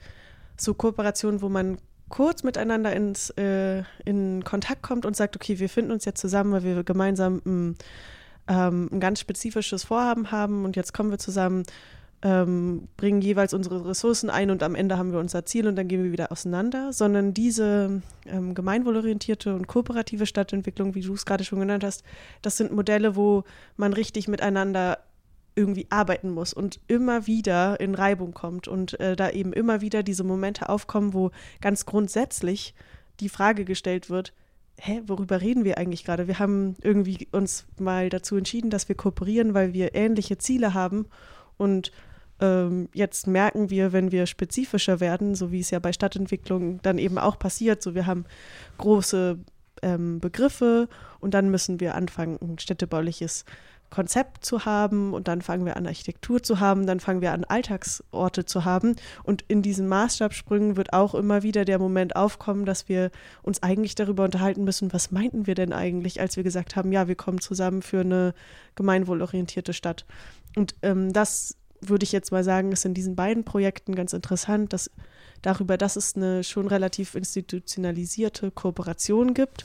so 0.56 0.74
Kooperation, 0.74 1.42
wo 1.42 1.48
man 1.48 1.78
kurz 2.08 2.42
miteinander 2.42 2.92
ins, 2.92 3.30
äh, 3.30 3.82
in 4.04 4.44
Kontakt 4.44 4.82
kommt 4.82 5.06
und 5.06 5.16
sagt, 5.16 5.36
okay, 5.36 5.58
wir 5.58 5.68
finden 5.68 5.92
uns 5.92 6.04
jetzt 6.04 6.20
zusammen, 6.20 6.52
weil 6.52 6.64
wir 6.64 6.84
gemeinsam 6.84 7.34
mh, 7.36 7.42
hm, 7.44 7.76
ähm, 8.50 8.88
ein 8.92 9.00
ganz 9.00 9.20
spezifisches 9.20 9.84
Vorhaben 9.84 10.32
haben 10.32 10.64
und 10.64 10.74
jetzt 10.74 10.92
kommen 10.92 11.10
wir 11.10 11.18
zusammen, 11.18 11.62
ähm, 12.22 12.88
bringen 12.96 13.22
jeweils 13.22 13.54
unsere 13.54 13.88
Ressourcen 13.88 14.28
ein 14.28 14.50
und 14.50 14.62
am 14.62 14.74
Ende 14.74 14.98
haben 14.98 15.12
wir 15.12 15.20
unser 15.20 15.46
Ziel 15.46 15.66
und 15.66 15.76
dann 15.76 15.88
gehen 15.88 16.02
wir 16.02 16.12
wieder 16.12 16.30
auseinander, 16.32 16.92
sondern 16.92 17.32
diese 17.32 18.02
ähm, 18.26 18.54
gemeinwohlorientierte 18.54 19.54
und 19.54 19.68
kooperative 19.68 20.26
Stadtentwicklung, 20.26 20.94
wie 20.94 21.00
du 21.00 21.14
es 21.14 21.24
gerade 21.24 21.44
schon 21.44 21.60
genannt 21.60 21.84
hast, 21.84 22.02
das 22.42 22.56
sind 22.56 22.72
Modelle, 22.72 23.16
wo 23.16 23.44
man 23.76 23.92
richtig 23.92 24.28
miteinander 24.28 24.98
irgendwie 25.54 25.86
arbeiten 25.90 26.30
muss 26.30 26.52
und 26.52 26.80
immer 26.88 27.26
wieder 27.26 27.80
in 27.80 27.94
Reibung 27.94 28.34
kommt 28.34 28.68
und 28.68 28.98
äh, 29.00 29.16
da 29.16 29.30
eben 29.30 29.52
immer 29.52 29.80
wieder 29.80 30.02
diese 30.02 30.24
Momente 30.24 30.68
aufkommen, 30.68 31.14
wo 31.14 31.30
ganz 31.60 31.86
grundsätzlich 31.86 32.74
die 33.20 33.28
Frage 33.28 33.64
gestellt 33.64 34.10
wird, 34.10 34.32
hä, 34.80 35.02
worüber 35.06 35.40
reden 35.40 35.64
wir 35.64 35.78
eigentlich 35.78 36.04
gerade? 36.04 36.26
Wir 36.26 36.38
haben 36.38 36.74
irgendwie 36.82 37.28
uns 37.32 37.66
mal 37.78 38.08
dazu 38.08 38.36
entschieden, 38.36 38.70
dass 38.70 38.88
wir 38.88 38.96
kooperieren, 38.96 39.54
weil 39.54 39.72
wir 39.72 39.94
ähnliche 39.94 40.38
Ziele 40.38 40.74
haben. 40.74 41.06
Und 41.56 41.92
ähm, 42.40 42.88
jetzt 42.94 43.26
merken 43.26 43.70
wir, 43.70 43.92
wenn 43.92 44.12
wir 44.12 44.26
spezifischer 44.26 45.00
werden, 45.00 45.34
so 45.34 45.52
wie 45.52 45.60
es 45.60 45.70
ja 45.70 45.78
bei 45.78 45.92
Stadtentwicklung 45.92 46.80
dann 46.82 46.98
eben 46.98 47.18
auch 47.18 47.38
passiert, 47.38 47.82
so 47.82 47.94
wir 47.94 48.06
haben 48.06 48.24
große 48.78 49.38
ähm, 49.82 50.20
Begriffe 50.20 50.88
und 51.20 51.34
dann 51.34 51.50
müssen 51.50 51.80
wir 51.80 51.94
anfangen, 51.94 52.38
ein 52.40 52.58
städtebauliches 52.58 53.44
Konzept 53.90 54.44
zu 54.44 54.64
haben 54.64 55.12
und 55.12 55.28
dann 55.28 55.42
fangen 55.42 55.66
wir 55.66 55.76
an, 55.76 55.86
Architektur 55.86 56.42
zu 56.42 56.60
haben, 56.60 56.86
dann 56.86 57.00
fangen 57.00 57.20
wir 57.20 57.32
an, 57.32 57.44
Alltagsorte 57.44 58.44
zu 58.44 58.64
haben. 58.64 58.96
Und 59.24 59.44
in 59.48 59.62
diesen 59.62 59.88
Maßstabsprüngen 59.88 60.76
wird 60.76 60.92
auch 60.92 61.14
immer 61.14 61.42
wieder 61.42 61.64
der 61.64 61.78
Moment 61.78 62.14
aufkommen, 62.14 62.64
dass 62.64 62.88
wir 62.88 63.10
uns 63.42 63.62
eigentlich 63.62 63.96
darüber 63.96 64.24
unterhalten 64.24 64.64
müssen, 64.64 64.92
was 64.92 65.10
meinten 65.10 65.46
wir 65.46 65.56
denn 65.56 65.72
eigentlich, 65.72 66.20
als 66.20 66.36
wir 66.36 66.44
gesagt 66.44 66.76
haben, 66.76 66.92
ja, 66.92 67.08
wir 67.08 67.16
kommen 67.16 67.40
zusammen 67.40 67.82
für 67.82 68.00
eine 68.00 68.32
gemeinwohlorientierte 68.76 69.72
Stadt. 69.72 70.06
Und 70.56 70.74
ähm, 70.82 71.12
das 71.12 71.56
würde 71.80 72.04
ich 72.04 72.12
jetzt 72.12 72.30
mal 72.30 72.44
sagen, 72.44 72.72
ist 72.72 72.84
in 72.84 72.94
diesen 72.94 73.16
beiden 73.16 73.44
Projekten 73.44 73.94
ganz 73.94 74.12
interessant, 74.12 74.72
dass 74.72 74.90
darüber, 75.42 75.78
dass 75.78 75.96
es 75.96 76.14
eine 76.14 76.44
schon 76.44 76.68
relativ 76.68 77.14
institutionalisierte 77.14 78.50
Kooperation 78.50 79.34
gibt, 79.34 79.64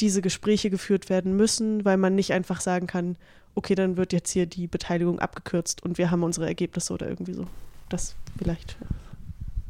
diese 0.00 0.22
Gespräche 0.22 0.70
geführt 0.70 1.08
werden 1.08 1.36
müssen, 1.36 1.84
weil 1.84 1.96
man 1.96 2.14
nicht 2.14 2.32
einfach 2.32 2.60
sagen 2.60 2.86
kann, 2.86 3.16
okay, 3.54 3.74
dann 3.74 3.96
wird 3.96 4.12
jetzt 4.12 4.30
hier 4.30 4.46
die 4.46 4.66
Beteiligung 4.66 5.18
abgekürzt 5.18 5.82
und 5.82 5.98
wir 5.98 6.10
haben 6.10 6.22
unsere 6.22 6.46
Ergebnisse 6.46 6.92
oder 6.92 7.08
irgendwie 7.08 7.34
so. 7.34 7.46
Das 7.88 8.16
vielleicht. 8.38 8.76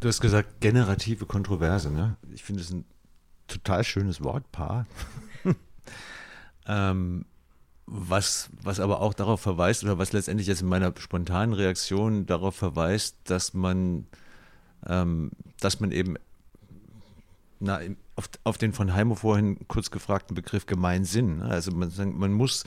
Du 0.01 0.09
hast 0.09 0.21
gesagt, 0.21 0.61
generative 0.61 1.27
Kontroverse. 1.27 1.91
Ne? 1.91 2.17
Ich 2.33 2.43
finde 2.43 2.63
es 2.63 2.71
ein 2.71 2.85
total 3.49 3.85
schönes 3.85 4.23
Wortpaar. 4.23 4.87
ähm, 6.67 7.25
was, 7.87 8.49
was 8.63 8.81
aber 8.81 9.01
auch 9.01 9.15
darauf 9.15 9.41
verweist, 9.41 9.85
oder 9.85 9.99
was 9.99 10.13
letztendlich 10.13 10.47
jetzt 10.47 10.63
in 10.63 10.69
meiner 10.69 10.93
spontanen 10.99 11.55
Reaktion 11.55 12.27
darauf 12.27 12.57
verweist, 12.57 13.17
dass 13.25 13.53
man, 13.53 14.07
ähm, 14.87 15.31
dass 15.61 15.81
man 15.81 15.93
eben 15.93 16.17
na, 17.61 17.81
auf, 18.17 18.31
auf 18.45 18.59
den 18.59 18.73
von 18.73 18.95
Heimo 18.95 19.15
vorhin 19.15 19.67
kurz 19.69 19.91
gefragten 19.91 20.35
Begriff 20.35 20.67
Gemeinsinn, 20.67 21.39
ne? 21.39 21.45
also 21.47 21.73
man, 21.73 21.91
man 22.17 22.33
muss 22.33 22.65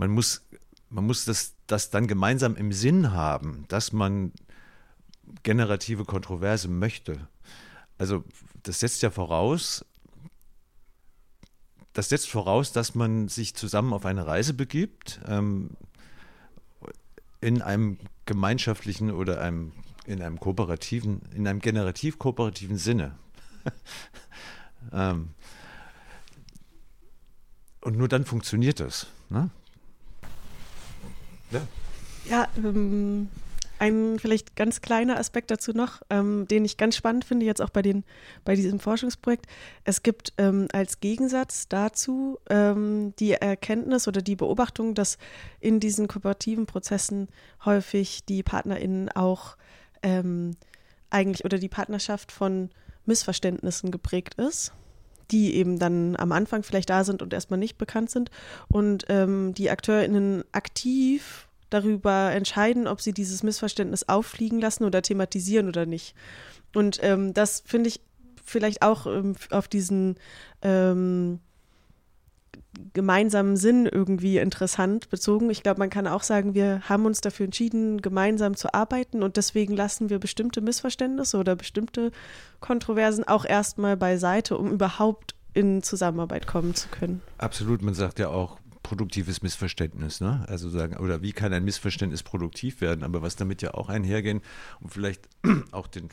man 0.00 0.10
muss, 0.10 0.46
man 0.88 1.04
muss 1.04 1.26
das, 1.26 1.56
das 1.66 1.90
dann 1.90 2.06
gemeinsam 2.06 2.56
im 2.56 2.72
Sinn 2.72 3.12
haben, 3.12 3.66
dass 3.68 3.92
man 3.92 4.32
generative 5.42 6.06
Kontroverse 6.06 6.68
möchte. 6.68 7.28
Also 7.98 8.24
das 8.62 8.80
setzt 8.80 9.02
ja 9.02 9.10
voraus, 9.10 9.84
das 11.92 12.08
setzt 12.08 12.30
voraus, 12.30 12.72
dass 12.72 12.94
man 12.94 13.28
sich 13.28 13.54
zusammen 13.54 13.92
auf 13.92 14.06
eine 14.06 14.26
Reise 14.26 14.54
begibt, 14.54 15.20
ähm, 15.26 15.76
in 17.42 17.60
einem 17.60 17.98
gemeinschaftlichen 18.24 19.10
oder 19.10 19.42
einem, 19.42 19.72
in 20.06 20.22
einem 20.22 20.40
kooperativen, 20.40 21.20
in 21.34 21.46
einem 21.46 21.60
generativ-kooperativen 21.60 22.78
Sinne. 22.78 23.18
ähm, 24.94 25.34
und 27.82 27.98
nur 27.98 28.08
dann 28.08 28.24
funktioniert 28.24 28.80
das. 28.80 29.06
Ne? 29.28 29.50
Ja, 31.50 31.60
ja 32.28 32.48
ähm, 32.56 33.28
ein 33.80 34.18
vielleicht 34.18 34.56
ganz 34.56 34.82
kleiner 34.82 35.18
Aspekt 35.18 35.50
dazu 35.50 35.72
noch, 35.72 36.02
ähm, 36.10 36.46
den 36.46 36.64
ich 36.66 36.76
ganz 36.76 36.96
spannend 36.96 37.24
finde, 37.24 37.46
jetzt 37.46 37.62
auch 37.62 37.70
bei, 37.70 37.80
den, 37.80 38.04
bei 38.44 38.54
diesem 38.54 38.78
Forschungsprojekt. 38.78 39.46
Es 39.84 40.02
gibt 40.02 40.34
ähm, 40.36 40.68
als 40.72 41.00
Gegensatz 41.00 41.66
dazu 41.66 42.38
ähm, 42.50 43.14
die 43.18 43.32
Erkenntnis 43.32 44.06
oder 44.06 44.20
die 44.20 44.36
Beobachtung, 44.36 44.94
dass 44.94 45.16
in 45.60 45.80
diesen 45.80 46.08
kooperativen 46.08 46.66
Prozessen 46.66 47.28
häufig 47.64 48.24
die 48.26 48.42
PartnerInnen 48.42 49.08
auch 49.08 49.56
ähm, 50.02 50.56
eigentlich 51.08 51.46
oder 51.46 51.58
die 51.58 51.70
Partnerschaft 51.70 52.32
von 52.32 52.70
Missverständnissen 53.06 53.90
geprägt 53.90 54.34
ist 54.34 54.72
die 55.30 55.54
eben 55.54 55.78
dann 55.78 56.16
am 56.16 56.32
Anfang 56.32 56.62
vielleicht 56.62 56.90
da 56.90 57.04
sind 57.04 57.22
und 57.22 57.32
erstmal 57.32 57.58
nicht 57.58 57.78
bekannt 57.78 58.10
sind 58.10 58.30
und 58.68 59.04
ähm, 59.08 59.54
die 59.54 59.70
AkteurInnen 59.70 60.44
aktiv 60.52 61.48
darüber 61.70 62.32
entscheiden, 62.32 62.86
ob 62.86 63.00
sie 63.00 63.12
dieses 63.12 63.42
Missverständnis 63.42 64.08
auffliegen 64.08 64.60
lassen 64.60 64.84
oder 64.84 65.02
thematisieren 65.02 65.68
oder 65.68 65.86
nicht. 65.86 66.14
Und 66.74 66.98
ähm, 67.02 67.32
das 67.32 67.62
finde 67.64 67.88
ich 67.88 68.00
vielleicht 68.44 68.82
auch 68.82 69.06
ähm, 69.06 69.36
auf 69.50 69.68
diesen 69.68 70.16
ähm, 70.62 71.40
gemeinsamen 72.92 73.56
Sinn 73.56 73.86
irgendwie 73.86 74.38
interessant 74.38 75.10
bezogen. 75.10 75.50
Ich 75.50 75.62
glaube, 75.62 75.78
man 75.78 75.90
kann 75.90 76.06
auch 76.06 76.22
sagen, 76.22 76.54
wir 76.54 76.82
haben 76.88 77.06
uns 77.06 77.20
dafür 77.20 77.46
entschieden, 77.46 78.00
gemeinsam 78.00 78.56
zu 78.56 78.72
arbeiten 78.74 79.22
und 79.22 79.36
deswegen 79.36 79.74
lassen 79.74 80.10
wir 80.10 80.18
bestimmte 80.18 80.60
Missverständnisse 80.60 81.36
oder 81.36 81.56
bestimmte 81.56 82.12
Kontroversen 82.60 83.24
auch 83.24 83.44
erstmal 83.44 83.96
beiseite, 83.96 84.56
um 84.56 84.70
überhaupt 84.70 85.34
in 85.52 85.82
Zusammenarbeit 85.82 86.46
kommen 86.46 86.74
zu 86.74 86.88
können. 86.88 87.22
Absolut, 87.38 87.82
man 87.82 87.94
sagt 87.94 88.18
ja 88.18 88.28
auch 88.28 88.58
produktives 88.82 89.42
Missverständnis, 89.42 90.20
ne? 90.20 90.44
Also 90.48 90.68
sagen, 90.68 90.96
oder 90.96 91.22
wie 91.22 91.32
kann 91.32 91.52
ein 91.52 91.64
Missverständnis 91.64 92.22
produktiv 92.22 92.80
werden? 92.80 93.04
Aber 93.04 93.22
was 93.22 93.36
damit 93.36 93.62
ja 93.62 93.74
auch 93.74 93.88
einhergehen, 93.88 94.40
um 94.80 94.88
vielleicht 94.88 95.28
auch 95.72 95.86
den 95.86 96.08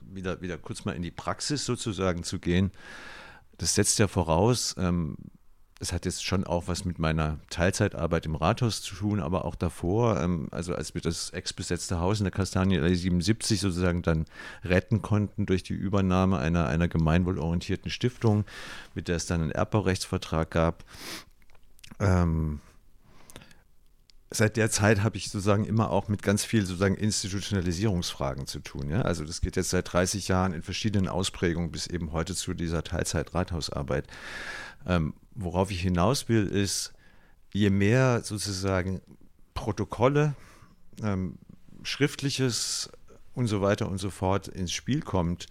wieder, 0.00 0.40
wieder 0.40 0.58
kurz 0.58 0.84
mal 0.84 0.92
in 0.92 1.02
die 1.02 1.10
Praxis 1.10 1.64
sozusagen 1.64 2.22
zu 2.22 2.38
gehen, 2.38 2.72
das 3.58 3.74
setzt 3.74 3.98
ja 3.98 4.08
voraus, 4.08 4.74
ähm, 4.78 5.16
es 5.80 5.92
hat 5.92 6.06
jetzt 6.06 6.24
schon 6.24 6.44
auch 6.44 6.66
was 6.66 6.84
mit 6.84 6.98
meiner 6.98 7.38
Teilzeitarbeit 7.50 8.26
im 8.26 8.34
Rathaus 8.34 8.82
zu 8.82 8.96
tun, 8.96 9.20
aber 9.20 9.44
auch 9.44 9.54
davor, 9.54 10.20
ähm, 10.20 10.48
also 10.50 10.74
als 10.74 10.94
wir 10.94 11.00
das 11.00 11.30
ex-besetzte 11.30 12.00
Haus 12.00 12.18
in 12.18 12.24
der 12.24 12.32
Kastanienallee 12.32 12.94
77 12.94 13.60
sozusagen 13.60 14.02
dann 14.02 14.24
retten 14.64 15.02
konnten 15.02 15.46
durch 15.46 15.62
die 15.62 15.74
Übernahme 15.74 16.38
einer, 16.38 16.66
einer 16.66 16.88
gemeinwohlorientierten 16.88 17.90
Stiftung, 17.90 18.44
mit 18.94 19.06
der 19.08 19.16
es 19.16 19.26
dann 19.26 19.42
einen 19.42 19.50
Erbbaurechtsvertrag 19.52 20.50
gab. 20.50 20.84
Ähm, 22.00 22.60
seit 24.30 24.56
der 24.56 24.70
Zeit 24.70 25.04
habe 25.04 25.16
ich 25.16 25.30
sozusagen 25.30 25.64
immer 25.64 25.90
auch 25.90 26.08
mit 26.08 26.22
ganz 26.22 26.44
viel 26.44 26.66
sozusagen 26.66 26.96
Institutionalisierungsfragen 26.96 28.48
zu 28.48 28.58
tun. 28.58 28.90
Ja? 28.90 29.02
Also 29.02 29.24
das 29.24 29.40
geht 29.40 29.54
jetzt 29.54 29.70
seit 29.70 29.92
30 29.92 30.26
Jahren 30.26 30.54
in 30.54 30.62
verschiedenen 30.62 31.08
Ausprägungen 31.08 31.70
bis 31.70 31.86
eben 31.86 32.10
heute 32.10 32.34
zu 32.34 32.52
dieser 32.52 32.82
Teilzeit-Rathausarbeit. 32.82 34.08
Ähm, 34.84 35.14
worauf 35.38 35.70
ich 35.70 35.80
hinaus 35.80 36.28
will, 36.28 36.46
ist, 36.46 36.92
je 37.52 37.70
mehr 37.70 38.22
sozusagen 38.24 39.00
Protokolle, 39.54 40.34
ähm, 41.02 41.38
Schriftliches 41.82 42.90
und 43.34 43.46
so 43.46 43.62
weiter 43.62 43.88
und 43.88 43.98
so 43.98 44.10
fort 44.10 44.48
ins 44.48 44.72
Spiel 44.72 45.00
kommt, 45.00 45.46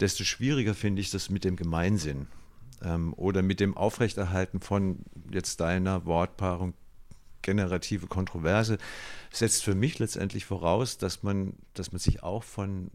desto 0.00 0.24
schwieriger 0.24 0.74
finde 0.74 1.00
ich 1.00 1.10
das 1.10 1.30
mit 1.30 1.44
dem 1.44 1.56
Gemeinsinn 1.56 2.26
ähm, 2.82 3.14
oder 3.14 3.42
mit 3.42 3.58
dem 3.58 3.76
Aufrechterhalten 3.76 4.60
von 4.60 4.98
jetzt 5.30 5.60
deiner 5.60 6.04
Wortpaarung 6.04 6.74
generative 7.40 8.06
Kontroverse 8.06 8.78
setzt 9.32 9.64
für 9.64 9.74
mich 9.74 9.98
letztendlich 9.98 10.44
voraus, 10.44 10.98
dass 10.98 11.22
man, 11.22 11.54
dass 11.74 11.90
man 11.90 11.98
sich 11.98 12.22
auch 12.22 12.44
von 12.44 12.90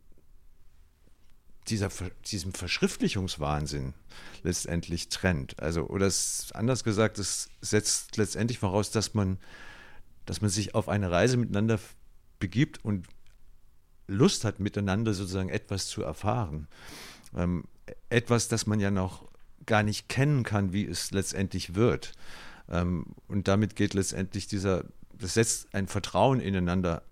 dieser, 1.69 1.89
diesem 2.25 2.53
Verschriftlichungswahnsinn 2.53 3.93
letztendlich 4.43 5.09
trennt. 5.09 5.59
Also, 5.59 5.87
oder 5.87 6.11
anders 6.53 6.83
gesagt, 6.83 7.19
es 7.19 7.49
setzt 7.61 8.17
letztendlich 8.17 8.59
voraus, 8.59 8.91
dass 8.91 9.13
man, 9.13 9.37
dass 10.25 10.41
man 10.41 10.49
sich 10.49 10.75
auf 10.75 10.89
eine 10.89 11.11
Reise 11.11 11.37
miteinander 11.37 11.79
begibt 12.39 12.83
und 12.83 13.07
Lust 14.07 14.45
hat, 14.45 14.59
miteinander 14.59 15.13
sozusagen 15.13 15.49
etwas 15.49 15.87
zu 15.87 16.01
erfahren. 16.01 16.67
Ähm, 17.35 17.65
etwas, 18.09 18.47
das 18.47 18.65
man 18.65 18.79
ja 18.79 18.91
noch 18.91 19.27
gar 19.65 19.83
nicht 19.83 20.07
kennen 20.07 20.43
kann, 20.43 20.71
wie 20.71 20.85
es 20.85 21.11
letztendlich 21.11 21.75
wird. 21.75 22.13
Ähm, 22.69 23.05
und 23.27 23.47
damit 23.47 23.75
geht 23.75 23.93
letztendlich 23.93 24.47
dieser, 24.47 24.85
das 25.13 25.33
setzt 25.33 25.73
ein 25.73 25.87
Vertrauen 25.87 26.39
ineinander 26.39 27.03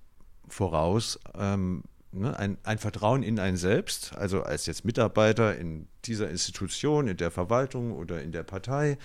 voraus, 0.47 1.19
ähm, 1.35 1.83
ne, 2.15 2.37
ein, 2.37 2.57
ein, 2.63 2.77
Vertrauen 2.77 3.23
in 3.23 3.39
ein 3.39 3.57
selbst, 3.57 4.15
also 4.15 4.43
als 4.43 4.65
jetzt 4.65 4.85
Mitarbeiter 4.85 5.57
in 5.57 5.87
dieser 6.05 6.29
Institution, 6.29 7.07
in 7.07 7.17
der 7.17 7.31
Verwaltung 7.31 7.91
oder 7.91 8.21
in 8.21 8.31
der 8.31 8.43
Partei 8.43 8.97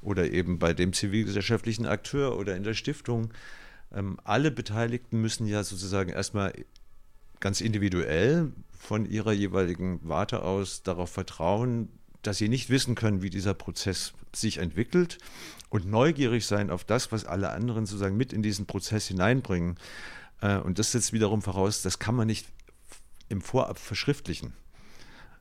oder 0.00 0.30
eben 0.30 0.58
bei 0.58 0.74
dem 0.74 0.92
zivilgesellschaftlichen 0.92 1.86
Akteur 1.86 2.38
oder 2.38 2.56
in 2.56 2.62
der 2.62 2.74
Stiftung. 2.74 3.32
Ähm, 3.92 4.18
alle 4.24 4.50
Beteiligten 4.50 5.20
müssen 5.20 5.46
ja 5.46 5.62
sozusagen 5.64 6.10
erstmal 6.10 6.52
ganz 7.40 7.60
individuell 7.60 8.52
von 8.78 9.06
ihrer 9.06 9.32
jeweiligen 9.32 10.00
Warte 10.02 10.42
aus 10.42 10.82
darauf 10.82 11.10
vertrauen, 11.10 11.88
dass 12.22 12.38
sie 12.38 12.48
nicht 12.48 12.70
wissen 12.70 12.94
können, 12.94 13.22
wie 13.22 13.30
dieser 13.30 13.54
Prozess 13.54 14.12
sich 14.34 14.58
entwickelt 14.58 15.18
und 15.68 15.86
neugierig 15.86 16.46
sein 16.46 16.70
auf 16.70 16.84
das, 16.84 17.12
was 17.12 17.24
alle 17.24 17.50
anderen 17.50 17.86
sozusagen 17.86 18.16
mit 18.16 18.32
in 18.32 18.42
diesen 18.42 18.66
Prozess 18.66 19.08
hineinbringen. 19.08 19.76
Äh, 20.40 20.58
und 20.58 20.78
das 20.78 20.92
setzt 20.92 21.12
wiederum 21.12 21.42
voraus, 21.42 21.82
das 21.82 21.98
kann 21.98 22.14
man 22.14 22.26
nicht 22.26 22.46
im 23.34 23.40
Vorab 23.40 23.78
verschriftlichen. 23.78 24.54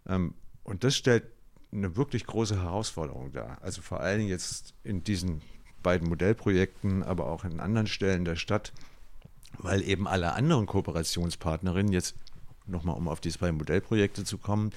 Ähm, 0.08 0.34
und 0.64 0.84
das 0.84 0.96
stellt 0.96 1.26
eine 1.72 1.96
wirklich 1.96 2.26
große 2.26 2.62
Herausforderung 2.62 3.32
dar. 3.32 3.60
Also 3.62 3.82
vor 3.82 4.00
allen 4.00 4.20
Dingen 4.20 4.30
jetzt 4.30 4.74
in 4.84 5.04
diesen 5.04 5.42
beiden 5.82 6.10
Modellprojekten, 6.10 7.04
aber 7.04 7.28
auch 7.28 7.44
in 7.44 7.60
anderen 7.60 7.88
Stellen 7.88 8.26
der 8.26 8.36
Stadt, 8.36 8.74
weil 9.58 9.82
eben 9.84 10.08
alle 10.08 10.34
anderen 10.34 10.66
Kooperationspartnerinnen 10.66 11.94
jetzt 11.94 12.16
nochmal 12.66 12.96
um 12.96 13.08
auf 13.08 13.20
die 13.20 13.32
zwei 13.32 13.52
Modellprojekte 13.52 14.24
zu 14.24 14.38
kommen, 14.38 14.72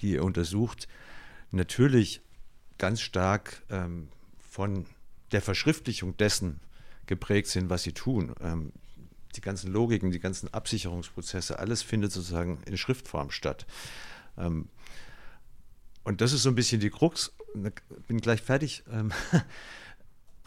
die 0.00 0.12
ihr 0.12 0.24
untersucht, 0.24 0.88
natürlich 1.50 2.20
ganz 2.78 3.00
stark 3.00 3.62
ähm, 3.68 4.08
von 4.38 4.86
der 5.32 5.42
Verschriftlichung 5.42 6.16
dessen 6.16 6.60
geprägt 7.06 7.48
sind, 7.48 7.68
was 7.68 7.82
sie 7.82 7.92
tun. 7.92 8.34
Ähm, 8.40 8.72
die 9.36 9.40
ganzen 9.40 9.72
Logiken, 9.72 10.10
die 10.10 10.20
ganzen 10.20 10.52
Absicherungsprozesse, 10.52 11.58
alles 11.58 11.82
findet 11.82 12.12
sozusagen 12.12 12.58
in 12.66 12.76
Schriftform 12.76 13.30
statt. 13.30 13.66
Ähm, 14.36 14.68
und 16.04 16.20
das 16.20 16.32
ist 16.32 16.42
so 16.42 16.48
ein 16.48 16.54
bisschen 16.54 16.80
die 16.80 16.90
Krux. 16.90 17.32
Bin 18.08 18.20
gleich 18.20 18.42
fertig. 18.42 18.82
Ähm, 18.90 19.12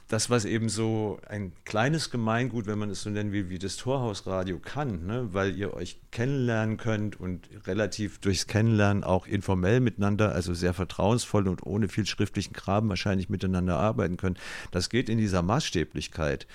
das, 0.07 0.29
was 0.29 0.45
eben 0.45 0.69
so 0.69 1.19
ein 1.27 1.53
kleines 1.63 2.11
Gemeingut, 2.11 2.67
wenn 2.67 2.77
man 2.77 2.91
es 2.91 3.01
so 3.01 3.09
nennen 3.09 3.31
will, 3.31 3.49
wie 3.49 3.57
das 3.57 3.77
Torhausradio 3.77 4.59
kann, 4.59 5.05
ne? 5.05 5.29
weil 5.33 5.55
ihr 5.55 5.73
euch 5.73 5.99
kennenlernen 6.11 6.77
könnt 6.77 7.19
und 7.19 7.49
relativ 7.65 8.19
durchs 8.19 8.45
Kennenlernen 8.45 9.03
auch 9.03 9.25
informell 9.25 9.79
miteinander, 9.79 10.31
also 10.31 10.53
sehr 10.53 10.73
vertrauensvoll 10.73 11.47
und 11.47 11.65
ohne 11.65 11.87
viel 11.87 12.05
schriftlichen 12.05 12.53
Graben 12.53 12.87
wahrscheinlich 12.89 13.29
miteinander 13.29 13.79
arbeiten 13.79 14.17
könnt. 14.17 14.39
Das 14.71 14.89
geht 14.89 15.09
in 15.09 15.17
dieser 15.17 15.41
Maßstäblichkeit. 15.41 16.45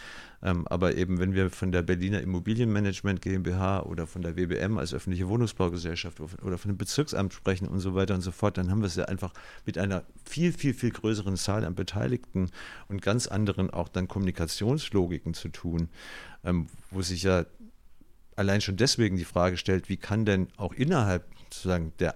Ähm, 0.42 0.66
aber 0.68 0.96
eben, 0.96 1.18
wenn 1.18 1.34
wir 1.34 1.50
von 1.50 1.70
der 1.70 1.82
Berliner 1.82 2.20
Immobilienmanagement 2.20 3.20
GmbH 3.20 3.82
oder 3.82 4.06
von 4.06 4.22
der 4.22 4.36
WBM 4.36 4.78
als 4.78 4.94
öffentliche 4.94 5.28
Wohnungsbaugesellschaft 5.28 6.20
oder 6.20 6.56
von 6.56 6.70
dem 6.70 6.78
Bezirksamt 6.78 7.34
sprechen 7.34 7.68
und 7.68 7.80
so 7.80 7.94
weiter 7.94 8.14
und 8.14 8.22
so 8.22 8.30
fort, 8.30 8.56
dann 8.56 8.70
haben 8.70 8.80
wir 8.80 8.86
es 8.86 8.96
ja 8.96 9.04
einfach 9.04 9.34
mit 9.66 9.76
einer 9.76 10.04
viel, 10.24 10.52
viel, 10.52 10.72
viel 10.72 10.90
größeren 10.90 11.36
Zahl 11.36 11.64
an 11.64 11.74
Beteiligten 11.74 12.50
und 12.88 13.02
ganz 13.02 13.26
anderen 13.26 13.70
auch 13.70 13.88
dann 13.88 14.08
Kommunikationslogiken 14.08 15.34
zu 15.34 15.50
tun, 15.50 15.90
ähm, 16.42 16.68
wo 16.90 17.02
sich 17.02 17.22
ja 17.22 17.44
allein 18.36 18.62
schon 18.62 18.76
deswegen 18.76 19.18
die 19.18 19.26
Frage 19.26 19.58
stellt, 19.58 19.90
wie 19.90 19.98
kann 19.98 20.24
denn 20.24 20.48
auch 20.56 20.72
innerhalb 20.72 21.26
sozusagen 21.50 21.92
der, 21.98 22.14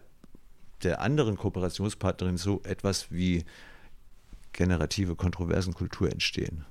der 0.83 1.03
anderen 1.03 1.37
Kooperationspartnerin 1.37 2.39
so 2.39 2.63
etwas 2.65 3.13
wie 3.13 3.45
generative 4.53 5.15
Kontroversenkultur 5.15 6.11
entstehen? 6.11 6.65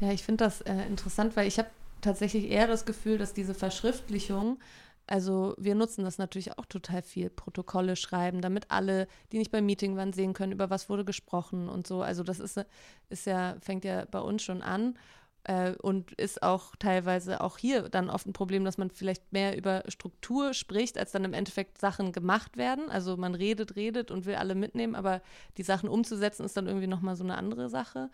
Ja, 0.00 0.12
ich 0.12 0.22
finde 0.22 0.44
das 0.44 0.60
äh, 0.62 0.86
interessant, 0.86 1.36
weil 1.36 1.46
ich 1.48 1.58
habe 1.58 1.70
tatsächlich 2.02 2.50
eher 2.50 2.66
das 2.66 2.84
Gefühl, 2.84 3.18
dass 3.18 3.32
diese 3.32 3.54
Verschriftlichung, 3.54 4.58
also 5.06 5.54
wir 5.58 5.74
nutzen 5.74 6.04
das 6.04 6.18
natürlich 6.18 6.58
auch 6.58 6.66
total 6.66 7.02
viel, 7.02 7.30
Protokolle 7.30 7.96
schreiben, 7.96 8.42
damit 8.42 8.70
alle, 8.70 9.06
die 9.32 9.38
nicht 9.38 9.50
beim 9.50 9.64
Meeting 9.64 9.96
waren, 9.96 10.12
sehen 10.12 10.34
können, 10.34 10.52
über 10.52 10.68
was 10.68 10.88
wurde 10.90 11.04
gesprochen 11.04 11.68
und 11.68 11.86
so. 11.86 12.02
Also 12.02 12.22
das 12.22 12.40
ist, 12.40 12.60
ist 13.08 13.26
ja, 13.26 13.56
fängt 13.60 13.84
ja 13.84 14.04
bei 14.10 14.20
uns 14.20 14.42
schon 14.42 14.62
an 14.62 14.98
äh, 15.44 15.72
und 15.80 16.12
ist 16.12 16.42
auch 16.42 16.76
teilweise 16.76 17.40
auch 17.40 17.56
hier 17.56 17.88
dann 17.88 18.10
oft 18.10 18.26
ein 18.26 18.32
Problem, 18.32 18.64
dass 18.64 18.78
man 18.78 18.90
vielleicht 18.90 19.32
mehr 19.32 19.56
über 19.56 19.84
Struktur 19.88 20.54
spricht, 20.54 20.98
als 20.98 21.12
dann 21.12 21.24
im 21.24 21.32
Endeffekt 21.32 21.78
Sachen 21.78 22.12
gemacht 22.12 22.56
werden. 22.56 22.90
Also 22.90 23.16
man 23.16 23.34
redet, 23.34 23.76
redet 23.76 24.10
und 24.10 24.26
will 24.26 24.34
alle 24.34 24.54
mitnehmen, 24.54 24.94
aber 24.94 25.22
die 25.56 25.62
Sachen 25.62 25.88
umzusetzen 25.88 26.44
ist 26.44 26.56
dann 26.56 26.66
irgendwie 26.66 26.88
nochmal 26.88 27.16
so 27.16 27.24
eine 27.24 27.38
andere 27.38 27.68
Sache. 27.68 28.10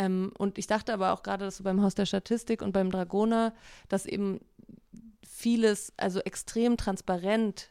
Ähm, 0.00 0.32
und 0.38 0.56
ich 0.56 0.66
dachte 0.66 0.94
aber 0.94 1.12
auch 1.12 1.22
gerade, 1.22 1.44
dass 1.44 1.58
so 1.58 1.64
beim 1.64 1.82
Haus 1.82 1.94
der 1.94 2.06
Statistik 2.06 2.62
und 2.62 2.72
beim 2.72 2.90
Dragoner, 2.90 3.52
dass 3.90 4.06
eben 4.06 4.40
vieles, 5.22 5.92
also 5.98 6.20
extrem 6.20 6.78
transparent 6.78 7.68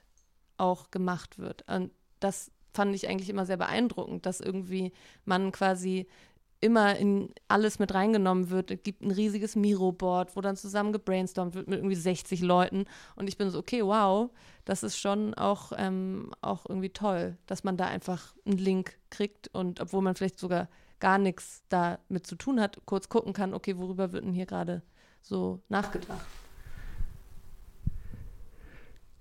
auch 0.58 0.92
gemacht 0.92 1.40
wird. 1.40 1.64
Und 1.68 1.90
das 2.20 2.52
fand 2.72 2.94
ich 2.94 3.10
eigentlich 3.10 3.30
immer 3.30 3.48
sehr 3.48 3.58
beeindruckend, 3.58 4.28
dass 4.28 4.42
irgendwie 4.42 4.94
man 5.26 5.52
quasi 5.52 6.06
immer 6.62 6.98
in 6.98 7.34
alles 7.48 7.80
mit 7.80 7.96
reingenommen 7.96 8.52
wird. 8.52 8.70
Es 8.70 8.84
gibt 8.84 9.02
ein 9.02 9.12
riesiges 9.12 9.56
Miro-Board, 9.56 10.36
wo 10.36 10.42
dann 10.42 10.56
zusammen 10.56 10.92
gebrainstormt 10.92 11.56
wird 11.56 11.68
mit 11.68 11.80
irgendwie 11.80 11.96
60 11.96 12.42
Leuten. 12.42 12.86
Und 13.16 13.28
ich 13.28 13.38
bin 13.38 13.50
so, 13.50 13.58
okay, 13.58 13.84
wow, 13.84 14.30
das 14.66 14.84
ist 14.84 14.98
schon 14.98 15.34
auch, 15.34 15.72
ähm, 15.78 16.32
auch 16.42 16.68
irgendwie 16.70 16.90
toll, 16.90 17.38
dass 17.48 17.64
man 17.64 17.76
da 17.76 17.88
einfach 17.88 18.36
einen 18.46 18.60
Link 18.60 19.00
kriegt 19.10 19.48
und 19.48 19.80
obwohl 19.80 20.04
man 20.04 20.16
vielleicht 20.16 20.38
sogar 20.38 20.68
gar 21.00 21.18
nichts 21.18 21.64
damit 21.70 22.26
zu 22.28 22.36
tun 22.36 22.60
hat, 22.60 22.80
kurz 22.86 23.10
gucken 23.10 23.34
kann, 23.34 23.54
okay, 23.54 23.78
worüber 23.78 24.12
wird 24.12 24.26
denn 24.26 24.34
hier 24.34 24.46
gerade 24.46 24.82
so 25.22 25.62
nachgedacht? 25.70 26.26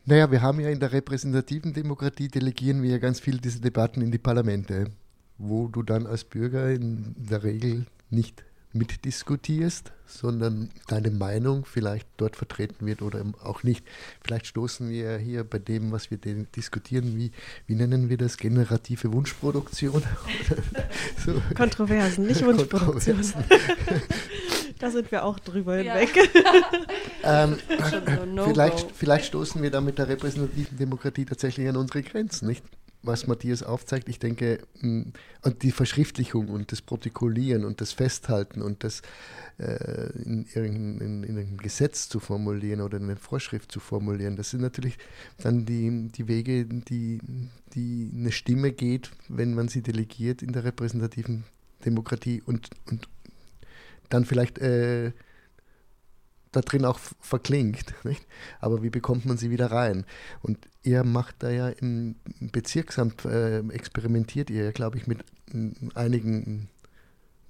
Naja, 0.05 0.31
wir 0.31 0.41
haben 0.41 0.59
ja 0.61 0.71
in 0.71 0.81
der 0.81 0.93
repräsentativen 0.93 1.75
Demokratie 1.75 2.29
delegieren 2.29 2.83
wir 2.83 2.91
ja 2.91 2.99
ganz 2.99 3.21
viel 3.21 3.39
diese 3.39 3.61
Debatten 3.61 4.01
in 4.01 4.11
die 4.11 4.19
Parlamente, 4.19 4.91
wo 5.37 5.69
du 5.69 5.83
dann 5.83 6.07
als 6.07 6.25
Bürger 6.25 6.71
in 6.71 7.15
der 7.19 7.43
Regel 7.43 7.87
nicht 8.09 8.43
mitdiskutierst, 8.79 9.93
sondern 10.07 10.71
deine 10.87 11.11
Meinung 11.11 11.65
vielleicht 11.65 12.09
dort 12.17 12.37
vertreten 12.37 12.87
wird 12.87 13.03
oder 13.03 13.25
auch 13.43 13.63
nicht. 13.63 13.85
Vielleicht 14.25 14.47
stoßen 14.47 14.89
wir 14.89 15.19
hier 15.19 15.45
bei 15.45 15.59
dem, 15.59 15.93
was 15.93 16.11
wir 16.11 16.19
diskutieren, 16.19 17.17
wie, 17.17 17.33
wie 17.67 17.75
nennen 17.75 18.09
wir 18.09 18.17
das, 18.17 18.39
generative 18.39 19.13
Wunschproduktion? 19.13 20.03
so. 21.25 21.43
Kontroversen, 21.55 22.27
nicht 22.27 22.45
Wunschproduktion. 22.45 23.17
Kontroversen. 23.17 23.45
da 24.79 24.91
sind 24.91 25.11
wir 25.11 25.25
auch 25.25 25.39
drüber 25.39 25.81
ja. 25.81 25.95
hinweg. 25.95 26.31
ähm, 27.25 27.57
so 27.91 28.25
no 28.25 28.49
vielleicht, 28.49 28.91
vielleicht 28.93 29.27
stoßen 29.27 29.63
wir 29.63 29.71
da 29.71 29.81
mit 29.81 29.99
der 29.99 30.09
repräsentativen 30.09 30.79
Demokratie 30.79 31.25
tatsächlich 31.25 31.69
an 31.69 31.77
unsere 31.77 32.03
Grenzen, 32.03 32.49
nicht? 32.49 32.65
Was 33.03 33.27
Matthias 33.27 33.63
aufzeigt, 33.63 34.09
ich 34.09 34.19
denke, 34.19 34.61
mm, 34.81 35.03
und 35.43 35.63
die 35.63 35.71
Verschriftlichung 35.71 36.49
und 36.49 36.73
das 36.73 36.83
Protokollieren 36.83 37.65
und 37.65 37.81
das 37.81 37.93
Festhalten 37.93 38.61
und 38.61 38.85
das 38.85 39.03
äh, 39.59 40.11
in, 40.23 40.47
in, 40.55 41.01
in, 41.01 41.39
einem 41.39 41.57
Gesetz 41.59 42.09
zu 42.09 42.21
formulieren 42.21 42.81
oder 42.81 42.99
in 42.99 43.05
einer 43.05 43.17
Vorschrift 43.17 43.71
zu 43.71 43.81
formulieren, 43.81 44.37
das 44.37 44.51
sind 44.51 44.61
natürlich 44.61 44.99
dann 45.39 45.65
die, 45.65 46.09
die 46.09 46.29
Wege, 46.29 46.65
die, 46.65 47.21
die 47.75 48.11
eine 48.15 48.33
Stimme 48.33 48.73
geht, 48.73 49.11
wenn 49.29 49.55
man 49.55 49.69
sie 49.69 49.83
delegiert 49.83 50.43
in 50.43 50.53
der 50.53 50.65
repräsentativen 50.65 51.45
Demokratie 51.85 52.43
und, 52.45 52.71
und 52.91 53.09
dann 54.09 54.25
vielleicht 54.25 54.59
äh, 54.59 55.13
da 56.53 56.61
drin 56.61 56.85
auch 56.85 56.99
verklingt. 57.21 57.95
Nicht? 58.05 58.27
Aber 58.61 58.83
wie 58.83 58.91
bekommt 58.91 59.27
man 59.27 59.37
sie 59.37 59.51
wieder 59.51 59.71
rein? 59.71 60.05
Und 60.43 60.59
ihr 60.83 61.05
macht 61.05 61.37
da 61.41 61.51
ja 61.51 61.69
im 61.69 62.17
Bezirksamt, 62.41 63.25
äh, 63.25 63.61
experimentiert 63.69 64.51
ihr 64.51 64.65
ja, 64.65 64.71
glaube 64.71 64.99
ich, 64.99 65.07
mit 65.07 65.25
einigen 65.95 66.69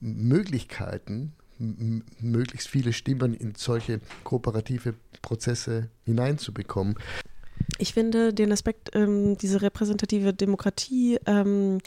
Möglichkeiten, 0.01 1.33
möglichst 1.59 2.69
viele 2.69 2.93
Stimmen 2.93 3.35
in 3.35 3.55
solche 3.57 4.01
kooperative 4.23 4.95
Prozesse 5.23 5.89
hineinzubekommen. 6.05 6.97
Ich 7.79 7.93
finde 7.93 8.33
den 8.33 8.53
Aspekt, 8.53 8.91
ähm, 8.95 9.37
diese 9.37 9.61
repräsentative 9.61 10.33
Demokratie, 10.33 11.19
ähm, 11.27 11.79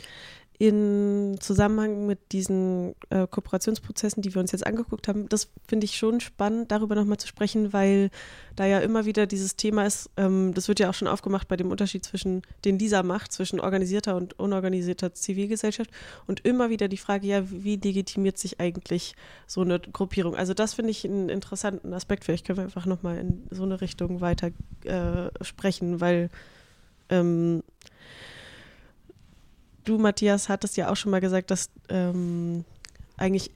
in 0.62 1.38
Zusammenhang 1.40 2.06
mit 2.06 2.20
diesen 2.32 2.94
äh, 3.10 3.26
Kooperationsprozessen, 3.26 4.22
die 4.22 4.36
wir 4.36 4.40
uns 4.40 4.52
jetzt 4.52 4.68
angeguckt 4.68 5.08
haben, 5.08 5.28
das 5.28 5.50
finde 5.68 5.86
ich 5.86 5.98
schon 5.98 6.20
spannend, 6.20 6.72
darüber 6.72 6.94
nochmal 6.94 7.18
zu 7.18 7.26
sprechen, 7.26 7.74
weil 7.74 8.12
da 8.56 8.68
ja 8.68 8.78
immer 8.78 9.06
wieder 9.06 9.26
dieses 9.26 9.56
Thema 9.56 9.88
ist, 9.88 10.12
ähm, 10.18 10.54
das 10.54 10.68
wird 10.68 10.80
ja 10.80 10.92
auch 10.92 10.94
schon 10.94 11.08
aufgemacht 11.08 11.48
bei 11.48 11.58
dem 11.58 11.72
Unterschied 11.72 12.06
zwischen, 12.06 12.44
den 12.64 12.78
dieser 12.78 13.02
macht, 13.02 13.32
zwischen 13.32 13.60
organisierter 13.60 14.16
und 14.16 14.38
unorganisierter 14.38 15.16
Zivilgesellschaft. 15.16 15.90
Und 16.28 16.42
immer 16.46 16.70
wieder 16.70 16.88
die 16.88 16.98
Frage, 16.98 17.26
ja, 17.26 17.42
wie 17.50 17.78
legitimiert 17.78 18.38
sich 18.38 18.60
eigentlich 18.60 19.16
so 19.48 19.62
eine 19.62 19.80
Gruppierung? 19.80 20.36
Also 20.36 20.54
das 20.54 20.76
finde 20.76 20.92
ich 20.92 21.04
einen 21.04 21.30
interessanten 21.30 21.92
Aspekt, 21.92 22.24
vielleicht 22.24 22.46
können 22.46 22.60
wir 22.60 22.66
einfach 22.66 22.86
nochmal 22.86 23.18
in 23.18 23.48
so 23.50 23.64
eine 23.64 23.82
Richtung 23.82 24.22
weiter 24.22 24.52
äh, 24.86 25.32
sprechen, 25.44 26.02
weil 26.02 26.30
ähm, 27.10 27.64
du, 29.84 29.98
Matthias, 29.98 30.50
hattest 30.50 30.78
ja 30.78 30.92
auch 30.92 30.96
schon 30.96 31.12
mal 31.12 31.22
gesagt, 31.22 31.52
dass 31.52 31.70
ähm, 31.90 32.66
eigentlich 33.18 33.52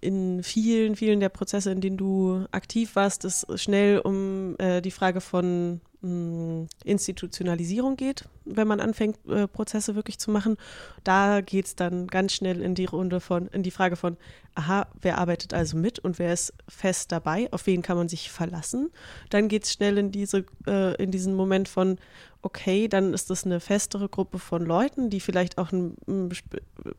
in 0.00 0.42
vielen, 0.42 0.96
vielen 0.96 1.20
der 1.20 1.28
Prozesse, 1.28 1.70
in 1.70 1.80
denen 1.80 1.96
du 1.96 2.44
aktiv 2.50 2.96
warst, 2.96 3.24
es 3.24 3.46
schnell 3.56 4.00
um 4.00 4.56
äh, 4.58 4.80
die 4.80 4.90
Frage 4.90 5.20
von 5.20 5.80
mh, 6.00 6.08
hm, 6.08 6.68
Institutionalisierung 6.84 7.96
geht, 7.96 8.24
wenn 8.44 8.68
man 8.68 8.80
anfängt, 8.80 9.18
äh, 9.28 9.46
Prozesse 9.46 9.94
wirklich 9.94 10.18
zu 10.18 10.30
machen. 10.30 10.56
Da 11.04 11.40
geht 11.40 11.66
es 11.66 11.76
dann 11.76 12.06
ganz 12.06 12.32
schnell 12.32 12.62
in 12.62 12.74
die 12.74 12.86
Runde 12.86 13.20
von, 13.20 13.48
in 13.48 13.62
die 13.62 13.70
Frage 13.70 13.96
von, 13.96 14.16
aha, 14.54 14.86
wer 15.00 15.18
arbeitet 15.18 15.54
also 15.54 15.76
mit 15.76 15.98
und 15.98 16.18
wer 16.18 16.32
ist 16.32 16.52
fest 16.68 17.12
dabei, 17.12 17.48
auf 17.52 17.66
wen 17.66 17.82
kann 17.82 17.96
man 17.96 18.08
sich 18.08 18.30
verlassen. 18.30 18.90
Dann 19.30 19.48
geht 19.48 19.64
es 19.64 19.72
schnell 19.72 19.98
in 19.98 20.10
diese, 20.10 20.44
äh, 20.66 21.00
in 21.02 21.10
diesen 21.10 21.34
Moment 21.34 21.68
von, 21.68 21.98
okay, 22.42 22.88
dann 22.88 23.14
ist 23.14 23.30
das 23.30 23.44
eine 23.44 23.60
festere 23.60 24.08
Gruppe 24.08 24.38
von 24.38 24.64
Leuten, 24.64 25.10
die 25.10 25.20
vielleicht 25.20 25.58
auch 25.58 25.72
einen, 25.72 25.96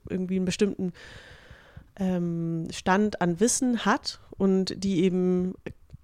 irgendwie 0.10 0.36
einen 0.36 0.46
bestimmten 0.46 0.94
ähm, 2.00 2.68
Stand 2.72 3.22
an 3.22 3.40
Wissen 3.40 3.86
hat 3.86 4.20
und 4.38 4.84
die 4.84 5.04
eben 5.04 5.56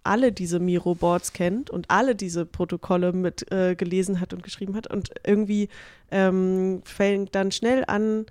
alle 0.04 0.32
diese 0.32 0.60
Miro-Boards 0.60 1.34
kennt 1.34 1.70
und 1.70 1.90
alle 1.90 2.16
diese 2.16 2.46
Protokolle 2.46 3.14
mit 3.14 3.52
äh, 3.52 3.76
gelesen 3.76 4.20
hat 4.20 4.34
und 4.34 4.44
geschrieben 4.44 4.76
hat. 4.76 4.88
Und 4.88 5.12
irgendwie 5.26 5.70
ähm, 6.12 6.82
fängt 6.84 7.36
dann 7.36 7.52
schnell 7.52 7.84
an, 7.88 8.26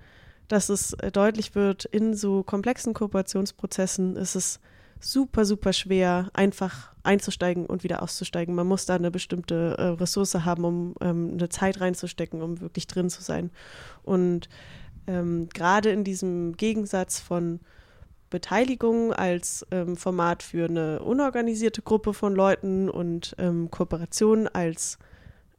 dass 0.47 0.69
es 0.69 0.95
deutlich 1.13 1.55
wird, 1.55 1.85
in 1.85 2.13
so 2.13 2.43
komplexen 2.43 2.93
Kooperationsprozessen 2.93 4.15
ist 4.15 4.35
es 4.35 4.59
super, 5.03 5.45
super 5.45 5.73
schwer, 5.73 6.29
einfach 6.33 6.93
einzusteigen 7.03 7.65
und 7.65 7.83
wieder 7.83 8.01
auszusteigen. 8.01 8.55
Man 8.55 8.67
muss 8.67 8.85
da 8.85 8.95
eine 8.95 9.11
bestimmte 9.11 9.75
äh, 9.77 9.83
Ressource 9.99 10.33
haben, 10.35 10.63
um 10.63 10.95
ähm, 11.01 11.31
eine 11.33 11.49
Zeit 11.49 11.81
reinzustecken, 11.81 12.41
um 12.41 12.61
wirklich 12.61 12.87
drin 12.87 13.09
zu 13.09 13.21
sein. 13.21 13.51
Und 14.03 14.49
ähm, 15.07 15.49
gerade 15.53 15.89
in 15.89 16.03
diesem 16.03 16.55
Gegensatz 16.55 17.19
von 17.19 17.59
Beteiligung 18.29 19.13
als 19.13 19.65
ähm, 19.69 19.95
Format 19.95 20.41
für 20.41 20.65
eine 20.65 21.01
unorganisierte 21.03 21.81
Gruppe 21.81 22.13
von 22.13 22.33
Leuten 22.33 22.89
und 22.89 23.35
ähm, 23.37 23.69
Kooperation 23.69 24.47
als 24.47 24.97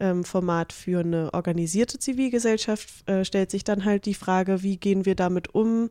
ähm, 0.01 0.25
Format 0.25 0.73
für 0.73 1.01
eine 1.01 1.33
organisierte 1.33 1.99
Zivilgesellschaft 1.99 3.09
äh, 3.09 3.25
stellt 3.25 3.51
sich 3.51 3.63
dann 3.63 3.85
halt 3.85 4.07
die 4.07 4.15
Frage, 4.15 4.63
wie 4.63 4.77
gehen 4.77 5.07
wir 5.07 5.15
damit 5.15 5.55
um? 5.55 5.91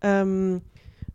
Ähm, 0.00 0.62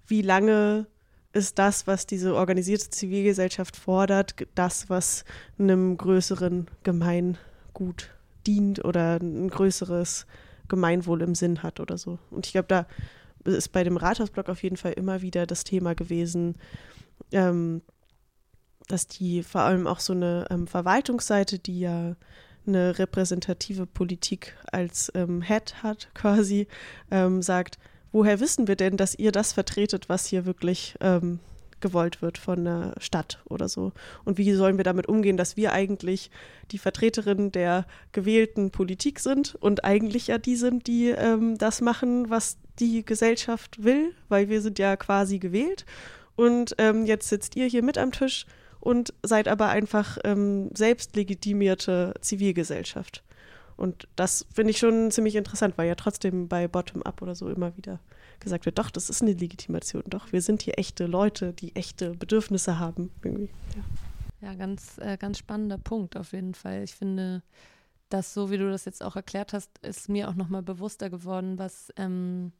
wie 0.07 0.21
lange 0.21 0.87
ist 1.33 1.59
das, 1.59 1.87
was 1.87 2.05
diese 2.05 2.35
organisierte 2.35 2.89
Zivilgesellschaft 2.89 3.77
fordert, 3.77 4.35
das, 4.55 4.89
was 4.89 5.23
einem 5.57 5.97
größeren 5.97 6.67
Gemeingut 6.83 8.11
dient 8.45 8.83
oder 8.83 9.17
ein 9.21 9.49
größeres 9.49 10.25
Gemeinwohl 10.67 11.21
im 11.21 11.35
Sinn 11.35 11.63
hat 11.63 11.79
oder 11.79 11.97
so. 11.97 12.19
Und 12.29 12.45
ich 12.45 12.53
glaube, 12.53 12.67
da 12.67 12.85
ist 13.45 13.69
bei 13.69 13.83
dem 13.83 13.97
Rathausblock 13.97 14.49
auf 14.49 14.63
jeden 14.63 14.77
Fall 14.77 14.93
immer 14.93 15.21
wieder 15.21 15.45
das 15.45 15.63
Thema 15.63 15.95
gewesen, 15.95 16.55
ähm, 17.31 17.81
dass 18.87 19.07
die 19.07 19.43
vor 19.43 19.61
allem 19.61 19.87
auch 19.87 19.99
so 19.99 20.13
eine 20.13 20.47
ähm, 20.49 20.67
Verwaltungsseite, 20.67 21.59
die 21.59 21.79
ja 21.79 22.15
eine 22.67 22.99
repräsentative 22.99 23.85
Politik 23.85 24.55
als 24.71 25.11
ähm, 25.15 25.41
Head 25.41 25.81
hat, 25.81 26.09
quasi, 26.13 26.67
ähm, 27.09 27.41
sagt, 27.41 27.79
woher 28.11 28.39
wissen 28.39 28.67
wir 28.67 28.75
denn, 28.75 28.97
dass 28.97 29.15
ihr 29.15 29.31
das 29.31 29.53
vertretet, 29.53 30.09
was 30.09 30.25
hier 30.25 30.45
wirklich 30.45 30.95
ähm, 31.01 31.39
gewollt 31.79 32.21
wird 32.21 32.37
von 32.37 32.63
der 32.63 32.93
Stadt 32.99 33.41
oder 33.49 33.67
so? 33.67 33.91
Und 34.23 34.37
wie 34.37 34.53
sollen 34.53 34.77
wir 34.77 34.83
damit 34.83 35.07
umgehen, 35.07 35.37
dass 35.37 35.57
wir 35.57 35.73
eigentlich 35.73 36.31
die 36.71 36.77
Vertreterin 36.77 37.51
der 37.51 37.85
gewählten 38.11 38.71
Politik 38.71 39.19
sind 39.19 39.55
und 39.55 39.83
eigentlich 39.83 40.27
ja 40.27 40.37
die 40.37 40.55
sind, 40.55 40.87
die 40.87 41.09
ähm, 41.09 41.57
das 41.57 41.81
machen, 41.81 42.29
was 42.29 42.57
die 42.79 43.05
Gesellschaft 43.05 43.83
will, 43.83 44.13
weil 44.29 44.49
wir 44.49 44.61
sind 44.61 44.79
ja 44.79 44.95
quasi 44.95 45.39
gewählt. 45.39 45.85
Und 46.35 46.75
ähm, 46.77 47.05
jetzt 47.05 47.29
sitzt 47.29 47.55
ihr 47.55 47.65
hier 47.65 47.83
mit 47.83 47.97
am 47.97 48.11
Tisch 48.11 48.45
und 48.79 49.13
seid 49.21 49.47
aber 49.47 49.69
einfach 49.69 50.17
ähm, 50.23 50.69
selbst 50.73 51.15
legitimierte 51.15 52.13
Zivilgesellschaft. 52.21 53.23
Und 53.81 54.07
das 54.15 54.45
finde 54.53 54.69
ich 54.69 54.77
schon 54.77 55.09
ziemlich 55.09 55.35
interessant, 55.35 55.75
weil 55.75 55.87
ja 55.87 55.95
trotzdem 55.95 56.47
bei 56.47 56.67
Bottom-up 56.67 57.19
oder 57.23 57.33
so 57.33 57.49
immer 57.49 57.75
wieder 57.77 57.99
gesagt 58.39 58.67
wird, 58.67 58.77
doch, 58.77 58.91
das 58.91 59.09
ist 59.09 59.23
eine 59.23 59.33
Legitimation, 59.33 60.03
doch, 60.05 60.31
wir 60.31 60.43
sind 60.43 60.61
hier 60.61 60.77
echte 60.77 61.07
Leute, 61.07 61.51
die 61.51 61.75
echte 61.75 62.11
Bedürfnisse 62.11 62.77
haben. 62.77 63.11
Irgendwie. 63.23 63.49
Ja, 64.39 64.49
ja 64.49 64.53
ganz, 64.53 64.99
äh, 64.99 65.17
ganz 65.17 65.39
spannender 65.39 65.79
Punkt 65.79 66.15
auf 66.15 66.31
jeden 66.31 66.53
Fall. 66.53 66.83
Ich 66.83 66.93
finde, 66.93 67.41
dass 68.09 68.35
so 68.35 68.51
wie 68.51 68.59
du 68.59 68.69
das 68.69 68.85
jetzt 68.85 69.03
auch 69.03 69.15
erklärt 69.15 69.51
hast, 69.51 69.71
ist 69.79 70.09
mir 70.09 70.29
auch 70.29 70.35
nochmal 70.35 70.61
bewusster 70.61 71.09
geworden, 71.09 71.57
was, 71.57 71.91
ähm, 71.97 72.51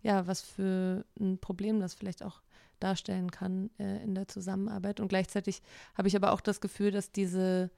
ja, 0.00 0.26
was 0.26 0.40
für 0.40 1.04
ein 1.20 1.36
Problem 1.36 1.80
das 1.80 1.92
vielleicht 1.92 2.24
auch 2.24 2.40
darstellen 2.78 3.30
kann 3.30 3.68
äh, 3.78 4.02
in 4.02 4.14
der 4.14 4.28
Zusammenarbeit. 4.28 4.98
Und 4.98 5.08
gleichzeitig 5.08 5.60
habe 5.94 6.08
ich 6.08 6.16
aber 6.16 6.32
auch 6.32 6.40
das 6.40 6.62
Gefühl, 6.62 6.90
dass 6.90 7.12
diese 7.12 7.70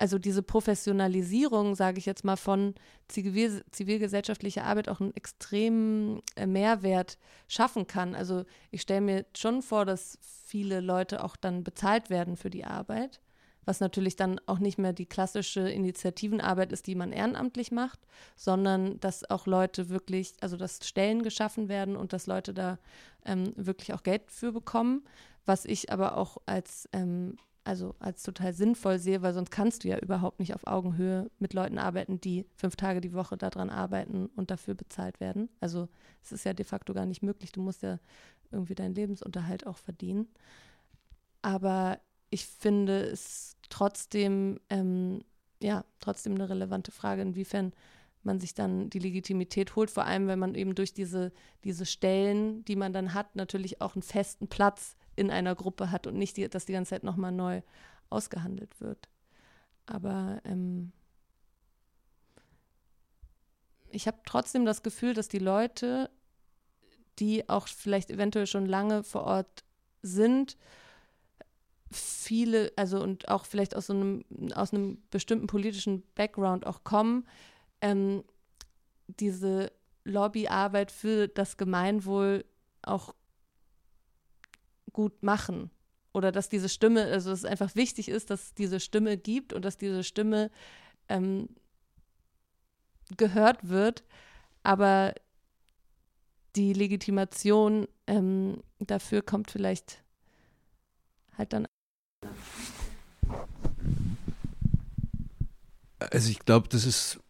also 0.00 0.18
diese 0.18 0.42
Professionalisierung, 0.42 1.74
sage 1.74 1.98
ich 1.98 2.06
jetzt 2.06 2.24
mal, 2.24 2.36
von 2.36 2.74
zivil, 3.08 3.62
zivilgesellschaftlicher 3.70 4.64
Arbeit 4.64 4.88
auch 4.88 5.00
einen 5.00 5.14
extremen 5.14 6.22
äh, 6.36 6.46
Mehrwert 6.46 7.18
schaffen 7.48 7.86
kann. 7.86 8.14
Also 8.14 8.46
ich 8.70 8.80
stelle 8.80 9.02
mir 9.02 9.26
schon 9.36 9.60
vor, 9.60 9.84
dass 9.84 10.18
viele 10.22 10.80
Leute 10.80 11.22
auch 11.22 11.36
dann 11.36 11.64
bezahlt 11.64 12.08
werden 12.08 12.38
für 12.38 12.48
die 12.48 12.64
Arbeit, 12.64 13.20
was 13.66 13.80
natürlich 13.80 14.16
dann 14.16 14.40
auch 14.46 14.58
nicht 14.58 14.78
mehr 14.78 14.94
die 14.94 15.04
klassische 15.04 15.68
Initiativenarbeit 15.68 16.72
ist, 16.72 16.86
die 16.86 16.94
man 16.94 17.12
ehrenamtlich 17.12 17.70
macht, 17.70 18.00
sondern 18.36 18.98
dass 19.00 19.28
auch 19.28 19.46
Leute 19.46 19.90
wirklich, 19.90 20.32
also 20.40 20.56
dass 20.56 20.78
Stellen 20.82 21.22
geschaffen 21.22 21.68
werden 21.68 21.94
und 21.94 22.14
dass 22.14 22.26
Leute 22.26 22.54
da 22.54 22.78
ähm, 23.26 23.52
wirklich 23.54 23.92
auch 23.92 24.02
Geld 24.02 24.30
für 24.30 24.52
bekommen, 24.52 25.04
was 25.44 25.66
ich 25.66 25.92
aber 25.92 26.16
auch 26.16 26.38
als 26.46 26.88
ähm, 26.94 27.36
also 27.64 27.94
als 27.98 28.22
total 28.22 28.52
sinnvoll 28.52 28.98
sehe, 28.98 29.22
weil 29.22 29.34
sonst 29.34 29.50
kannst 29.50 29.84
du 29.84 29.88
ja 29.88 29.98
überhaupt 29.98 30.40
nicht 30.40 30.54
auf 30.54 30.66
Augenhöhe 30.66 31.30
mit 31.38 31.52
Leuten 31.52 31.78
arbeiten, 31.78 32.20
die 32.20 32.46
fünf 32.56 32.76
Tage 32.76 33.00
die 33.00 33.12
Woche 33.12 33.36
daran 33.36 33.70
arbeiten 33.70 34.26
und 34.36 34.50
dafür 34.50 34.74
bezahlt 34.74 35.20
werden. 35.20 35.48
Also 35.60 35.88
es 36.22 36.32
ist 36.32 36.44
ja 36.44 36.54
de 36.54 36.64
facto 36.64 36.94
gar 36.94 37.06
nicht 37.06 37.22
möglich. 37.22 37.52
Du 37.52 37.60
musst 37.60 37.82
ja 37.82 37.98
irgendwie 38.50 38.74
deinen 38.74 38.94
Lebensunterhalt 38.94 39.66
auch 39.66 39.76
verdienen. 39.76 40.28
Aber 41.42 42.00
ich 42.30 42.46
finde 42.46 43.02
es 43.02 43.56
trotzdem, 43.68 44.60
ähm, 44.70 45.22
ja, 45.62 45.84
trotzdem 46.00 46.34
eine 46.34 46.48
relevante 46.48 46.92
Frage, 46.92 47.22
inwiefern 47.22 47.72
man 48.22 48.38
sich 48.38 48.54
dann 48.54 48.90
die 48.90 48.98
Legitimität 48.98 49.76
holt, 49.76 49.90
vor 49.90 50.04
allem 50.04 50.28
wenn 50.28 50.38
man 50.38 50.54
eben 50.54 50.74
durch 50.74 50.92
diese, 50.92 51.32
diese 51.64 51.86
Stellen, 51.86 52.64
die 52.64 52.76
man 52.76 52.92
dann 52.92 53.14
hat, 53.14 53.34
natürlich 53.36 53.80
auch 53.80 53.94
einen 53.94 54.02
festen 54.02 54.48
Platz 54.48 54.96
in 55.20 55.30
einer 55.30 55.54
Gruppe 55.54 55.90
hat 55.90 56.06
und 56.06 56.16
nicht, 56.16 56.38
die, 56.38 56.48
dass 56.48 56.64
die 56.64 56.72
ganze 56.72 56.90
Zeit 56.90 57.04
nochmal 57.04 57.30
neu 57.30 57.60
ausgehandelt 58.08 58.80
wird. 58.80 59.08
Aber 59.84 60.40
ähm, 60.44 60.92
ich 63.90 64.06
habe 64.06 64.18
trotzdem 64.24 64.64
das 64.64 64.82
Gefühl, 64.82 65.12
dass 65.12 65.28
die 65.28 65.38
Leute, 65.38 66.10
die 67.18 67.48
auch 67.50 67.68
vielleicht 67.68 68.10
eventuell 68.10 68.46
schon 68.46 68.64
lange 68.64 69.04
vor 69.04 69.24
Ort 69.24 69.62
sind, 70.00 70.56
viele, 71.90 72.72
also 72.76 73.02
und 73.02 73.28
auch 73.28 73.44
vielleicht 73.44 73.76
aus 73.76 73.88
so 73.88 73.92
einem, 73.92 74.24
aus 74.54 74.72
einem 74.72 75.02
bestimmten 75.10 75.48
politischen 75.48 76.02
Background 76.14 76.66
auch 76.66 76.82
kommen, 76.82 77.26
ähm, 77.82 78.24
diese 79.06 79.70
Lobbyarbeit 80.04 80.90
für 80.90 81.28
das 81.28 81.58
Gemeinwohl 81.58 82.46
auch 82.80 83.14
gut 84.92 85.22
machen. 85.22 85.70
Oder 86.12 86.32
dass 86.32 86.48
diese 86.48 86.68
Stimme, 86.68 87.04
also 87.04 87.30
dass 87.30 87.40
es 87.40 87.44
einfach 87.44 87.74
wichtig 87.76 88.08
ist, 88.08 88.30
dass 88.30 88.42
es 88.46 88.54
diese 88.54 88.80
Stimme 88.80 89.16
gibt 89.16 89.52
und 89.52 89.64
dass 89.64 89.76
diese 89.76 90.02
Stimme 90.02 90.50
ähm, 91.08 91.48
gehört 93.16 93.68
wird. 93.68 94.02
Aber 94.62 95.14
die 96.56 96.72
Legitimation 96.72 97.86
ähm, 98.06 98.62
dafür 98.78 99.22
kommt 99.22 99.50
vielleicht 99.50 100.02
halt 101.38 101.52
dann. 101.52 101.66
Also 105.98 106.30
ich 106.30 106.40
glaube, 106.40 106.68
das 106.68 106.84
ist 106.86 107.20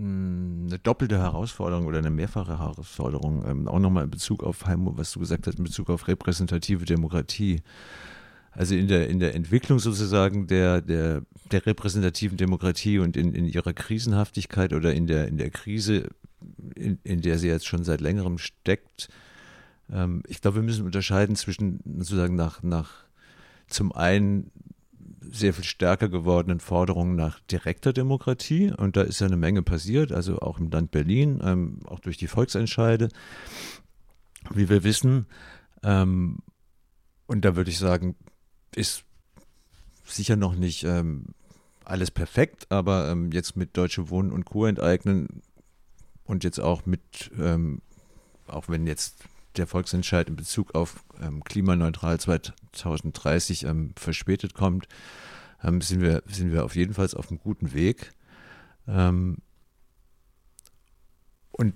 eine 0.00 0.78
doppelte 0.78 1.18
Herausforderung 1.18 1.86
oder 1.86 1.98
eine 1.98 2.10
mehrfache 2.10 2.58
Herausforderung, 2.58 3.44
ähm, 3.46 3.68
auch 3.68 3.78
nochmal 3.78 4.04
in 4.04 4.10
Bezug 4.10 4.42
auf 4.42 4.66
Heimo, 4.66 4.96
was 4.96 5.12
du 5.12 5.20
gesagt 5.20 5.46
hast, 5.46 5.58
in 5.58 5.64
Bezug 5.64 5.90
auf 5.90 6.08
repräsentative 6.08 6.84
Demokratie. 6.84 7.62
Also 8.52 8.74
in 8.74 8.88
der, 8.88 9.08
in 9.08 9.20
der 9.20 9.34
Entwicklung 9.34 9.78
sozusagen 9.78 10.46
der, 10.46 10.80
der, 10.80 11.22
der 11.52 11.66
repräsentativen 11.66 12.36
Demokratie 12.36 12.98
und 12.98 13.16
in, 13.16 13.32
in 13.34 13.46
ihrer 13.46 13.72
Krisenhaftigkeit 13.72 14.72
oder 14.72 14.92
in 14.92 15.06
der, 15.06 15.28
in 15.28 15.38
der 15.38 15.50
Krise, 15.50 16.08
in, 16.74 16.98
in 17.04 17.20
der 17.20 17.38
sie 17.38 17.48
jetzt 17.48 17.66
schon 17.66 17.84
seit 17.84 18.00
längerem 18.00 18.38
steckt, 18.38 19.08
ähm, 19.92 20.22
ich 20.26 20.40
glaube, 20.40 20.56
wir 20.56 20.62
müssen 20.62 20.84
unterscheiden 20.84 21.36
zwischen 21.36 21.80
sozusagen 21.98 22.34
nach, 22.34 22.62
nach 22.62 23.04
zum 23.68 23.92
einen 23.92 24.50
sehr 25.20 25.52
viel 25.52 25.64
stärker 25.64 26.08
gewordenen 26.08 26.60
Forderungen 26.60 27.16
nach 27.16 27.40
direkter 27.40 27.92
Demokratie. 27.92 28.72
Und 28.72 28.96
da 28.96 29.02
ist 29.02 29.20
ja 29.20 29.26
eine 29.26 29.36
Menge 29.36 29.62
passiert, 29.62 30.12
also 30.12 30.38
auch 30.38 30.58
im 30.58 30.70
Land 30.70 30.90
Berlin, 30.90 31.40
ähm, 31.42 31.80
auch 31.86 32.00
durch 32.00 32.16
die 32.16 32.26
Volksentscheide, 32.26 33.08
wie 34.52 34.68
wir 34.68 34.84
wissen. 34.84 35.26
Ähm, 35.82 36.38
und 37.26 37.44
da 37.44 37.56
würde 37.56 37.70
ich 37.70 37.78
sagen, 37.78 38.16
ist 38.74 39.04
sicher 40.04 40.36
noch 40.36 40.54
nicht 40.54 40.84
ähm, 40.84 41.26
alles 41.84 42.10
perfekt, 42.10 42.66
aber 42.70 43.10
ähm, 43.10 43.30
jetzt 43.32 43.56
mit 43.56 43.76
Deutsche 43.76 44.10
Wohnen 44.10 44.32
und 44.32 44.44
Co. 44.44 44.66
enteignen 44.66 45.42
und 46.24 46.44
jetzt 46.44 46.60
auch 46.60 46.86
mit, 46.86 47.30
ähm, 47.38 47.82
auch 48.46 48.68
wenn 48.68 48.86
jetzt 48.86 49.24
der 49.56 49.66
Volksentscheid 49.66 50.28
in 50.28 50.36
Bezug 50.36 50.74
auf 50.74 51.04
ähm, 51.20 51.42
klimaneutral 51.44 52.18
2030 52.20 53.64
ähm, 53.64 53.92
verspätet 53.96 54.54
kommt, 54.54 54.86
ähm, 55.62 55.80
sind, 55.80 56.00
wir, 56.00 56.22
sind 56.26 56.52
wir 56.52 56.64
auf 56.64 56.76
jeden 56.76 56.94
Fall 56.94 57.08
auf 57.14 57.30
einem 57.30 57.40
guten 57.40 57.72
Weg. 57.72 58.12
Ähm, 58.86 59.38
und 61.52 61.74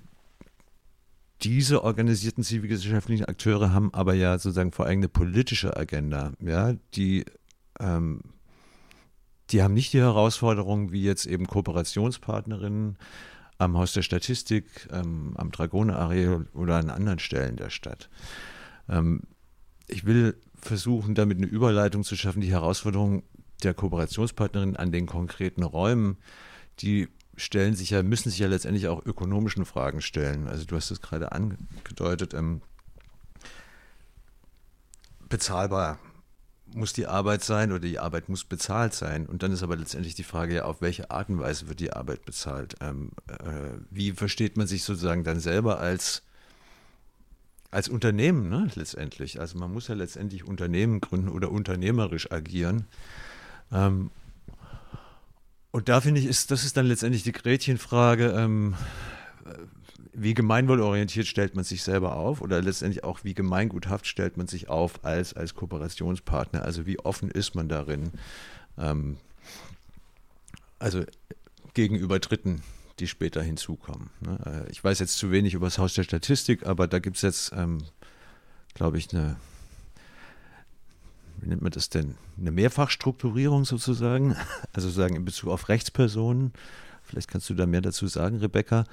diese 1.43 1.83
organisierten 1.83 2.43
zivilgesellschaftlichen 2.43 3.25
Akteure 3.25 3.73
haben 3.73 3.93
aber 3.93 4.13
ja 4.13 4.37
sozusagen 4.37 4.71
vor 4.71 4.85
allem 4.85 4.99
eine 4.99 5.09
politische 5.09 5.75
Agenda, 5.75 6.31
ja, 6.39 6.73
die 6.93 7.25
ähm, 7.79 8.21
die 9.51 9.61
haben 9.61 9.73
nicht 9.73 9.93
die 9.93 9.99
Herausforderungen 9.99 10.91
wie 10.91 11.03
jetzt 11.03 11.25
eben 11.25 11.45
Kooperationspartnerinnen, 11.45 12.97
am 13.57 13.77
Haus 13.77 13.93
der 13.93 14.01
Statistik, 14.01 14.87
ähm, 14.91 15.33
am 15.37 15.51
Dragoner-Areal 15.51 16.47
oder 16.53 16.75
an 16.75 16.89
anderen 16.89 17.19
Stellen 17.19 17.55
der 17.55 17.69
Stadt. 17.69 18.09
Ähm, 18.89 19.21
ich 19.87 20.05
will 20.05 20.35
versuchen, 20.55 21.15
damit 21.15 21.37
eine 21.37 21.47
Überleitung 21.47 22.03
zu 22.03 22.15
schaffen, 22.15 22.41
die 22.41 22.51
Herausforderungen 22.51 23.23
der 23.63 23.73
Kooperationspartnerin 23.73 24.75
an 24.75 24.91
den 24.91 25.05
konkreten 25.05 25.63
Räumen, 25.63 26.17
die 26.79 27.07
stellen 27.37 27.75
sich 27.75 27.89
ja, 27.89 28.03
müssen 28.03 28.29
sich 28.29 28.39
ja 28.39 28.47
letztendlich 28.47 28.87
auch 28.87 29.05
ökonomischen 29.05 29.65
Fragen 29.65 30.01
stellen. 30.01 30.47
Also 30.47 30.65
du 30.65 30.75
hast 30.75 30.91
es 30.91 31.01
gerade 31.01 31.31
angedeutet, 31.31 32.33
ähm, 32.33 32.61
bezahlbar 35.29 35.99
muss 36.73 36.93
die 36.93 37.07
Arbeit 37.07 37.43
sein 37.43 37.71
oder 37.71 37.81
die 37.81 37.99
Arbeit 37.99 38.29
muss 38.29 38.43
bezahlt 38.43 38.93
sein. 38.93 39.25
Und 39.25 39.43
dann 39.43 39.51
ist 39.51 39.63
aber 39.63 39.75
letztendlich 39.75 40.15
die 40.15 40.23
Frage, 40.23 40.55
ja, 40.55 40.65
auf 40.65 40.81
welche 40.81 41.11
Art 41.11 41.29
und 41.29 41.39
Weise 41.39 41.67
wird 41.67 41.79
die 41.79 41.93
Arbeit 41.93 42.25
bezahlt? 42.25 42.75
Ähm, 42.81 43.11
äh, 43.27 43.77
wie 43.89 44.11
versteht 44.11 44.57
man 44.57 44.67
sich 44.67 44.83
sozusagen 44.83 45.23
dann 45.23 45.39
selber 45.39 45.79
als, 45.79 46.23
als 47.71 47.87
Unternehmen 47.87 48.49
ne, 48.49 48.69
letztendlich? 48.75 49.39
Also 49.39 49.57
man 49.57 49.71
muss 49.71 49.87
ja 49.87 49.95
letztendlich 49.95 50.45
Unternehmen 50.45 51.01
gründen 51.01 51.29
oder 51.29 51.51
unternehmerisch 51.51 52.31
agieren. 52.31 52.85
Ähm, 53.71 54.11
und 55.71 55.89
da 55.89 56.01
finde 56.01 56.21
ich, 56.21 56.25
ist, 56.25 56.51
das 56.51 56.63
ist 56.63 56.77
dann 56.77 56.85
letztendlich 56.85 57.23
die 57.23 57.33
Gretchenfrage, 57.33 58.31
ähm, 58.31 58.75
wie 60.17 60.33
gemeinwohlorientiert 60.33 61.27
stellt 61.27 61.55
man 61.55 61.63
sich 61.63 61.83
selber 61.83 62.15
auf 62.15 62.41
oder 62.41 62.61
letztendlich 62.61 63.03
auch 63.03 63.23
wie 63.23 63.33
gemeinguthaft 63.33 64.07
stellt 64.07 64.37
man 64.37 64.47
sich 64.47 64.69
auf 64.69 65.03
als, 65.03 65.33
als 65.33 65.55
Kooperationspartner? 65.55 66.63
Also 66.63 66.85
wie 66.85 66.99
offen 66.99 67.29
ist 67.29 67.53
man 67.55 67.67
darin? 67.67 68.11
Ähm, 68.77 69.17
also 70.79 71.03
gegenüber 71.73 72.19
Dritten, 72.19 72.61
die 72.99 73.07
später 73.07 73.41
hinzukommen. 73.43 74.09
Ne? 74.21 74.39
Äh, 74.45 74.71
ich 74.71 74.83
weiß 74.83 74.99
jetzt 74.99 75.17
zu 75.17 75.31
wenig 75.31 75.53
über 75.53 75.67
das 75.67 75.77
Haus 75.77 75.93
der 75.93 76.03
Statistik, 76.03 76.65
aber 76.65 76.87
da 76.87 76.99
gibt 76.99 77.17
es 77.17 77.21
jetzt, 77.21 77.51
ähm, 77.53 77.79
glaube 78.73 78.97
ich, 78.97 79.13
eine, 79.13 79.35
wie 81.41 81.49
nennt 81.49 81.61
man 81.61 81.71
das 81.71 81.89
denn? 81.89 82.15
Eine 82.39 82.51
Mehrfachstrukturierung 82.51 83.65
sozusagen, 83.65 84.35
also 84.73 84.87
sozusagen 84.87 85.15
in 85.15 85.25
Bezug 85.25 85.49
auf 85.49 85.67
Rechtspersonen. 85.67 86.53
Vielleicht 87.05 87.29
kannst 87.29 87.49
du 87.49 87.53
da 87.53 87.65
mehr 87.65 87.81
dazu 87.81 88.07
sagen, 88.07 88.37
Rebecca. 88.37 88.85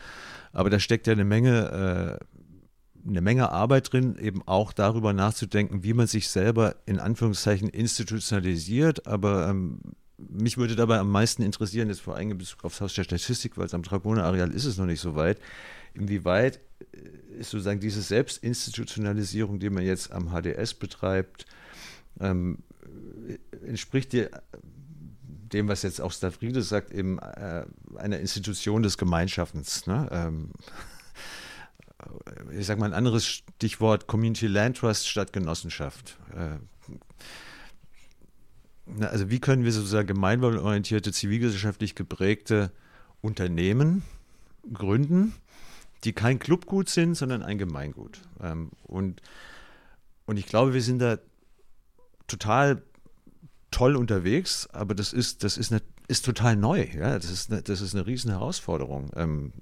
Aber 0.52 0.70
da 0.70 0.78
steckt 0.78 1.06
ja 1.06 1.12
eine 1.12 1.24
Menge, 1.24 2.20
äh, 2.20 3.08
eine 3.08 3.20
Menge 3.20 3.50
Arbeit 3.50 3.92
drin, 3.92 4.16
eben 4.16 4.42
auch 4.46 4.72
darüber 4.72 5.12
nachzudenken, 5.12 5.82
wie 5.82 5.94
man 5.94 6.06
sich 6.06 6.28
selber 6.28 6.76
in 6.86 7.00
Anführungszeichen 7.00 7.68
institutionalisiert. 7.68 9.06
Aber 9.06 9.48
ähm, 9.48 9.80
mich 10.18 10.56
würde 10.56 10.76
dabei 10.76 10.98
am 10.98 11.10
meisten 11.10 11.42
interessieren, 11.42 11.88
jetzt 11.88 12.00
vor 12.00 12.16
allem 12.16 12.30
in 12.30 12.38
Bezug 12.38 12.64
aufs 12.64 12.80
Haus 12.80 12.94
der 12.94 13.04
Statistik, 13.04 13.56
weil 13.56 13.66
es 13.66 13.74
am 13.74 13.82
Dragoner-Areal 13.82 14.52
ist 14.52 14.64
es 14.64 14.78
noch 14.78 14.86
nicht 14.86 15.00
so 15.00 15.16
weit, 15.16 15.38
inwieweit 15.94 16.60
äh, 16.92 17.40
ist 17.40 17.50
sozusagen 17.50 17.80
diese 17.80 18.02
Selbstinstitutionalisierung, 18.02 19.58
die 19.58 19.70
man 19.70 19.84
jetzt 19.84 20.12
am 20.12 20.30
HDS 20.30 20.74
betreibt, 20.74 21.46
ähm, 22.20 22.58
entspricht 23.66 24.12
dir 24.12 24.30
dem, 25.53 25.68
was 25.68 25.82
jetzt 25.82 26.00
auch 26.00 26.12
Stavridis 26.12 26.68
sagt, 26.68 26.90
eben 26.90 27.18
äh, 27.18 27.64
einer 27.96 28.18
Institution 28.18 28.82
des 28.82 28.98
Gemeinschaftens. 28.98 29.86
Ne? 29.86 30.09
Ähm, 30.11 30.50
ich 32.59 32.66
sage 32.66 32.80
mal 32.80 32.86
ein 32.86 32.94
anderes 32.94 33.26
Stichwort, 33.26 34.07
Community 34.07 34.46
Land 34.46 34.78
Trust 34.78 35.09
statt 35.09 35.32
Genossenschaft. 35.32 36.18
Äh, 36.34 36.59
also 39.05 39.30
wie 39.30 39.38
können 39.38 39.64
wir 39.64 39.72
sozusagen 39.72 40.09
gemeinwohlorientierte, 40.09 41.12
zivilgesellschaftlich 41.12 41.94
geprägte 41.94 42.72
Unternehmen 43.20 44.03
gründen, 44.72 45.34
die 46.05 46.12
kein 46.12 46.38
Clubgut 46.38 46.88
sind, 46.88 47.14
sondern 47.14 47.42
ein 47.42 47.59
Gemeingut. 47.59 48.20
Ähm, 48.40 48.70
und, 48.84 49.22
und 50.26 50.36
ich 50.36 50.46
glaube, 50.46 50.74
wir 50.74 50.82
sind 50.82 50.98
da 50.98 51.18
total 52.26 52.82
toll 53.73 53.97
unterwegs, 53.97 54.68
aber 54.73 54.95
das 54.95 55.12
ist, 55.12 55.43
das 55.43 55.59
ist, 55.59 55.73
eine, 55.73 55.83
ist 56.07 56.25
total 56.25 56.55
neu. 56.55 56.87
Ja? 56.95 57.14
Das, 57.18 57.31
ist 57.31 57.51
eine, 57.51 57.62
das 57.62 57.81
ist 57.81 57.95
eine 57.95 58.07
riesen 58.07 58.31
Herausforderung, 58.31 59.11
ähm, 59.16 59.53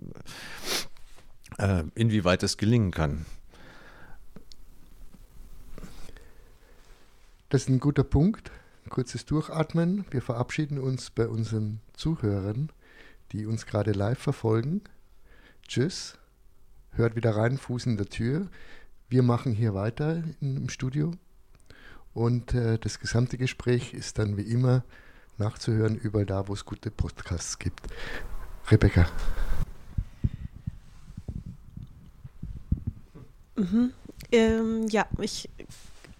äh, 1.56 1.84
inwieweit 1.94 2.42
das 2.42 2.58
gelingen 2.58 2.90
kann. 2.90 3.24
Das 7.48 7.62
ist 7.62 7.68
ein 7.68 7.80
guter 7.80 8.04
Punkt. 8.04 8.52
Kurzes 8.90 9.24
Durchatmen. 9.24 10.04
Wir 10.10 10.22
verabschieden 10.22 10.78
uns 10.78 11.10
bei 11.10 11.28
unseren 11.28 11.80
Zuhörern, 11.94 12.70
die 13.32 13.46
uns 13.46 13.66
gerade 13.66 13.92
live 13.92 14.18
verfolgen. 14.18 14.82
Tschüss. 15.66 16.18
Hört 16.92 17.16
wieder 17.16 17.36
rein, 17.36 17.56
Fuß 17.58 17.86
in 17.86 17.96
der 17.96 18.06
Tür. 18.06 18.48
Wir 19.08 19.22
machen 19.22 19.52
hier 19.52 19.74
weiter 19.74 20.22
im 20.40 20.68
Studio. 20.68 21.12
Und 22.14 22.54
äh, 22.54 22.78
das 22.78 22.98
gesamte 22.98 23.38
Gespräch 23.38 23.94
ist 23.94 24.18
dann 24.18 24.36
wie 24.36 24.42
immer 24.42 24.82
nachzuhören, 25.38 25.96
überall 25.96 26.26
da, 26.26 26.48
wo 26.48 26.52
es 26.52 26.64
gute 26.64 26.90
Podcasts 26.90 27.58
gibt. 27.58 27.80
Rebecca. 28.70 29.06
Mhm. 33.56 33.92
Ähm, 34.32 34.86
ja, 34.88 35.06
ich 35.18 35.48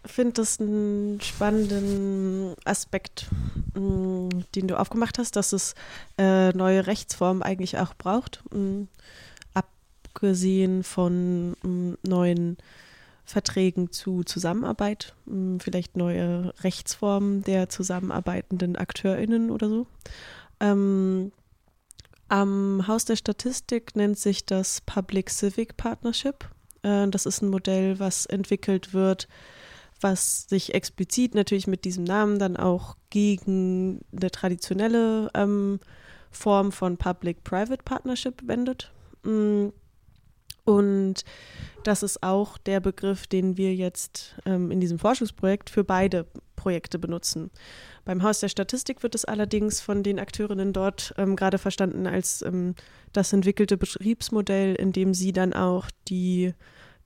finde 0.04 0.32
das 0.34 0.60
einen 0.60 1.20
spannenden 1.20 2.54
Aspekt, 2.64 3.28
mm, 3.74 4.28
den 4.54 4.68
du 4.68 4.78
aufgemacht 4.78 5.18
hast, 5.18 5.36
dass 5.36 5.52
es 5.52 5.74
äh, 6.18 6.50
neue 6.50 6.86
Rechtsformen 6.86 7.42
eigentlich 7.42 7.78
auch 7.78 7.94
braucht, 7.94 8.42
mm, 8.52 8.84
abgesehen 9.54 10.82
von 10.82 11.52
mm, 11.62 11.94
neuen 12.02 12.56
Verträgen 13.30 13.92
zu 13.92 14.22
Zusammenarbeit, 14.24 15.14
hm, 15.26 15.60
vielleicht 15.60 15.96
neue 15.96 16.52
Rechtsformen 16.62 17.42
der 17.42 17.68
zusammenarbeitenden 17.68 18.76
AkteurInnen 18.76 19.50
oder 19.50 19.68
so. 19.68 19.86
Ähm, 20.60 21.32
am 22.28 22.86
Haus 22.86 23.04
der 23.04 23.16
Statistik 23.16 23.96
nennt 23.96 24.18
sich 24.18 24.46
das 24.46 24.80
Public 24.82 25.30
Civic 25.30 25.76
Partnership. 25.76 26.48
Äh, 26.82 27.08
das 27.08 27.26
ist 27.26 27.42
ein 27.42 27.48
Modell, 27.48 27.98
was 27.98 28.26
entwickelt 28.26 28.94
wird, 28.94 29.26
was 30.00 30.48
sich 30.48 30.74
explizit 30.74 31.34
natürlich 31.34 31.66
mit 31.66 31.84
diesem 31.84 32.04
Namen 32.04 32.38
dann 32.38 32.56
auch 32.56 32.96
gegen 33.10 34.00
eine 34.16 34.30
traditionelle 34.30 35.30
ähm, 35.34 35.80
Form 36.30 36.70
von 36.72 36.96
Public-Private 36.96 37.82
Partnership 37.84 38.42
wendet. 38.46 38.92
Mm, 39.24 39.68
Und 40.64 41.24
das 41.84 42.02
ist 42.02 42.22
auch 42.22 42.58
der 42.58 42.80
Begriff, 42.80 43.26
den 43.26 43.56
wir 43.56 43.74
jetzt 43.74 44.36
ähm, 44.44 44.70
in 44.70 44.80
diesem 44.80 44.98
Forschungsprojekt 44.98 45.70
für 45.70 45.84
beide 45.84 46.26
Projekte 46.56 46.98
benutzen. 46.98 47.50
Beim 48.04 48.22
Haus 48.22 48.40
der 48.40 48.48
Statistik 48.48 49.02
wird 49.02 49.14
es 49.14 49.24
allerdings 49.24 49.80
von 49.80 50.02
den 50.02 50.18
Akteurinnen 50.18 50.72
dort 50.72 51.14
ähm, 51.16 51.36
gerade 51.36 51.58
verstanden 51.58 52.06
als 52.06 52.42
ähm, 52.42 52.74
das 53.12 53.32
entwickelte 53.32 53.76
Betriebsmodell, 53.76 54.74
in 54.74 54.92
dem 54.92 55.14
sie 55.14 55.32
dann 55.32 55.52
auch 55.54 55.88
die 56.08 56.54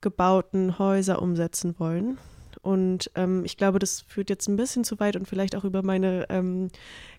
gebauten 0.01 0.77
Häuser 0.77 1.21
umsetzen 1.21 1.75
wollen. 1.79 2.17
Und 2.61 3.11
ähm, 3.15 3.45
ich 3.45 3.57
glaube, 3.57 3.79
das 3.79 4.01
führt 4.01 4.29
jetzt 4.29 4.47
ein 4.47 4.55
bisschen 4.55 4.83
zu 4.83 4.99
weit 4.99 5.15
und 5.15 5.27
vielleicht 5.27 5.55
auch 5.55 5.63
über 5.63 5.83
meine 5.83 6.25
ähm, 6.29 6.69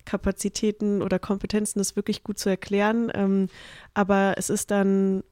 Kapazitäten 0.03 1.01
oder 1.01 1.19
Kompetenzen, 1.19 1.79
das 1.79 1.95
wirklich 1.95 2.23
gut 2.23 2.37
zu 2.37 2.49
erklären. 2.49 3.11
Ähm, 3.13 3.47
aber 3.93 4.33
es 4.37 4.49
ist 4.49 4.71
dann 4.71 5.23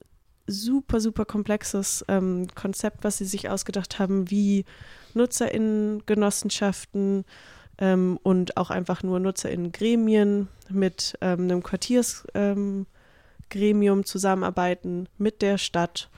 super, 0.47 0.99
super 0.99 1.25
komplexes 1.25 2.05
ähm, 2.07 2.47
Konzept, 2.55 3.03
was 3.03 3.17
sie 3.17 3.25
sich 3.25 3.49
ausgedacht 3.49 3.99
haben, 3.99 4.29
wie 4.29 4.65
NutzerInnen-Genossenschaften 5.13 7.25
ähm, 7.77 8.19
und 8.23 8.57
auch 8.57 8.69
einfach 8.69 9.03
nur 9.03 9.19
NutzerInnen-Gremien 9.19 10.47
mit 10.69 11.17
ähm, 11.21 11.41
einem 11.41 11.63
Quartiersgremium 11.63 12.85
zusammenarbeiten 14.05 15.07
mit 15.17 15.41
der 15.41 15.57
Stadt 15.57 16.09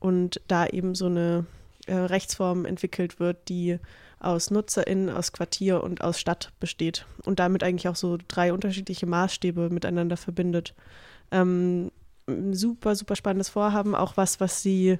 und 0.00 0.40
da 0.48 0.66
eben 0.66 0.94
so 0.94 1.06
eine 1.06 1.46
äh, 1.86 1.94
Rechtsform 1.94 2.64
entwickelt 2.64 3.20
wird, 3.20 3.48
die 3.48 3.78
aus 4.18 4.50
NutzerInnen, 4.50 5.10
aus 5.10 5.32
Quartier 5.32 5.82
und 5.82 6.02
aus 6.02 6.20
Stadt 6.20 6.52
besteht 6.60 7.06
und 7.24 7.38
damit 7.38 7.62
eigentlich 7.62 7.88
auch 7.88 7.96
so 7.96 8.18
drei 8.28 8.52
unterschiedliche 8.52 9.06
Maßstäbe 9.06 9.70
miteinander 9.70 10.16
verbindet. 10.16 10.74
Ähm, 11.30 11.90
super, 12.26 12.94
super 12.94 13.16
spannendes 13.16 13.48
Vorhaben, 13.48 13.94
auch 13.94 14.16
was, 14.16 14.40
was 14.40 14.62
sie 14.62 14.98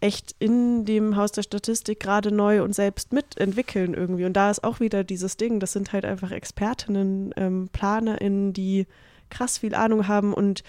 echt 0.00 0.34
in 0.38 0.84
dem 0.84 1.16
Haus 1.16 1.32
der 1.32 1.42
Statistik 1.42 2.00
gerade 2.00 2.30
neu 2.30 2.62
und 2.62 2.74
selbst 2.74 3.12
mitentwickeln 3.12 3.94
irgendwie. 3.94 4.24
Und 4.26 4.34
da 4.34 4.50
ist 4.50 4.62
auch 4.62 4.80
wieder 4.80 5.04
dieses 5.04 5.36
Ding, 5.36 5.58
das 5.58 5.72
sind 5.72 5.92
halt 5.92 6.04
einfach 6.04 6.30
Expertinnen, 6.30 7.32
ähm, 7.36 7.68
PlanerInnen, 7.72 8.52
die 8.52 8.86
krass 9.30 9.58
viel 9.58 9.74
Ahnung 9.74 10.06
haben 10.06 10.34
und 10.34 10.62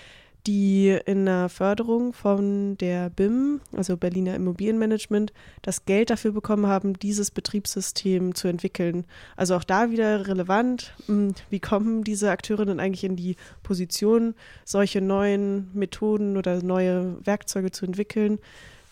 die 0.48 0.98
in 1.06 1.26
der 1.26 1.50
Förderung 1.50 2.14
von 2.14 2.78
der 2.78 3.10
BIM, 3.10 3.60
also 3.76 3.98
Berliner 3.98 4.34
Immobilienmanagement, 4.36 5.34
das 5.62 5.84
Geld 5.84 6.10
dafür 6.10 6.32
bekommen 6.32 6.68
haben, 6.68 6.98
dieses 6.98 7.32
Betriebssystem 7.32 8.34
zu 8.34 8.48
entwickeln. 8.48 9.06
Also 9.36 9.56
auch 9.56 9.66
da 9.66 9.92
wieder 9.92 10.28
relevant, 10.28 10.94
hm, 11.06 11.36
wie 11.50 11.60
kommen 11.60 12.06
diese 12.06 12.32
Akteurinnen 12.32 12.80
eigentlich 12.80 13.04
in 13.04 13.18
die 13.18 13.36
Position, 13.62 14.36
solche 14.64 15.02
neuen 15.02 15.70
Methoden 15.74 16.38
oder 16.38 16.64
neue 16.64 17.18
Werkzeuge 17.26 17.72
zu 17.72 17.86
entwickeln. 17.86 18.40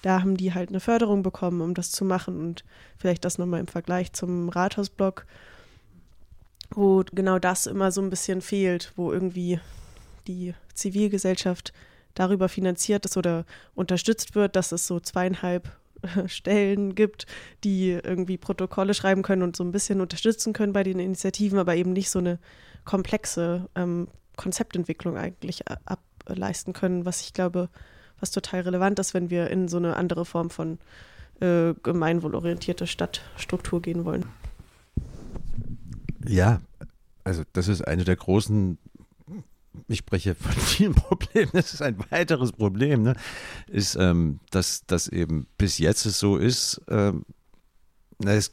Da 0.01 0.19
haben 0.19 0.35
die 0.35 0.53
halt 0.53 0.69
eine 0.69 0.81
Förderung 0.81 1.23
bekommen, 1.23 1.61
um 1.61 1.73
das 1.73 1.91
zu 1.91 2.03
machen 2.03 2.39
und 2.39 2.65
vielleicht 2.97 3.23
das 3.23 3.37
nochmal 3.37 3.61
im 3.61 3.67
Vergleich 3.67 4.11
zum 4.11 4.49
Rathausblock, 4.49 5.25
wo 6.71 7.03
genau 7.13 7.39
das 7.39 7.65
immer 7.65 7.91
so 7.93 8.01
ein 8.01 8.09
bisschen 8.09 8.41
fehlt, 8.41 8.91
wo 8.97 9.13
irgendwie 9.13 9.59
die 10.27 10.53
Zivilgesellschaft 10.73 11.73
darüber 12.13 12.49
finanziert 12.49 13.05
ist 13.05 13.17
oder 13.17 13.45
unterstützt 13.75 14.35
wird, 14.35 14.55
dass 14.55 14.71
es 14.71 14.87
so 14.87 14.99
zweieinhalb 14.99 15.69
äh, 16.01 16.27
Stellen 16.27 16.95
gibt, 16.95 17.25
die 17.63 17.91
irgendwie 17.91 18.37
Protokolle 18.37 18.93
schreiben 18.93 19.21
können 19.21 19.43
und 19.43 19.55
so 19.55 19.63
ein 19.63 19.71
bisschen 19.71 20.01
unterstützen 20.01 20.53
können 20.53 20.73
bei 20.73 20.83
den 20.83 20.99
Initiativen, 20.99 21.59
aber 21.59 21.75
eben 21.75 21.93
nicht 21.93 22.09
so 22.09 22.19
eine 22.19 22.39
komplexe 22.85 23.69
ähm, 23.75 24.07
Konzeptentwicklung 24.37 25.17
eigentlich 25.17 25.63
ableisten 25.85 26.73
können, 26.73 27.05
was 27.05 27.21
ich 27.21 27.33
glaube, 27.33 27.69
was 28.19 28.31
total 28.31 28.61
relevant 28.61 28.99
ist, 28.99 29.13
wenn 29.13 29.29
wir 29.29 29.49
in 29.49 29.67
so 29.67 29.77
eine 29.77 29.95
andere 29.95 30.25
Form 30.25 30.49
von 30.49 30.79
äh, 31.41 31.73
gemeinwohlorientierte 31.83 32.87
Stadtstruktur 32.87 33.81
gehen 33.81 34.05
wollen. 34.05 34.25
Ja, 36.25 36.61
also 37.23 37.43
das 37.53 37.67
ist 37.67 37.81
eine 37.81 38.03
der 38.03 38.15
großen 38.15 38.77
ich 39.87 39.99
spreche 39.99 40.35
von 40.35 40.51
vielen 40.61 40.93
Problemen, 40.93 41.51
das 41.53 41.73
ist 41.73 41.81
ein 41.81 41.97
weiteres 42.09 42.51
Problem, 42.51 43.03
ne, 43.03 43.15
ist, 43.67 43.95
ähm, 43.95 44.39
dass 44.51 44.85
das 44.85 45.07
eben 45.07 45.47
bis 45.57 45.77
jetzt 45.77 46.05
es 46.05 46.19
so 46.19 46.37
ist, 46.37 46.81
ähm, 46.89 47.25
na, 48.19 48.33
es, 48.33 48.51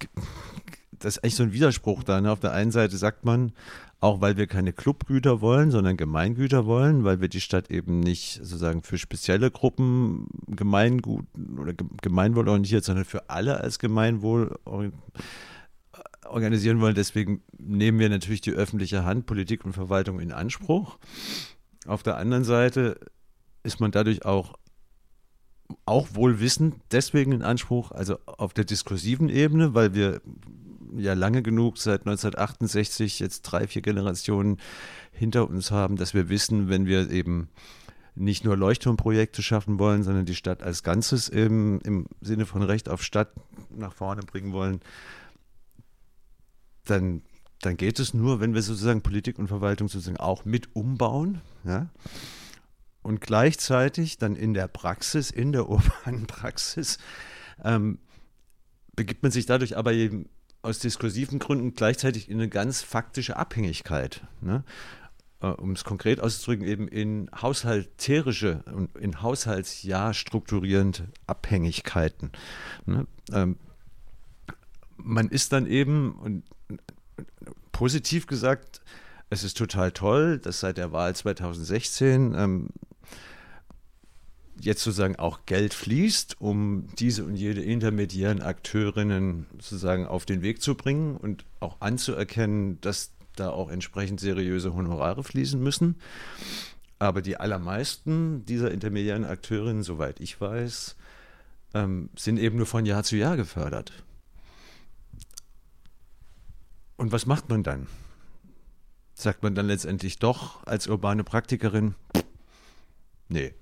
das 0.90 1.16
ist 1.16 1.24
eigentlich 1.24 1.36
so 1.36 1.42
ein 1.42 1.52
Widerspruch 1.52 2.02
da. 2.04 2.20
Ne? 2.20 2.30
Auf 2.30 2.40
der 2.40 2.52
einen 2.52 2.70
Seite 2.70 2.96
sagt 2.96 3.24
man, 3.24 3.52
auch 4.00 4.20
weil 4.20 4.36
wir 4.36 4.48
keine 4.48 4.72
Clubgüter 4.72 5.40
wollen, 5.40 5.70
sondern 5.70 5.96
Gemeingüter 5.96 6.66
wollen, 6.66 7.04
weil 7.04 7.20
wir 7.20 7.28
die 7.28 7.40
Stadt 7.40 7.70
eben 7.70 8.00
nicht 8.00 8.38
sozusagen 8.38 8.82
für 8.82 8.98
spezielle 8.98 9.50
Gruppen 9.50 10.26
Gemeingut 10.48 11.24
oder 11.58 11.72
Gemeinwohl 12.02 12.48
orientiert, 12.48 12.84
sondern 12.84 13.04
für 13.04 13.30
alle 13.30 13.60
als 13.60 13.78
Gemeinwohl 13.78 14.58
orientiert 14.64 15.02
organisieren 16.26 16.80
wollen. 16.80 16.94
Deswegen 16.94 17.42
nehmen 17.58 17.98
wir 17.98 18.08
natürlich 18.08 18.40
die 18.40 18.52
öffentliche 18.52 19.04
Hand, 19.04 19.26
Politik 19.26 19.64
und 19.64 19.72
Verwaltung 19.72 20.20
in 20.20 20.32
Anspruch. 20.32 20.98
Auf 21.86 22.02
der 22.02 22.16
anderen 22.16 22.44
Seite 22.44 22.98
ist 23.62 23.80
man 23.80 23.90
dadurch 23.90 24.24
auch 24.24 24.54
auch 25.86 26.08
wohlwissend 26.14 26.74
deswegen 26.90 27.32
in 27.32 27.42
Anspruch, 27.42 27.92
also 27.92 28.18
auf 28.26 28.52
der 28.52 28.64
diskursiven 28.64 29.30
Ebene, 29.30 29.74
weil 29.74 29.94
wir 29.94 30.20
ja 30.96 31.14
lange 31.14 31.42
genug 31.42 31.78
seit 31.78 32.00
1968 32.00 33.20
jetzt 33.20 33.42
drei, 33.42 33.66
vier 33.66 33.80
Generationen 33.80 34.58
hinter 35.12 35.48
uns 35.48 35.70
haben, 35.70 35.96
dass 35.96 36.12
wir 36.12 36.28
wissen, 36.28 36.68
wenn 36.68 36.86
wir 36.86 37.10
eben 37.10 37.48
nicht 38.14 38.44
nur 38.44 38.56
Leuchtturmprojekte 38.56 39.42
schaffen 39.42 39.78
wollen, 39.78 40.02
sondern 40.02 40.26
die 40.26 40.34
Stadt 40.34 40.62
als 40.62 40.82
Ganzes 40.82 41.28
im, 41.28 41.80
im 41.84 42.06
Sinne 42.20 42.44
von 42.44 42.62
Recht 42.62 42.90
auf 42.90 43.02
Stadt 43.02 43.32
nach 43.70 43.94
vorne 43.94 44.22
bringen 44.22 44.52
wollen, 44.52 44.80
dann, 46.84 47.22
dann 47.60 47.76
geht 47.76 47.98
es 47.98 48.14
nur, 48.14 48.40
wenn 48.40 48.54
wir 48.54 48.62
sozusagen 48.62 49.02
Politik 49.02 49.38
und 49.38 49.48
Verwaltung 49.48 49.88
sozusagen 49.88 50.18
auch 50.18 50.44
mit 50.44 50.74
umbauen. 50.74 51.40
Ja? 51.64 51.88
Und 53.02 53.20
gleichzeitig 53.20 54.18
dann 54.18 54.36
in 54.36 54.54
der 54.54 54.68
Praxis, 54.68 55.30
in 55.30 55.52
der 55.52 55.68
urbanen 55.68 56.26
Praxis, 56.26 56.98
ähm, 57.64 57.98
begibt 58.94 59.22
man 59.22 59.32
sich 59.32 59.46
dadurch 59.46 59.76
aber 59.76 59.92
eben 59.92 60.28
aus 60.62 60.78
diskursiven 60.78 61.38
Gründen 61.38 61.74
gleichzeitig 61.74 62.28
in 62.28 62.38
eine 62.38 62.48
ganz 62.48 62.82
faktische 62.82 63.36
Abhängigkeit. 63.36 64.22
Ne? 64.40 64.64
Äh, 65.42 65.48
um 65.48 65.72
es 65.72 65.84
konkret 65.84 66.20
auszudrücken, 66.20 66.66
eben 66.66 66.88
in 66.88 67.28
haushalterische 67.34 68.62
und 68.72 68.96
in 68.96 69.22
Haushaltsjahr 69.22 70.14
strukturierende 70.14 71.08
Abhängigkeiten. 71.26 72.30
Ne? 72.86 73.06
Ähm, 73.32 73.56
man 74.96 75.28
ist 75.28 75.52
dann 75.52 75.66
eben, 75.66 76.12
und 76.12 76.44
positiv 77.72 78.26
gesagt, 78.26 78.80
es 79.30 79.44
ist 79.44 79.56
total 79.56 79.92
toll, 79.92 80.38
dass 80.38 80.60
seit 80.60 80.76
der 80.76 80.92
Wahl 80.92 81.16
2016 81.16 82.34
ähm, 82.36 82.68
jetzt 84.60 84.82
sozusagen 84.82 85.16
auch 85.16 85.46
Geld 85.46 85.74
fließt, 85.74 86.40
um 86.40 86.86
diese 86.98 87.24
und 87.24 87.36
jede 87.36 87.62
intermediären 87.62 88.42
Akteurinnen 88.42 89.46
sozusagen 89.54 90.06
auf 90.06 90.24
den 90.26 90.42
Weg 90.42 90.62
zu 90.62 90.74
bringen 90.74 91.16
und 91.16 91.44
auch 91.60 91.80
anzuerkennen, 91.80 92.80
dass 92.80 93.12
da 93.36 93.50
auch 93.50 93.70
entsprechend 93.70 94.20
seriöse 94.20 94.74
Honorare 94.74 95.24
fließen 95.24 95.60
müssen. 95.60 95.96
Aber 96.98 97.22
die 97.22 97.38
allermeisten 97.38 98.44
dieser 98.44 98.70
intermediären 98.70 99.24
Akteurinnen, 99.24 99.82
soweit 99.82 100.20
ich 100.20 100.40
weiß, 100.40 100.96
ähm, 101.74 102.10
sind 102.16 102.38
eben 102.38 102.56
nur 102.56 102.66
von 102.66 102.86
Jahr 102.86 103.02
zu 103.02 103.16
Jahr 103.16 103.36
gefördert. 103.36 103.92
Und 106.96 107.12
was 107.12 107.26
macht 107.26 107.48
man 107.48 107.62
dann? 107.62 107.86
Sagt 109.14 109.42
man 109.42 109.54
dann 109.54 109.66
letztendlich 109.66 110.18
doch 110.18 110.66
als 110.66 110.86
urbane 110.86 111.24
Praktikerin, 111.24 111.94
nee, 113.28 113.54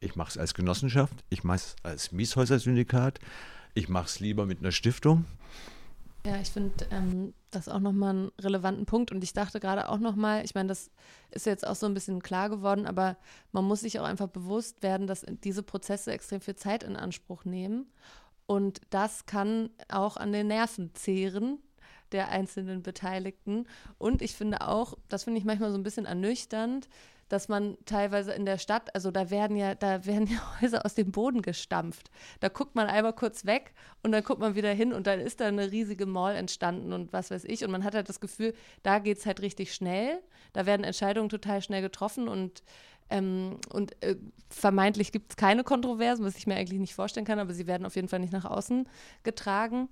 ich 0.00 0.16
mache 0.16 0.30
es 0.30 0.38
als 0.38 0.54
Genossenschaft, 0.54 1.14
ich 1.30 1.44
mache 1.44 1.56
es 1.56 1.76
als 1.82 2.12
Mieshäuser-Syndikat, 2.12 3.18
ich 3.74 3.88
mache 3.88 4.06
es 4.06 4.20
lieber 4.20 4.46
mit 4.46 4.60
einer 4.60 4.72
Stiftung. 4.72 5.24
Ja, 6.24 6.40
ich 6.40 6.50
finde 6.50 6.86
ähm, 6.90 7.34
das 7.50 7.68
auch 7.68 7.80
nochmal 7.80 8.10
einen 8.10 8.32
relevanten 8.40 8.86
Punkt 8.86 9.10
und 9.10 9.24
ich 9.24 9.32
dachte 9.32 9.58
gerade 9.58 9.88
auch 9.88 9.98
nochmal, 9.98 10.44
ich 10.44 10.54
meine, 10.54 10.68
das 10.68 10.90
ist 11.32 11.46
jetzt 11.46 11.66
auch 11.66 11.74
so 11.74 11.86
ein 11.86 11.94
bisschen 11.94 12.22
klar 12.22 12.48
geworden, 12.48 12.86
aber 12.86 13.16
man 13.50 13.64
muss 13.64 13.80
sich 13.80 13.98
auch 13.98 14.04
einfach 14.04 14.28
bewusst 14.28 14.82
werden, 14.82 15.08
dass 15.08 15.26
diese 15.42 15.64
Prozesse 15.64 16.12
extrem 16.12 16.40
viel 16.40 16.54
Zeit 16.54 16.84
in 16.84 16.96
Anspruch 16.96 17.44
nehmen 17.44 17.86
und 18.46 18.80
das 18.90 19.26
kann 19.26 19.70
auch 19.88 20.16
an 20.16 20.32
den 20.32 20.46
Nerven 20.46 20.94
zehren, 20.94 21.58
der 22.12 22.28
einzelnen 22.30 22.82
Beteiligten. 22.82 23.66
Und 23.98 24.22
ich 24.22 24.34
finde 24.34 24.66
auch, 24.68 24.94
das 25.08 25.24
finde 25.24 25.38
ich 25.38 25.44
manchmal 25.44 25.70
so 25.70 25.78
ein 25.78 25.82
bisschen 25.82 26.06
ernüchternd, 26.06 26.88
dass 27.28 27.48
man 27.48 27.78
teilweise 27.86 28.32
in 28.32 28.44
der 28.44 28.58
Stadt, 28.58 28.94
also 28.94 29.10
da 29.10 29.30
werden 29.30 29.56
ja, 29.56 29.74
da 29.74 30.04
werden 30.04 30.26
ja 30.26 30.38
Häuser 30.60 30.84
aus 30.84 30.94
dem 30.94 31.12
Boden 31.12 31.40
gestampft. 31.40 32.10
Da 32.40 32.48
guckt 32.48 32.74
man 32.74 32.88
einmal 32.88 33.14
kurz 33.14 33.46
weg 33.46 33.72
und 34.02 34.12
dann 34.12 34.22
guckt 34.22 34.40
man 34.40 34.54
wieder 34.54 34.72
hin 34.72 34.92
und 34.92 35.06
dann 35.06 35.18
ist 35.18 35.40
da 35.40 35.46
eine 35.46 35.72
riesige 35.72 36.04
Mall 36.04 36.36
entstanden 36.36 36.92
und 36.92 37.12
was 37.14 37.30
weiß 37.30 37.44
ich. 37.44 37.64
Und 37.64 37.70
man 37.70 37.84
hat 37.84 37.94
halt 37.94 38.08
das 38.10 38.20
Gefühl, 38.20 38.52
da 38.82 38.98
geht 38.98 39.18
es 39.18 39.24
halt 39.24 39.40
richtig 39.40 39.72
schnell. 39.74 40.20
Da 40.52 40.66
werden 40.66 40.84
Entscheidungen 40.84 41.30
total 41.30 41.62
schnell 41.62 41.82
getroffen 41.82 42.28
und 42.28 42.62
Ähm, 43.10 43.58
und 43.70 43.92
äh, 44.02 44.16
vermeintlich 44.48 45.12
gibt 45.12 45.32
es 45.32 45.36
keine 45.36 45.64
Kontroversen, 45.64 46.24
was 46.24 46.36
ich 46.38 46.46
mir 46.46 46.56
eigentlich 46.56 46.80
nicht 46.80 46.94
vorstellen 46.94 47.26
kann, 47.26 47.38
aber 47.40 47.52
sie 47.52 47.66
werden 47.66 47.84
auf 47.84 47.94
jeden 47.94 48.08
Fall 48.08 48.20
nicht 48.20 48.32
nach 48.32 48.46
außen 48.46 48.88
getragen. 49.22 49.88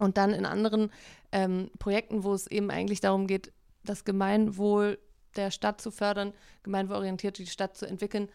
Und 0.00 0.16
dann 0.16 0.32
in 0.32 0.46
anderen 0.46 0.90
ähm, 1.30 1.70
Projekten, 1.78 2.24
wo 2.24 2.32
es 2.32 2.46
eben 2.46 2.70
eigentlich 2.70 3.00
darum 3.00 3.26
geht, 3.26 3.52
das 3.84 4.04
Gemeinwohl 4.04 4.98
der 5.36 5.50
Stadt 5.50 5.80
zu 5.80 5.90
fördern, 5.90 6.32
gemeinwohlorientiert 6.62 7.38
die 7.38 7.46
Stadt 7.46 7.76
zu 7.76 7.86
entwickeln, 7.86 8.28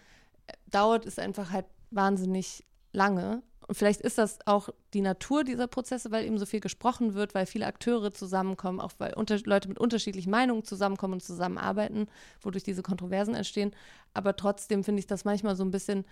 äh, 0.45 0.53
dauert 0.67 1.05
es 1.07 1.17
einfach 1.17 1.51
halt 1.51 1.65
wahnsinnig 1.89 2.63
lange. 2.93 3.41
Und 3.67 3.75
vielleicht 3.75 4.01
ist 4.01 4.19
das 4.19 4.37
auch 4.45 4.69
die 4.93 5.01
Natur 5.01 5.43
dieser 5.43 5.65
Prozesse, 5.65 6.11
weil 6.11 6.25
eben 6.25 6.37
so 6.37 6.45
viel 6.45 6.59
gesprochen 6.59 7.15
wird, 7.15 7.33
weil 7.33 7.47
viele 7.47 7.65
Akteure 7.65 8.11
zusammenkommen, 8.11 8.79
auch 8.79 8.91
weil 8.99 9.15
Leute 9.45 9.67
mit 9.67 9.79
unterschiedlichen 9.79 10.29
Meinungen 10.29 10.63
zusammenkommen 10.63 11.15
und 11.15 11.23
zusammenarbeiten, 11.23 12.07
wodurch 12.41 12.63
diese 12.63 12.83
Kontroversen 12.83 13.33
entstehen. 13.33 13.71
Aber 14.13 14.35
trotzdem 14.35 14.83
finde 14.83 14.99
ich 14.99 15.07
das 15.07 15.25
manchmal 15.25 15.55
so 15.55 15.63
ein 15.63 15.71
bisschen 15.71 16.05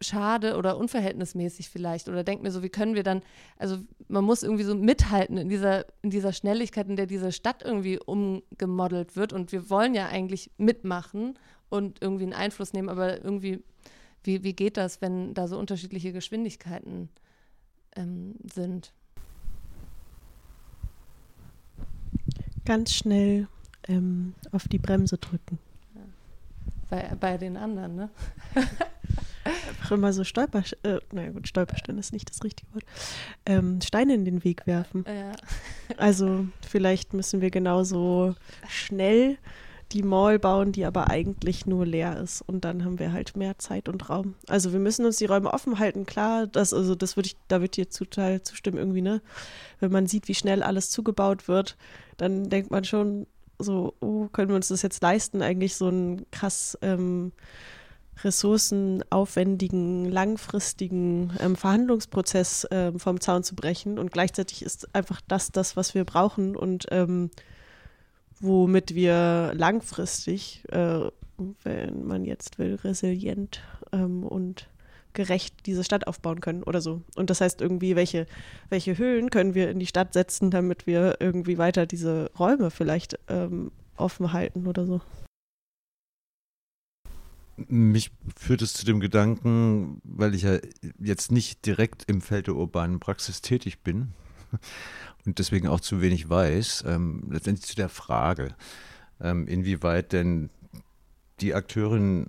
schade 0.00 0.56
oder 0.56 0.76
unverhältnismäßig 0.76 1.70
vielleicht 1.70 2.08
oder 2.08 2.24
denkt 2.24 2.42
mir 2.42 2.50
so, 2.50 2.62
wie 2.62 2.68
können 2.68 2.94
wir 2.94 3.02
dann, 3.02 3.22
also 3.56 3.78
man 4.08 4.24
muss 4.24 4.42
irgendwie 4.42 4.64
so 4.64 4.74
mithalten 4.74 5.38
in 5.38 5.48
dieser, 5.48 5.86
in 6.02 6.10
dieser 6.10 6.32
Schnelligkeit, 6.32 6.88
in 6.88 6.96
der 6.96 7.06
diese 7.06 7.32
Stadt 7.32 7.62
irgendwie 7.62 7.98
umgemodelt 7.98 9.16
wird 9.16 9.32
und 9.32 9.52
wir 9.52 9.70
wollen 9.70 9.94
ja 9.94 10.08
eigentlich 10.08 10.50
mitmachen 10.58 11.38
und 11.68 12.02
irgendwie 12.02 12.24
einen 12.24 12.34
Einfluss 12.34 12.72
nehmen, 12.72 12.88
aber 12.88 13.24
irgendwie, 13.24 13.62
wie, 14.22 14.42
wie 14.42 14.52
geht 14.52 14.76
das, 14.76 15.00
wenn 15.00 15.34
da 15.34 15.48
so 15.48 15.58
unterschiedliche 15.58 16.12
Geschwindigkeiten 16.12 17.08
ähm, 17.96 18.34
sind? 18.52 18.92
Ganz 22.64 22.92
schnell 22.92 23.48
ähm, 23.88 24.34
auf 24.52 24.68
die 24.68 24.78
Bremse 24.78 25.18
drücken. 25.18 25.58
Ja. 25.94 26.00
Bei, 26.90 27.14
bei 27.14 27.38
den 27.38 27.56
anderen, 27.56 27.94
ne? 27.94 28.10
Einfach 29.68 29.92
immer 29.92 30.12
so 30.12 30.24
Stolper, 30.24 30.62
äh, 30.82 30.98
naja 31.12 31.30
gut, 31.30 31.48
Stolperstein 31.48 31.98
ist 31.98 32.12
nicht 32.12 32.30
das 32.30 32.42
richtige 32.44 32.72
Wort, 32.74 32.84
ähm, 33.46 33.80
Steine 33.80 34.14
in 34.14 34.24
den 34.24 34.44
Weg 34.44 34.66
werfen. 34.66 35.04
Ja. 35.06 35.32
Also 35.96 36.46
vielleicht 36.68 37.14
müssen 37.14 37.40
wir 37.40 37.50
genauso 37.50 38.34
schnell 38.68 39.38
die 39.92 40.02
Mall 40.02 40.38
bauen, 40.38 40.72
die 40.72 40.84
aber 40.84 41.10
eigentlich 41.10 41.66
nur 41.66 41.86
leer 41.86 42.18
ist. 42.20 42.42
Und 42.42 42.64
dann 42.64 42.84
haben 42.84 42.98
wir 42.98 43.12
halt 43.12 43.36
mehr 43.36 43.58
Zeit 43.58 43.88
und 43.88 44.08
Raum. 44.10 44.34
Also 44.48 44.72
wir 44.72 44.80
müssen 44.80 45.06
uns 45.06 45.18
die 45.18 45.26
Räume 45.26 45.52
offen 45.52 45.78
halten, 45.78 46.06
klar, 46.06 46.46
das, 46.46 46.74
also 46.74 46.94
das 46.94 47.16
würde 47.16 47.28
ich, 47.28 47.36
da 47.48 47.56
würde 47.56 47.66
ich 47.66 47.70
dir 47.70 47.88
total 47.88 48.42
zustimmen 48.42 48.78
irgendwie, 48.78 49.02
ne? 49.02 49.22
Wenn 49.78 49.92
man 49.92 50.06
sieht, 50.06 50.28
wie 50.28 50.34
schnell 50.34 50.62
alles 50.62 50.90
zugebaut 50.90 51.46
wird, 51.46 51.76
dann 52.16 52.48
denkt 52.50 52.70
man 52.70 52.84
schon 52.84 53.26
so, 53.58 53.94
oh, 54.00 54.26
können 54.32 54.48
wir 54.48 54.56
uns 54.56 54.68
das 54.68 54.82
jetzt 54.82 55.02
leisten, 55.02 55.40
eigentlich 55.40 55.76
so 55.76 55.88
ein 55.88 56.26
krass 56.30 56.76
ähm, 56.82 57.32
ressourcenaufwendigen, 58.22 60.10
langfristigen 60.10 61.32
ähm, 61.40 61.56
Verhandlungsprozess 61.56 62.66
ähm, 62.70 62.98
vom 62.98 63.20
Zaun 63.20 63.42
zu 63.42 63.54
brechen. 63.54 63.98
Und 63.98 64.12
gleichzeitig 64.12 64.62
ist 64.62 64.94
einfach 64.94 65.20
das 65.28 65.52
das, 65.52 65.76
was 65.76 65.94
wir 65.94 66.04
brauchen 66.04 66.56
und 66.56 66.86
ähm, 66.90 67.30
womit 68.40 68.94
wir 68.94 69.52
langfristig, 69.54 70.62
äh, 70.70 71.00
wenn 71.62 72.06
man 72.06 72.24
jetzt 72.24 72.58
will, 72.58 72.76
resilient 72.76 73.62
ähm, 73.92 74.22
und 74.24 74.68
gerecht 75.12 75.66
diese 75.66 75.82
Stadt 75.82 76.06
aufbauen 76.06 76.40
können 76.40 76.62
oder 76.62 76.80
so. 76.80 77.02
Und 77.16 77.30
das 77.30 77.40
heißt 77.40 77.60
irgendwie, 77.60 77.96
welche, 77.96 78.26
welche 78.68 78.98
Höhlen 78.98 79.30
können 79.30 79.54
wir 79.54 79.70
in 79.70 79.78
die 79.78 79.86
Stadt 79.86 80.12
setzen, 80.12 80.50
damit 80.50 80.86
wir 80.86 81.16
irgendwie 81.20 81.58
weiter 81.58 81.86
diese 81.86 82.30
Räume 82.38 82.70
vielleicht 82.70 83.18
ähm, 83.28 83.72
offen 83.96 84.32
halten 84.32 84.66
oder 84.66 84.84
so. 84.84 85.00
Mich 87.56 88.10
führt 88.36 88.60
es 88.62 88.74
zu 88.74 88.84
dem 88.84 89.00
Gedanken, 89.00 90.00
weil 90.04 90.34
ich 90.34 90.42
ja 90.42 90.58
jetzt 90.98 91.32
nicht 91.32 91.64
direkt 91.64 92.04
im 92.06 92.20
Feld 92.20 92.48
der 92.48 92.56
urbanen 92.56 93.00
Praxis 93.00 93.40
tätig 93.40 93.82
bin 93.82 94.12
und 95.24 95.38
deswegen 95.38 95.68
auch 95.68 95.80
zu 95.80 96.02
wenig 96.02 96.28
weiß, 96.28 96.84
ähm, 96.86 97.28
letztendlich 97.30 97.66
zu 97.66 97.76
der 97.76 97.88
Frage, 97.88 98.54
ähm, 99.20 99.46
inwieweit 99.46 100.12
denn 100.12 100.50
die 101.40 101.54
Akteurinnen 101.54 102.28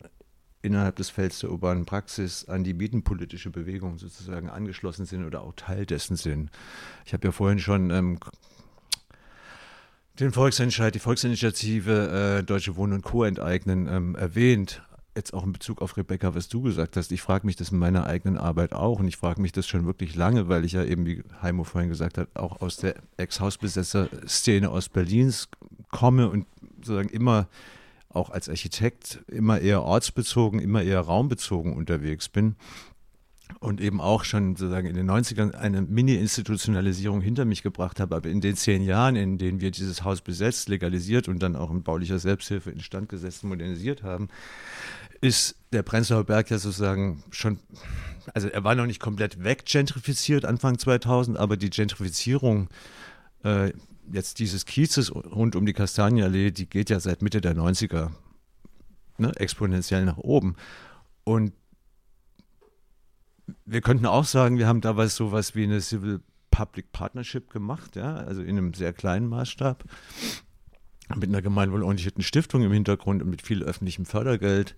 innerhalb 0.61 0.95
des 0.95 1.09
Felds 1.09 1.39
der 1.39 1.51
urbanen 1.51 1.85
Praxis 1.85 2.45
an 2.45 2.63
die 2.63 2.73
mietenpolitische 2.73 3.49
Bewegung 3.49 3.97
sozusagen 3.97 4.49
angeschlossen 4.49 5.05
sind 5.05 5.25
oder 5.25 5.41
auch 5.41 5.53
Teil 5.55 5.85
dessen 5.85 6.15
sind. 6.15 6.51
Ich 7.05 7.13
habe 7.13 7.27
ja 7.27 7.31
vorhin 7.31 7.59
schon 7.59 7.89
ähm, 7.91 8.19
den 10.19 10.31
Volksentscheid, 10.31 10.95
die 10.95 10.99
Volksinitiative 10.99 12.39
äh, 12.39 12.43
Deutsche 12.43 12.75
Wohnen 12.75 12.93
und 12.93 13.01
Co. 13.03 13.23
enteignen 13.23 13.87
ähm, 13.87 14.15
erwähnt 14.15 14.81
jetzt 15.17 15.33
auch 15.33 15.43
in 15.43 15.51
Bezug 15.51 15.81
auf 15.81 15.97
Rebecca, 15.97 16.33
was 16.35 16.47
du 16.47 16.61
gesagt 16.61 16.95
hast, 16.95 17.11
ich 17.11 17.21
frage 17.21 17.45
mich 17.45 17.57
das 17.57 17.71
in 17.71 17.79
meiner 17.79 18.05
eigenen 18.05 18.37
Arbeit 18.37 18.73
auch 18.73 18.99
und 18.99 19.07
ich 19.07 19.17
frage 19.17 19.41
mich 19.41 19.51
das 19.51 19.67
schon 19.67 19.85
wirklich 19.85 20.15
lange, 20.15 20.47
weil 20.47 20.63
ich 20.63 20.71
ja 20.71 20.83
eben, 20.83 21.05
wie 21.05 21.23
Heimo 21.41 21.65
vorhin 21.65 21.89
gesagt 21.89 22.17
hat, 22.17 22.29
auch 22.35 22.61
aus 22.61 22.77
der 22.77 22.95
Ex-Hausbesetzer-Szene 23.17 24.71
Ostberlins 24.71 25.49
komme 25.91 26.29
und 26.29 26.45
sozusagen 26.77 27.09
immer 27.09 27.47
auch 28.09 28.29
als 28.29 28.47
Architekt 28.47 29.19
immer 29.27 29.59
eher 29.59 29.83
ortsbezogen, 29.83 30.59
immer 30.59 30.81
eher 30.81 31.01
raumbezogen 31.01 31.75
unterwegs 31.75 32.29
bin 32.29 32.55
und 33.59 33.81
eben 33.81 34.01
auch 34.01 34.23
schon 34.23 34.55
sozusagen 34.55 34.87
in 34.87 34.95
den 34.95 35.09
90ern 35.09 35.53
eine 35.53 35.81
Mini-Institutionalisierung 35.81 37.21
hinter 37.21 37.45
mich 37.45 37.63
gebracht 37.63 37.99
habe. 37.99 38.15
Aber 38.15 38.29
in 38.29 38.41
den 38.41 38.55
zehn 38.55 38.83
Jahren, 38.83 39.15
in 39.15 39.37
denen 39.37 39.61
wir 39.61 39.71
dieses 39.71 40.03
Haus 40.03 40.21
besetzt, 40.21 40.69
legalisiert 40.69 41.27
und 41.27 41.39
dann 41.39 41.55
auch 41.55 41.71
in 41.71 41.83
baulicher 41.83 42.19
Selbsthilfe 42.19 42.71
instand 42.71 43.09
gesetzt, 43.09 43.43
modernisiert 43.43 44.03
haben, 44.03 44.27
ist 45.21 45.55
der 45.71 45.83
Prenzlauer 45.83 46.23
Berg 46.23 46.49
ja 46.49 46.57
sozusagen 46.57 47.23
schon, 47.31 47.59
also 48.33 48.47
er 48.47 48.63
war 48.63 48.75
noch 48.75 48.85
nicht 48.85 48.99
komplett 48.99 49.43
weggentrifiziert 49.43 50.45
Anfang 50.45 50.77
2000, 50.77 51.37
aber 51.37 51.57
die 51.57 51.69
Gentrifizierung 51.69 52.69
äh, 53.43 53.71
jetzt 54.11 54.39
dieses 54.39 54.65
Kiezes 54.65 55.13
rund 55.13 55.55
um 55.55 55.65
die 55.65 55.73
Kastanienallee, 55.73 56.51
die 56.51 56.69
geht 56.69 56.89
ja 56.89 56.99
seit 56.99 57.21
Mitte 57.21 57.41
der 57.41 57.55
90er 57.55 58.11
ne, 59.17 59.31
exponentiell 59.35 60.05
nach 60.05 60.17
oben. 60.17 60.55
Und 61.23 61.53
wir 63.65 63.81
könnten 63.81 64.05
auch 64.05 64.25
sagen, 64.25 64.57
wir 64.57 64.67
haben 64.67 64.81
damals 64.81 65.15
sowas 65.15 65.55
wie 65.55 65.63
eine 65.63 65.81
Civil 65.81 66.21
Public 66.51 66.91
Partnership 66.91 67.51
gemacht, 67.51 67.95
ja, 67.95 68.15
also 68.15 68.41
in 68.41 68.57
einem 68.57 68.73
sehr 68.73 68.93
kleinen 68.93 69.27
Maßstab, 69.27 69.83
mit 71.15 71.29
einer 71.29 71.41
gemeinwohlorientierten 71.41 72.23
Stiftung 72.23 72.63
im 72.63 72.71
Hintergrund 72.71 73.21
und 73.21 73.29
mit 73.29 73.41
viel 73.41 73.63
öffentlichem 73.63 74.05
Fördergeld. 74.05 74.75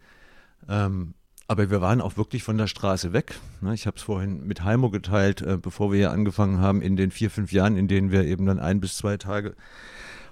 Ähm, 0.68 1.14
aber 1.48 1.72
wir 1.72 1.82
waren 1.82 2.00
auch 2.00 2.16
wirklich 2.16 2.44
von 2.44 2.58
der 2.58 2.68
Straße 2.68 3.12
weg. 3.12 3.40
Ne? 3.62 3.74
Ich 3.74 3.88
habe 3.88 3.98
es 3.98 4.04
vorhin 4.04 4.46
mit 4.46 4.64
Heimo 4.64 4.92
geteilt, 4.92 5.42
äh, 5.42 5.58
bevor 5.58 5.92
wir 5.92 5.98
hier 5.98 6.12
angefangen 6.12 6.60
haben, 6.60 6.82
in 6.82 6.96
den 6.96 7.10
vier, 7.10 7.32
fünf 7.32 7.52
Jahren, 7.52 7.76
in 7.76 7.88
denen 7.88 8.12
wir 8.12 8.24
eben 8.26 8.46
dann 8.46 8.60
ein 8.60 8.80
bis 8.80 8.98
zwei 8.98 9.18
Tage 9.18 9.56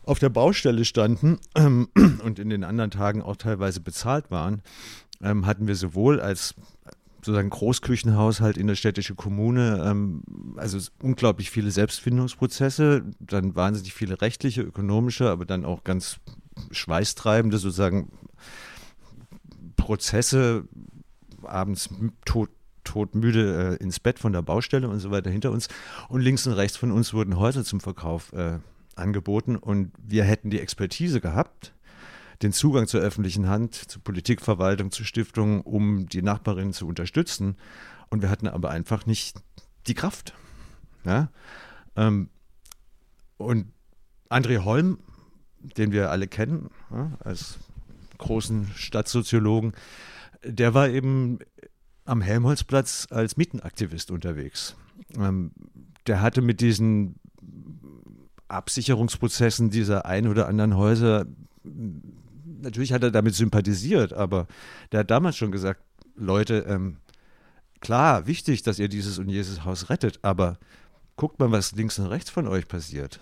auf 0.03 0.19
der 0.19 0.29
Baustelle 0.29 0.85
standen 0.85 1.39
ähm, 1.55 1.89
und 2.23 2.39
in 2.39 2.49
den 2.49 2.63
anderen 2.63 2.91
Tagen 2.91 3.21
auch 3.21 3.35
teilweise 3.35 3.81
bezahlt 3.81 4.29
waren, 4.29 4.61
ähm, 5.21 5.45
hatten 5.45 5.67
wir 5.67 5.75
sowohl 5.75 6.21
als 6.21 6.53
sozusagen 7.27 7.49
Großküchenhaushalt 7.49 8.57
in 8.57 8.67
der 8.67 8.75
städtischen 8.75 9.15
Kommune, 9.15 9.83
ähm, 9.85 10.21
also 10.55 10.77
unglaublich 11.01 11.49
viele 11.49 11.71
Selbstfindungsprozesse, 11.71 13.03
dann 13.19 13.55
wahnsinnig 13.55 13.93
viele 13.93 14.21
rechtliche, 14.21 14.61
ökonomische, 14.61 15.29
aber 15.29 15.45
dann 15.45 15.65
auch 15.65 15.83
ganz 15.83 16.19
schweißtreibende 16.71 17.57
sozusagen 17.57 18.11
Prozesse, 19.77 20.67
abends 21.43 21.89
tot, 22.25 22.49
todmüde 22.83 23.77
äh, 23.79 23.83
ins 23.83 23.99
Bett 23.99 24.19
von 24.19 24.33
der 24.33 24.41
Baustelle 24.41 24.89
und 24.89 24.99
so 24.99 25.11
weiter 25.11 25.29
hinter 25.29 25.51
uns. 25.51 25.69
Und 26.09 26.21
links 26.21 26.45
und 26.47 26.53
rechts 26.53 26.77
von 26.77 26.91
uns 26.91 27.13
wurden 27.13 27.37
Häuser 27.37 27.63
zum 27.63 27.79
Verkauf 27.79 28.33
äh, 28.33 28.59
angeboten 28.95 29.55
und 29.55 29.91
wir 29.97 30.23
hätten 30.23 30.49
die 30.49 30.59
Expertise 30.59 31.21
gehabt, 31.21 31.73
den 32.41 32.53
Zugang 32.53 32.87
zur 32.87 33.01
öffentlichen 33.01 33.47
Hand, 33.47 33.75
zur 33.75 34.01
Politikverwaltung, 34.03 34.91
zu 34.91 35.03
Stiftungen, 35.03 35.61
um 35.61 36.07
die 36.07 36.21
Nachbarinnen 36.21 36.73
zu 36.73 36.87
unterstützen. 36.87 37.55
Und 38.09 38.21
wir 38.21 38.29
hatten 38.29 38.47
aber 38.47 38.69
einfach 38.69 39.05
nicht 39.05 39.37
die 39.87 39.93
Kraft. 39.93 40.33
Ja? 41.03 41.29
Ähm, 41.95 42.29
und 43.37 43.71
André 44.29 44.63
Holm, 44.63 44.99
den 45.59 45.91
wir 45.91 46.11
alle 46.11 46.27
kennen, 46.27 46.69
ja, 46.91 47.11
als 47.19 47.57
großen 48.17 48.71
Stadtsoziologen, 48.75 49.73
der 50.43 50.73
war 50.73 50.89
eben 50.89 51.39
am 52.05 52.21
Helmholtzplatz 52.21 53.07
als 53.09 53.37
Mietenaktivist 53.37 54.11
unterwegs. 54.11 54.75
Ähm, 55.17 55.51
der 56.07 56.21
hatte 56.21 56.41
mit 56.41 56.61
diesen 56.61 57.15
Absicherungsprozessen 58.47 59.69
dieser 59.69 60.05
ein 60.05 60.27
oder 60.27 60.47
anderen 60.47 60.77
Häuser 60.77 61.25
natürlich 62.61 62.93
hat 62.93 63.03
er 63.03 63.11
damit 63.11 63.35
sympathisiert, 63.35 64.13
aber 64.13 64.47
der 64.91 65.01
hat 65.01 65.11
damals 65.11 65.37
schon 65.37 65.51
gesagt, 65.51 65.81
Leute, 66.15 66.65
ähm, 66.67 66.97
klar, 67.79 68.27
wichtig, 68.27 68.63
dass 68.63 68.79
ihr 68.79 68.89
dieses 68.89 69.19
und 69.19 69.29
jenes 69.29 69.65
Haus 69.65 69.89
rettet, 69.89 70.19
aber 70.21 70.57
guckt 71.15 71.39
mal, 71.39 71.51
was 71.51 71.73
links 71.73 71.99
und 71.99 72.07
rechts 72.07 72.29
von 72.29 72.47
euch 72.47 72.67
passiert. 72.67 73.19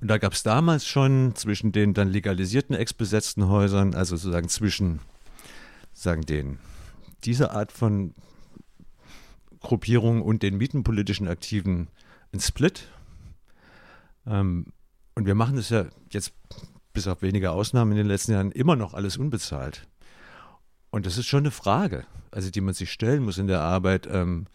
Und 0.00 0.08
da 0.08 0.18
gab 0.18 0.32
es 0.32 0.42
damals 0.42 0.86
schon 0.86 1.34
zwischen 1.34 1.72
den 1.72 1.92
dann 1.92 2.08
legalisierten 2.08 2.74
ex-besetzten 2.74 3.48
Häusern, 3.48 3.94
also 3.94 4.16
sozusagen 4.16 4.48
zwischen 4.48 5.00
sagen 5.92 6.22
den, 6.22 6.58
dieser 7.24 7.52
Art 7.52 7.70
von 7.70 8.14
Gruppierung 9.60 10.22
und 10.22 10.42
den 10.42 10.56
mietenpolitischen 10.56 11.28
Aktiven, 11.28 11.88
ein 12.32 12.40
Split. 12.40 12.88
Ähm, 14.26 14.72
und 15.14 15.26
wir 15.26 15.34
machen 15.34 15.56
das 15.56 15.68
ja 15.68 15.86
jetzt 16.10 16.32
bis 16.94 17.06
auf 17.06 17.20
wenige 17.20 17.50
Ausnahmen 17.50 17.92
in 17.92 17.98
den 17.98 18.06
letzten 18.06 18.32
Jahren 18.32 18.52
immer 18.52 18.76
noch 18.76 18.94
alles 18.94 19.18
unbezahlt. 19.18 19.86
Und 20.90 21.04
das 21.04 21.18
ist 21.18 21.26
schon 21.26 21.40
eine 21.40 21.50
Frage, 21.50 22.06
also 22.30 22.50
die 22.50 22.62
man 22.62 22.74
sich 22.74 22.90
stellen 22.90 23.22
muss 23.22 23.38
in 23.38 23.46
der 23.46 23.60
Arbeit, 23.60 24.08
ähm, 24.10 24.46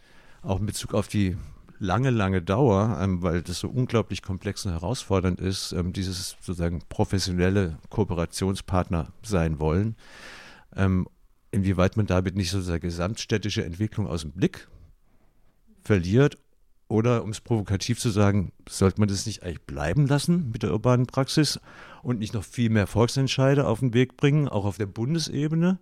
auch 0.41 0.59
in 0.59 0.65
Bezug 0.65 0.93
auf 0.93 1.07
die 1.07 1.37
lange, 1.79 2.09
lange 2.09 2.41
Dauer, 2.41 2.97
ähm, 3.01 3.21
weil 3.21 3.41
das 3.41 3.59
so 3.59 3.69
unglaublich 3.69 4.21
komplex 4.21 4.65
und 4.65 4.71
herausfordernd 4.71 5.39
ist, 5.39 5.71
ähm, 5.71 5.93
dieses 5.93 6.37
sozusagen 6.41 6.81
professionelle 6.89 7.77
Kooperationspartner 7.89 9.11
sein 9.23 9.59
wollen, 9.59 9.95
ähm, 10.75 11.07
inwieweit 11.51 11.97
man 11.97 12.05
damit 12.05 12.35
nicht 12.35 12.51
sozusagen 12.51 12.81
gesamtstädtische 12.81 13.63
Entwicklung 13.63 14.07
aus 14.07 14.21
dem 14.21 14.31
Blick 14.31 14.67
verliert 15.83 16.37
oder, 16.87 17.23
um 17.23 17.31
es 17.31 17.41
provokativ 17.41 17.99
zu 17.99 18.09
sagen, 18.09 18.51
sollte 18.69 18.99
man 18.99 19.09
das 19.09 19.25
nicht 19.25 19.43
eigentlich 19.43 19.61
bleiben 19.61 20.05
lassen 20.07 20.51
mit 20.51 20.63
der 20.63 20.71
urbanen 20.71 21.07
Praxis 21.07 21.59
und 22.03 22.19
nicht 22.19 22.33
noch 22.33 22.43
viel 22.43 22.69
mehr 22.69 22.87
Volksentscheide 22.87 23.65
auf 23.65 23.79
den 23.79 23.93
Weg 23.93 24.17
bringen, 24.17 24.47
auch 24.47 24.65
auf 24.65 24.77
der 24.77 24.85
Bundesebene? 24.85 25.79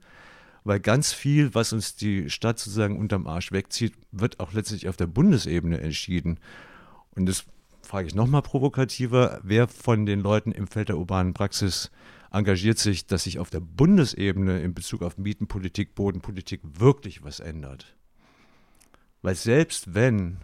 Weil 0.64 0.80
ganz 0.80 1.12
viel, 1.12 1.54
was 1.54 1.74
uns 1.74 1.96
die 1.96 2.30
Stadt 2.30 2.60
sozusagen 2.60 2.98
unterm 2.98 3.28
Arsch 3.28 3.52
wegzieht, 3.52 3.94
wird 4.12 4.40
auch 4.40 4.54
letztlich 4.54 4.88
auf 4.88 4.96
der 4.96 5.08
Bundesebene 5.08 5.80
entschieden. 5.82 6.40
Und 7.16 7.26
das 7.26 7.46
frage 7.82 8.08
ich 8.08 8.16
nochmal 8.16 8.42
provokativer, 8.42 9.40
wer 9.44 9.68
von 9.68 10.06
den 10.06 10.22
Leuten 10.22 10.52
im 10.52 10.68
Feld 10.68 10.90
der 10.90 10.98
urbanen 10.98 11.34
Praxis 11.34 11.92
engagiert 12.32 12.80
sich, 12.80 13.06
dass 13.06 13.26
sich 13.26 13.40
auf 13.40 13.50
der 13.50 13.60
Bundesebene 13.60 14.62
in 14.62 14.74
Bezug 14.74 15.04
auf 15.04 15.18
Mietenpolitik, 15.18 15.96
Bodenpolitik 15.96 16.62
wirklich 16.64 17.24
was 17.24 17.40
ändert? 17.40 17.96
Weil 19.22 19.36
selbst 19.36 19.94
wenn 19.94 20.40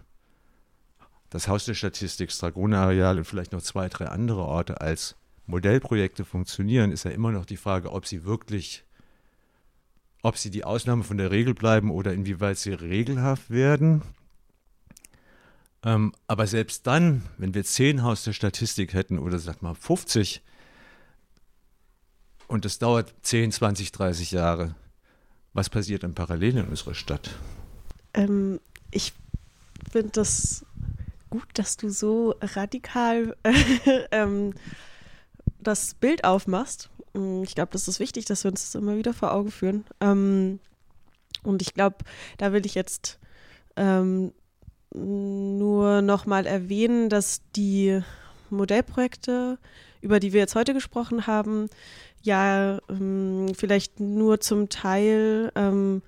das 1.29 1.47
Haus 1.47 1.65
der 1.65 1.73
Statistik, 1.73 2.31
Stragone-Areal 2.31 3.17
und 3.17 3.25
vielleicht 3.25 3.51
noch 3.51 3.61
zwei, 3.61 3.87
drei 3.89 4.07
andere 4.07 4.41
Orte 4.41 4.81
als 4.81 5.15
Modellprojekte 5.45 6.25
funktionieren, 6.25 6.91
ist 6.91 7.05
ja 7.05 7.11
immer 7.11 7.31
noch 7.31 7.45
die 7.45 7.57
Frage, 7.57 7.91
ob 7.91 8.05
sie 8.05 8.23
wirklich, 8.23 8.85
ob 10.21 10.37
sie 10.37 10.51
die 10.51 10.63
Ausnahme 10.63 11.03
von 11.03 11.17
der 11.17 11.31
Regel 11.31 11.53
bleiben 11.53 11.91
oder 11.91 12.13
inwieweit 12.13 12.57
sie 12.57 12.73
regelhaft 12.73 13.49
werden. 13.49 14.01
Ähm, 15.83 16.13
aber 16.27 16.45
selbst 16.45 16.87
dann, 16.87 17.23
wenn 17.37 17.53
wir 17.53 17.63
zehn 17.63 18.03
Haus 18.03 18.23
der 18.23 18.33
Statistik 18.33 18.93
hätten 18.93 19.17
oder 19.17 19.39
sag 19.39 19.61
mal 19.61 19.75
50 19.75 20.41
und 22.47 22.65
das 22.65 22.79
dauert 22.79 23.13
10, 23.21 23.51
20, 23.51 23.91
30 23.91 24.31
Jahre, 24.31 24.75
was 25.53 25.69
passiert 25.69 26.03
dann 26.03 26.15
parallel 26.15 26.57
in 26.57 26.67
unserer 26.67 26.95
Stadt? 26.95 27.29
Ähm, 28.13 28.59
ich 28.91 29.13
finde 29.89 30.09
das 30.09 30.65
gut, 31.29 31.47
dass 31.53 31.77
du 31.77 31.89
so 31.89 32.35
radikal 32.41 33.37
ähm, 34.11 34.53
das 35.59 35.93
Bild 35.93 36.23
aufmachst. 36.23 36.89
Mm, 37.13 37.43
ich 37.43 37.55
glaube, 37.55 37.71
das 37.71 37.87
ist 37.87 37.99
wichtig, 37.99 38.25
dass 38.25 38.43
wir 38.43 38.51
uns 38.51 38.63
das 38.63 38.75
immer 38.75 38.97
wieder 38.97 39.13
vor 39.13 39.33
Augen 39.33 39.51
führen. 39.51 39.85
Ähm, 40.01 40.59
und 41.43 41.61
ich 41.61 41.73
glaube, 41.73 41.97
da 42.37 42.51
will 42.51 42.65
ich 42.65 42.75
jetzt 42.75 43.19
ähm, 43.75 44.33
nur 44.93 46.01
noch 46.01 46.25
mal 46.25 46.45
erwähnen, 46.45 47.09
dass 47.09 47.41
die 47.55 48.01
Modellprojekte, 48.49 49.57
über 50.01 50.19
die 50.19 50.33
wir 50.33 50.39
jetzt 50.39 50.55
heute 50.55 50.73
gesprochen 50.73 51.27
haben, 51.27 51.69
ja 52.21 52.79
ähm, 52.89 53.53
vielleicht 53.55 53.99
nur 53.99 54.39
zum 54.41 54.69
Teil 54.69 55.51
ähm, 55.55 56.01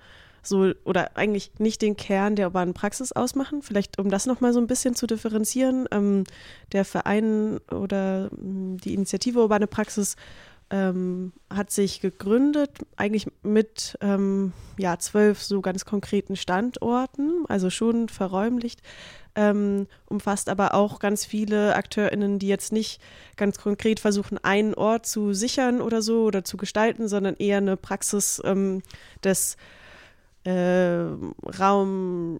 so 0.43 0.71
oder 0.85 1.15
eigentlich 1.17 1.51
nicht 1.59 1.81
den 1.81 1.95
Kern 1.95 2.35
der 2.35 2.47
urbanen 2.47 2.73
Praxis 2.73 3.11
ausmachen. 3.11 3.61
Vielleicht, 3.61 3.99
um 3.99 4.09
das 4.09 4.25
nochmal 4.25 4.53
so 4.53 4.59
ein 4.59 4.67
bisschen 4.67 4.95
zu 4.95 5.05
differenzieren, 5.05 5.87
ähm, 5.91 6.23
der 6.71 6.83
Verein 6.83 7.59
oder 7.69 8.29
ähm, 8.31 8.77
die 8.77 8.93
Initiative 8.93 9.39
Urbane 9.39 9.67
Praxis 9.67 10.15
ähm, 10.71 11.33
hat 11.49 11.69
sich 11.69 11.99
gegründet, 11.99 12.77
eigentlich 12.95 13.27
mit 13.43 13.97
ähm, 14.01 14.53
ja, 14.77 14.97
zwölf 14.97 15.43
so 15.43 15.61
ganz 15.61 15.83
konkreten 15.83 16.37
Standorten, 16.37 17.43
also 17.49 17.69
schon 17.69 18.07
verräumlicht, 18.07 18.81
ähm, 19.35 19.87
umfasst 20.07 20.47
aber 20.49 20.73
auch 20.73 20.99
ganz 20.99 21.25
viele 21.25 21.75
AkteurInnen, 21.75 22.39
die 22.39 22.47
jetzt 22.47 22.71
nicht 22.71 23.01
ganz 23.35 23.59
konkret 23.59 23.99
versuchen, 23.99 24.37
einen 24.37 24.73
Ort 24.73 25.05
zu 25.05 25.33
sichern 25.33 25.81
oder 25.81 26.01
so 26.01 26.23
oder 26.23 26.43
zu 26.45 26.55
gestalten, 26.55 27.09
sondern 27.09 27.35
eher 27.35 27.57
eine 27.57 27.75
Praxis 27.75 28.41
ähm, 28.45 28.81
des 29.23 29.57
äh, 30.45 31.03
Raum 31.59 32.39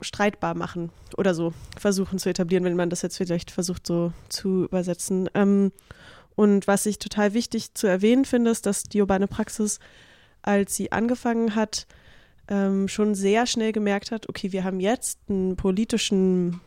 streitbar 0.00 0.54
machen 0.54 0.90
oder 1.16 1.34
so 1.34 1.52
versuchen 1.78 2.18
zu 2.18 2.28
etablieren, 2.28 2.64
wenn 2.64 2.76
man 2.76 2.90
das 2.90 3.02
jetzt 3.02 3.16
vielleicht 3.16 3.52
versucht 3.52 3.86
so 3.86 4.12
zu 4.28 4.64
übersetzen. 4.64 5.28
Und 6.36 6.66
was 6.66 6.86
ich 6.86 6.98
total 6.98 7.34
wichtig 7.34 7.74
zu 7.74 7.86
erwähnen 7.86 8.24
finde, 8.24 8.50
ist, 8.50 8.66
dass 8.66 8.84
die 8.84 9.00
urbane 9.00 9.28
Praxis, 9.28 9.78
als 10.42 10.74
sie 10.74 10.92
angefangen 10.92 11.54
hat, 11.54 11.86
ähm, 12.48 12.88
schon 12.88 13.14
sehr 13.14 13.46
schnell 13.46 13.72
gemerkt 13.72 14.10
hat, 14.10 14.28
okay, 14.28 14.52
wir 14.52 14.64
haben 14.64 14.80
jetzt 14.80 15.18
einen 15.28 15.56
politischen 15.56 16.60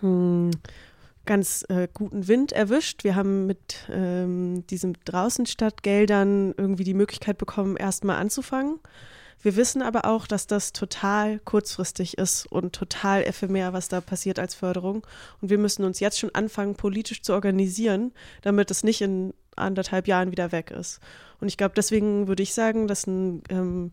hm, 0.00 0.50
ganz 1.28 1.64
äh, 1.68 1.88
guten 1.92 2.26
Wind 2.26 2.52
erwischt. 2.52 3.04
Wir 3.04 3.14
haben 3.14 3.46
mit 3.46 3.86
ähm, 3.90 4.66
diesen 4.68 4.96
Draußenstadtgeldern 5.04 6.54
irgendwie 6.56 6.84
die 6.84 6.94
Möglichkeit 6.94 7.36
bekommen, 7.36 7.76
erstmal 7.76 8.16
anzufangen. 8.16 8.80
Wir 9.40 9.56
wissen 9.56 9.82
aber 9.82 10.04
auch, 10.04 10.26
dass 10.26 10.46
das 10.46 10.72
total 10.72 11.38
kurzfristig 11.40 12.18
ist 12.18 12.46
und 12.46 12.72
total 12.74 13.22
ephemer, 13.22 13.72
was 13.72 13.88
da 13.88 14.00
passiert 14.00 14.38
als 14.38 14.54
Förderung. 14.54 15.06
Und 15.40 15.50
wir 15.50 15.58
müssen 15.58 15.84
uns 15.84 16.00
jetzt 16.00 16.18
schon 16.18 16.34
anfangen, 16.34 16.74
politisch 16.74 17.22
zu 17.22 17.32
organisieren, 17.32 18.12
damit 18.42 18.70
es 18.70 18.82
nicht 18.82 19.00
in 19.00 19.32
anderthalb 19.56 20.08
Jahren 20.08 20.30
wieder 20.30 20.52
weg 20.52 20.70
ist. 20.70 21.00
Und 21.40 21.48
ich 21.48 21.56
glaube, 21.56 21.74
deswegen 21.76 22.28
würde 22.28 22.42
ich 22.42 22.54
sagen, 22.54 22.88
dass 22.88 23.06
ein 23.06 23.42
ähm, 23.48 23.92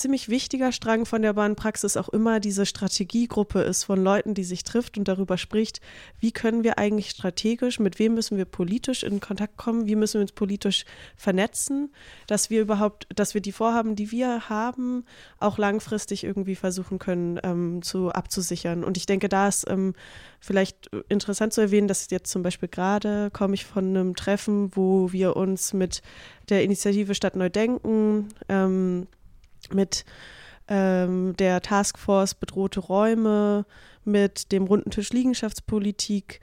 ziemlich 0.00 0.28
wichtiger 0.28 0.72
Strang 0.72 1.04
von 1.06 1.22
der 1.22 1.34
Bahnpraxis 1.34 1.96
auch 1.96 2.08
immer 2.08 2.40
diese 2.40 2.66
Strategiegruppe 2.66 3.60
ist 3.60 3.84
von 3.84 4.02
Leuten, 4.02 4.34
die 4.34 4.44
sich 4.44 4.64
trifft 4.64 4.98
und 4.98 5.06
darüber 5.06 5.38
spricht, 5.38 5.80
wie 6.18 6.32
können 6.32 6.64
wir 6.64 6.78
eigentlich 6.78 7.10
strategisch, 7.10 7.78
mit 7.78 7.98
wem 7.98 8.14
müssen 8.14 8.38
wir 8.38 8.46
politisch 8.46 9.02
in 9.02 9.20
Kontakt 9.20 9.56
kommen, 9.56 9.86
wie 9.86 9.96
müssen 9.96 10.14
wir 10.14 10.22
uns 10.22 10.32
politisch 10.32 10.84
vernetzen, 11.16 11.92
dass 12.26 12.50
wir 12.50 12.62
überhaupt, 12.62 13.06
dass 13.14 13.34
wir 13.34 13.40
die 13.40 13.52
Vorhaben, 13.52 13.94
die 13.94 14.10
wir 14.10 14.48
haben, 14.48 15.04
auch 15.38 15.58
langfristig 15.58 16.24
irgendwie 16.24 16.56
versuchen 16.56 16.98
können 16.98 17.38
ähm, 17.42 17.82
zu 17.82 18.10
abzusichern. 18.10 18.82
Und 18.82 18.96
ich 18.96 19.06
denke, 19.06 19.28
da 19.28 19.48
ist 19.48 19.68
ähm, 19.68 19.94
vielleicht 20.40 20.90
interessant 21.08 21.52
zu 21.52 21.60
erwähnen, 21.60 21.88
dass 21.88 22.08
jetzt 22.10 22.30
zum 22.30 22.42
Beispiel 22.42 22.68
gerade 22.68 23.30
komme 23.30 23.54
ich 23.54 23.66
von 23.66 23.88
einem 23.88 24.16
Treffen, 24.16 24.74
wo 24.74 25.12
wir 25.12 25.36
uns 25.36 25.74
mit 25.74 26.02
der 26.48 26.64
Initiative 26.64 27.14
Stadt 27.14 27.36
Neu 27.36 27.50
Denken 27.50 28.28
ähm, 28.48 29.06
mit 29.74 30.04
ähm, 30.68 31.36
der 31.36 31.60
Taskforce 31.60 32.34
Bedrohte 32.34 32.80
Räume, 32.80 33.66
mit 34.04 34.52
dem 34.52 34.64
runden 34.64 34.90
Tisch 34.90 35.10
Liegenschaftspolitik 35.10 36.40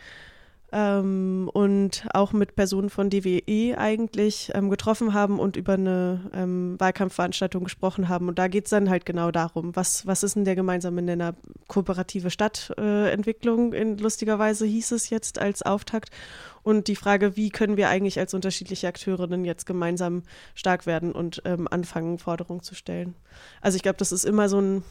ähm, 0.71 1.49
und 1.53 2.05
auch 2.13 2.33
mit 2.33 2.55
Personen 2.55 2.89
von 2.89 3.09
DWE 3.09 3.77
eigentlich 3.77 4.51
ähm, 4.53 4.69
getroffen 4.69 5.13
haben 5.13 5.39
und 5.39 5.55
über 5.55 5.73
eine 5.73 6.29
ähm, 6.33 6.75
Wahlkampfveranstaltung 6.77 7.63
gesprochen 7.63 8.09
haben. 8.09 8.27
Und 8.27 8.37
da 8.37 8.47
geht 8.47 8.65
es 8.65 8.71
dann 8.71 8.89
halt 8.89 9.05
genau 9.05 9.31
darum, 9.31 9.75
was, 9.75 10.05
was 10.05 10.23
ist 10.23 10.35
denn 10.35 10.45
der 10.45 10.55
gemeinsame 10.55 11.01
Nenner? 11.01 11.35
Kooperative 11.67 12.29
Stadtentwicklung, 12.29 13.73
äh, 13.73 13.83
lustigerweise 13.93 14.65
hieß 14.65 14.91
es 14.91 15.09
jetzt 15.09 15.39
als 15.39 15.61
Auftakt. 15.63 16.09
Und 16.67 16.89
die 16.89 16.97
Frage, 16.97 17.37
wie 17.37 17.49
können 17.49 17.77
wir 17.77 17.87
eigentlich 17.87 18.19
als 18.19 18.33
unterschiedliche 18.33 18.89
Akteurinnen 18.89 19.45
jetzt 19.45 19.65
gemeinsam 19.65 20.23
stark 20.53 20.85
werden 20.85 21.13
und 21.13 21.41
ähm, 21.45 21.65
anfangen, 21.71 22.19
Forderungen 22.19 22.61
zu 22.61 22.75
stellen. 22.75 23.15
Also 23.61 23.77
ich 23.77 23.83
glaube, 23.83 23.95
das 23.99 24.11
ist 24.11 24.25
immer 24.25 24.49
so 24.49 24.59
ein 24.59 24.83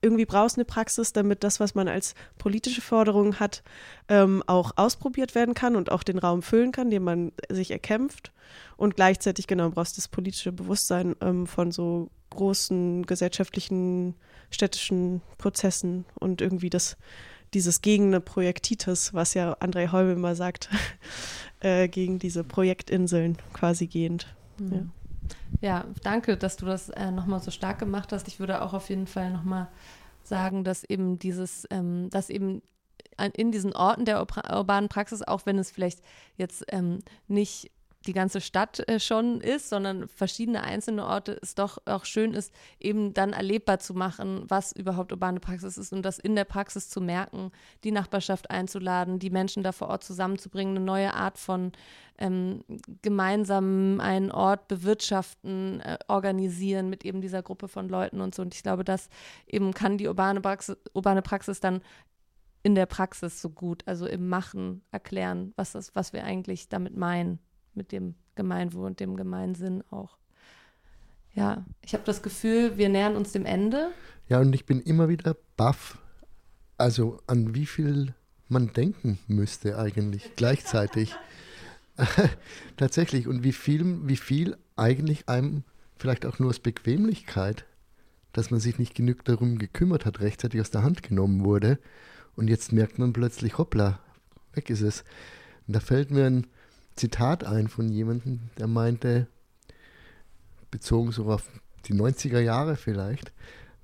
irgendwie 0.00 0.24
brauchst 0.24 0.56
eine 0.56 0.64
Praxis, 0.64 1.12
damit 1.12 1.44
das, 1.44 1.60
was 1.60 1.74
man 1.74 1.88
als 1.88 2.14
politische 2.38 2.80
Forderung 2.80 3.38
hat, 3.38 3.62
ähm, 4.08 4.42
auch 4.46 4.72
ausprobiert 4.76 5.34
werden 5.34 5.52
kann 5.52 5.76
und 5.76 5.92
auch 5.92 6.02
den 6.02 6.16
Raum 6.16 6.40
füllen 6.40 6.72
kann, 6.72 6.88
den 6.88 7.04
man 7.04 7.32
sich 7.50 7.70
erkämpft. 7.70 8.32
Und 8.78 8.96
gleichzeitig, 8.96 9.46
genau, 9.46 9.68
brauchst 9.68 9.98
das 9.98 10.08
politische 10.08 10.52
Bewusstsein 10.52 11.16
ähm, 11.20 11.46
von 11.46 11.70
so 11.70 12.08
großen 12.30 13.04
gesellschaftlichen, 13.04 14.14
städtischen 14.50 15.20
Prozessen 15.36 16.06
und 16.18 16.40
irgendwie 16.40 16.70
das, 16.70 16.96
dieses 17.54 17.82
gegen 17.82 18.06
eine 18.06 18.20
Projektitis, 18.20 19.14
was 19.14 19.34
ja 19.34 19.54
André 19.60 19.92
Holm 19.92 20.10
immer 20.10 20.34
sagt, 20.34 20.68
äh, 21.60 21.88
gegen 21.88 22.18
diese 22.18 22.44
Projektinseln 22.44 23.38
quasi 23.52 23.86
gehend. 23.86 24.26
Mhm. 24.58 24.72
Ja. 24.72 24.82
Ja, 25.60 25.84
danke, 26.02 26.36
dass 26.36 26.56
du 26.56 26.66
das 26.66 26.88
äh, 26.90 27.10
nochmal 27.10 27.40
so 27.40 27.50
stark 27.50 27.78
gemacht 27.78 28.12
hast. 28.12 28.28
Ich 28.28 28.40
würde 28.40 28.62
auch 28.62 28.72
auf 28.72 28.88
jeden 28.88 29.06
Fall 29.06 29.30
nochmal 29.30 29.68
sagen, 30.22 30.64
dass 30.64 30.84
eben 30.84 31.18
dieses, 31.18 31.66
ähm, 31.70 32.08
dass 32.10 32.30
eben 32.30 32.62
in 33.34 33.52
diesen 33.52 33.74
Orten 33.74 34.04
der 34.04 34.20
urbanen 34.20 34.88
Praxis, 34.88 35.22
auch 35.22 35.44
wenn 35.44 35.58
es 35.58 35.70
vielleicht 35.70 36.00
jetzt 36.36 36.64
ähm, 36.68 37.00
nicht 37.28 37.70
die 38.06 38.12
ganze 38.14 38.40
Stadt 38.40 38.88
äh, 38.88 38.98
schon 38.98 39.40
ist, 39.40 39.68
sondern 39.68 40.08
verschiedene 40.08 40.62
einzelne 40.62 41.04
Orte, 41.04 41.38
es 41.42 41.54
doch 41.54 41.78
auch 41.84 42.06
schön 42.06 42.32
ist, 42.32 42.52
eben 42.78 43.12
dann 43.12 43.32
erlebbar 43.32 43.78
zu 43.78 43.92
machen, 43.92 44.44
was 44.48 44.72
überhaupt 44.72 45.12
urbane 45.12 45.40
Praxis 45.40 45.76
ist 45.76 45.92
und 45.92 46.02
das 46.02 46.18
in 46.18 46.34
der 46.34 46.44
Praxis 46.44 46.88
zu 46.88 47.00
merken, 47.00 47.52
die 47.84 47.92
Nachbarschaft 47.92 48.50
einzuladen, 48.50 49.18
die 49.18 49.30
Menschen 49.30 49.62
da 49.62 49.72
vor 49.72 49.88
Ort 49.88 50.04
zusammenzubringen, 50.04 50.76
eine 50.76 50.84
neue 50.84 51.12
Art 51.12 51.38
von 51.38 51.72
ähm, 52.18 52.64
gemeinsam 53.02 54.00
einen 54.00 54.30
Ort 54.30 54.68
bewirtschaften, 54.68 55.80
äh, 55.80 55.98
organisieren 56.08 56.88
mit 56.88 57.04
eben 57.04 57.20
dieser 57.20 57.42
Gruppe 57.42 57.68
von 57.68 57.88
Leuten 57.88 58.20
und 58.20 58.34
so. 58.34 58.42
Und 58.42 58.54
ich 58.54 58.62
glaube, 58.62 58.84
das 58.84 59.08
eben 59.46 59.74
kann 59.74 59.98
die 59.98 60.08
urbane 60.08 60.40
Praxis, 60.40 60.76
urbane 60.94 61.22
Praxis 61.22 61.60
dann 61.60 61.82
in 62.62 62.74
der 62.74 62.86
Praxis 62.86 63.40
so 63.40 63.50
gut, 63.50 63.82
also 63.86 64.06
im 64.06 64.28
Machen 64.28 64.82
erklären, 64.90 65.52
was, 65.56 65.72
das, 65.72 65.94
was 65.94 66.12
wir 66.12 66.24
eigentlich 66.24 66.68
damit 66.68 66.96
meinen 66.96 67.38
mit 67.74 67.92
dem 67.92 68.14
Gemeinwohl 68.34 68.86
und 68.86 69.00
dem 69.00 69.16
Gemeinsinn 69.16 69.82
auch. 69.90 70.16
Ja, 71.34 71.64
ich 71.82 71.94
habe 71.94 72.04
das 72.04 72.22
Gefühl, 72.22 72.76
wir 72.76 72.88
nähern 72.88 73.16
uns 73.16 73.32
dem 73.32 73.46
Ende. 73.46 73.90
Ja, 74.28 74.40
und 74.40 74.52
ich 74.54 74.66
bin 74.66 74.80
immer 74.80 75.08
wieder 75.08 75.36
baff, 75.56 75.98
also 76.76 77.20
an 77.26 77.54
wie 77.54 77.66
viel 77.66 78.14
man 78.48 78.72
denken 78.72 79.18
müsste 79.28 79.78
eigentlich 79.78 80.34
gleichzeitig. 80.36 81.14
Tatsächlich. 82.76 83.28
Und 83.28 83.44
wie 83.44 83.52
viel, 83.52 84.08
wie 84.08 84.16
viel 84.16 84.56
eigentlich 84.76 85.28
einem 85.28 85.64
vielleicht 85.96 86.26
auch 86.26 86.38
nur 86.38 86.48
aus 86.50 86.58
Bequemlichkeit, 86.58 87.66
dass 88.32 88.50
man 88.50 88.60
sich 88.60 88.78
nicht 88.78 88.94
genug 88.94 89.24
darum 89.24 89.58
gekümmert 89.58 90.06
hat, 90.06 90.20
rechtzeitig 90.20 90.60
aus 90.60 90.70
der 90.70 90.82
Hand 90.82 91.02
genommen 91.02 91.44
wurde. 91.44 91.78
Und 92.36 92.48
jetzt 92.48 92.72
merkt 92.72 92.98
man 92.98 93.12
plötzlich, 93.12 93.58
hoppla, 93.58 94.00
weg 94.54 94.70
ist 94.70 94.82
es. 94.82 95.04
Und 95.66 95.76
da 95.76 95.80
fällt 95.80 96.10
mir 96.10 96.26
ein, 96.26 96.46
Zitat 97.00 97.44
ein 97.44 97.68
von 97.68 97.88
jemandem, 97.88 98.40
der 98.58 98.66
meinte, 98.66 99.26
bezogen 100.70 101.12
so 101.12 101.24
auf 101.32 101.48
die 101.86 101.94
90er 101.94 102.40
Jahre 102.40 102.76
vielleicht, 102.76 103.32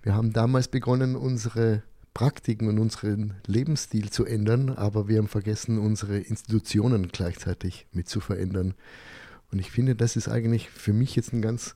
wir 0.03 0.15
haben 0.15 0.35
damals 0.35 0.69
begonnen, 0.69 1.17
unsere 1.17 1.83
Praktiken 2.13 2.69
und 2.69 2.79
unseren 2.79 3.35
Lebensstil 3.47 4.11
zu 4.11 4.27
ändern, 4.27 4.69
aber 4.69 5.09
wir 5.09 5.17
haben 5.17 5.29
vergessen, 5.29 5.79
unsere 5.79 6.19
Institutionen 6.19 7.09
gleichzeitig 7.09 7.87
mit 7.93 8.07
zu 8.07 8.21
verändern. 8.21 8.75
Und 9.51 9.61
ich 9.61 9.71
finde, 9.71 9.97
das 9.97 10.17
ist 10.17 10.29
eigentlich 10.29 10.69
für 10.69 10.93
mich 10.93 11.17
jetzt 11.17 11.33
ein 11.33 11.41
ganz, 11.41 11.75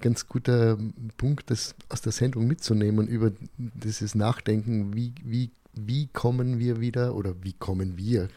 ganz 0.00 0.28
guter 0.28 0.78
Punkt, 1.16 1.50
das 1.50 1.74
aus 1.88 2.02
der 2.02 2.12
Sendung 2.12 2.46
mitzunehmen 2.46 3.08
über 3.08 3.32
dieses 3.56 4.14
Nachdenken, 4.14 4.94
wie, 4.94 5.12
wie, 5.24 5.50
wie 5.74 6.06
kommen 6.06 6.60
wir 6.60 6.80
wieder 6.80 7.16
oder 7.16 7.34
wie 7.42 7.52
kommen 7.52 7.96
wir, 7.96 8.28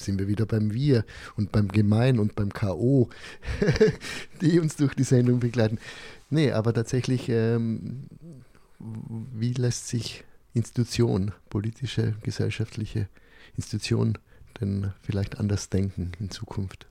sind 0.00 0.18
wir 0.18 0.28
wieder 0.28 0.46
beim 0.46 0.72
Wir 0.72 1.04
und 1.36 1.52
beim 1.52 1.68
Gemein 1.68 2.18
und 2.18 2.34
beim 2.34 2.52
K.O., 2.52 3.08
die 4.40 4.58
uns 4.60 4.76
durch 4.76 4.94
die 4.94 5.04
Sendung 5.04 5.40
begleiten. 5.40 5.78
Nee, 6.30 6.52
aber 6.52 6.72
tatsächlich, 6.72 7.28
ähm, 7.28 8.08
wie 8.78 9.52
lässt 9.52 9.88
sich 9.88 10.24
Institution, 10.54 11.32
politische, 11.48 12.14
gesellschaftliche 12.22 13.08
Institution 13.56 14.18
denn 14.60 14.92
vielleicht 15.02 15.38
anders 15.38 15.68
denken 15.68 16.12
in 16.18 16.30
Zukunft? 16.30 16.86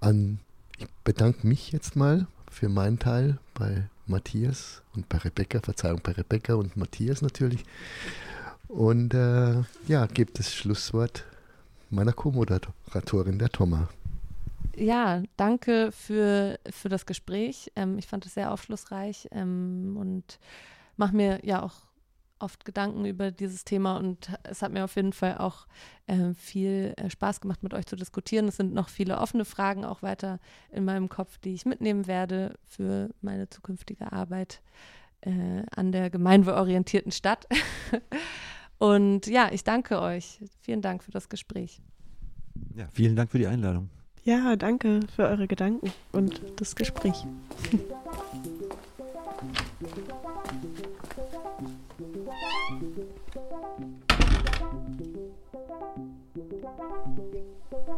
An, 0.00 0.40
ich 0.78 0.86
bedanke 1.04 1.46
mich 1.46 1.72
jetzt 1.72 1.96
mal 1.96 2.26
für 2.50 2.68
meinen 2.68 2.98
Teil 2.98 3.38
bei 3.54 3.88
Matthias 4.06 4.82
und 4.94 5.08
bei 5.08 5.18
Rebecca, 5.18 5.60
Verzeihung, 5.60 6.00
bei 6.02 6.12
Rebecca 6.12 6.54
und 6.54 6.76
Matthias 6.76 7.22
natürlich. 7.22 7.64
Und 8.68 9.14
äh, 9.14 9.62
ja, 9.86 10.06
gibt 10.06 10.38
das 10.38 10.54
Schlusswort 10.54 11.24
meiner 11.90 12.12
Co-Moderatorin, 12.12 13.38
der 13.38 13.50
Thomas. 13.50 13.88
Ja, 14.76 15.22
danke 15.36 15.90
für, 15.90 16.58
für 16.68 16.88
das 16.88 17.06
Gespräch. 17.06 17.72
Ähm, 17.76 17.98
ich 17.98 18.06
fand 18.06 18.26
es 18.26 18.34
sehr 18.34 18.52
aufschlussreich 18.52 19.28
ähm, 19.30 19.96
und 19.98 20.38
mache 20.96 21.16
mir 21.16 21.40
ja 21.44 21.62
auch 21.62 21.86
oft 22.38 22.64
Gedanken 22.64 23.06
über 23.06 23.30
dieses 23.30 23.64
Thema 23.64 23.96
und 23.96 24.30
es 24.42 24.60
hat 24.60 24.72
mir 24.72 24.84
auf 24.84 24.96
jeden 24.96 25.12
Fall 25.12 25.38
auch 25.38 25.66
äh, 26.06 26.34
viel 26.34 26.92
äh, 26.96 27.08
Spaß 27.08 27.40
gemacht, 27.40 27.62
mit 27.62 27.72
euch 27.72 27.86
zu 27.86 27.96
diskutieren. 27.96 28.48
Es 28.48 28.56
sind 28.56 28.74
noch 28.74 28.88
viele 28.88 29.18
offene 29.18 29.44
Fragen 29.44 29.84
auch 29.84 30.02
weiter 30.02 30.38
in 30.70 30.84
meinem 30.84 31.08
Kopf, 31.08 31.38
die 31.38 31.54
ich 31.54 31.64
mitnehmen 31.64 32.06
werde 32.06 32.54
für 32.64 33.08
meine 33.22 33.48
zukünftige 33.48 34.12
Arbeit 34.12 34.60
äh, 35.22 35.62
an 35.74 35.92
der 35.92 36.10
gemeinwohlorientierten 36.10 37.12
Stadt. 37.12 37.46
Und 38.78 39.26
ja, 39.26 39.50
ich 39.52 39.64
danke 39.64 40.00
euch. 40.00 40.40
Vielen 40.60 40.82
Dank 40.82 41.02
für 41.02 41.10
das 41.10 41.28
Gespräch. 41.28 41.80
Ja, 42.74 42.86
vielen 42.92 43.16
Dank 43.16 43.30
für 43.30 43.38
die 43.38 43.46
Einladung. 43.46 43.88
Ja, 44.24 44.56
danke 44.56 45.00
für 45.14 45.24
eure 45.24 45.46
Gedanken 45.46 45.92
und 46.12 46.40
das 46.56 46.74
Gespräch. 46.74 47.24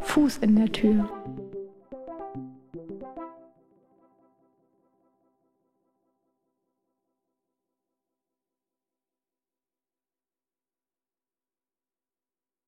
Fuß 0.02 0.38
in 0.38 0.56
der 0.56 0.70
Tür. 0.70 1.08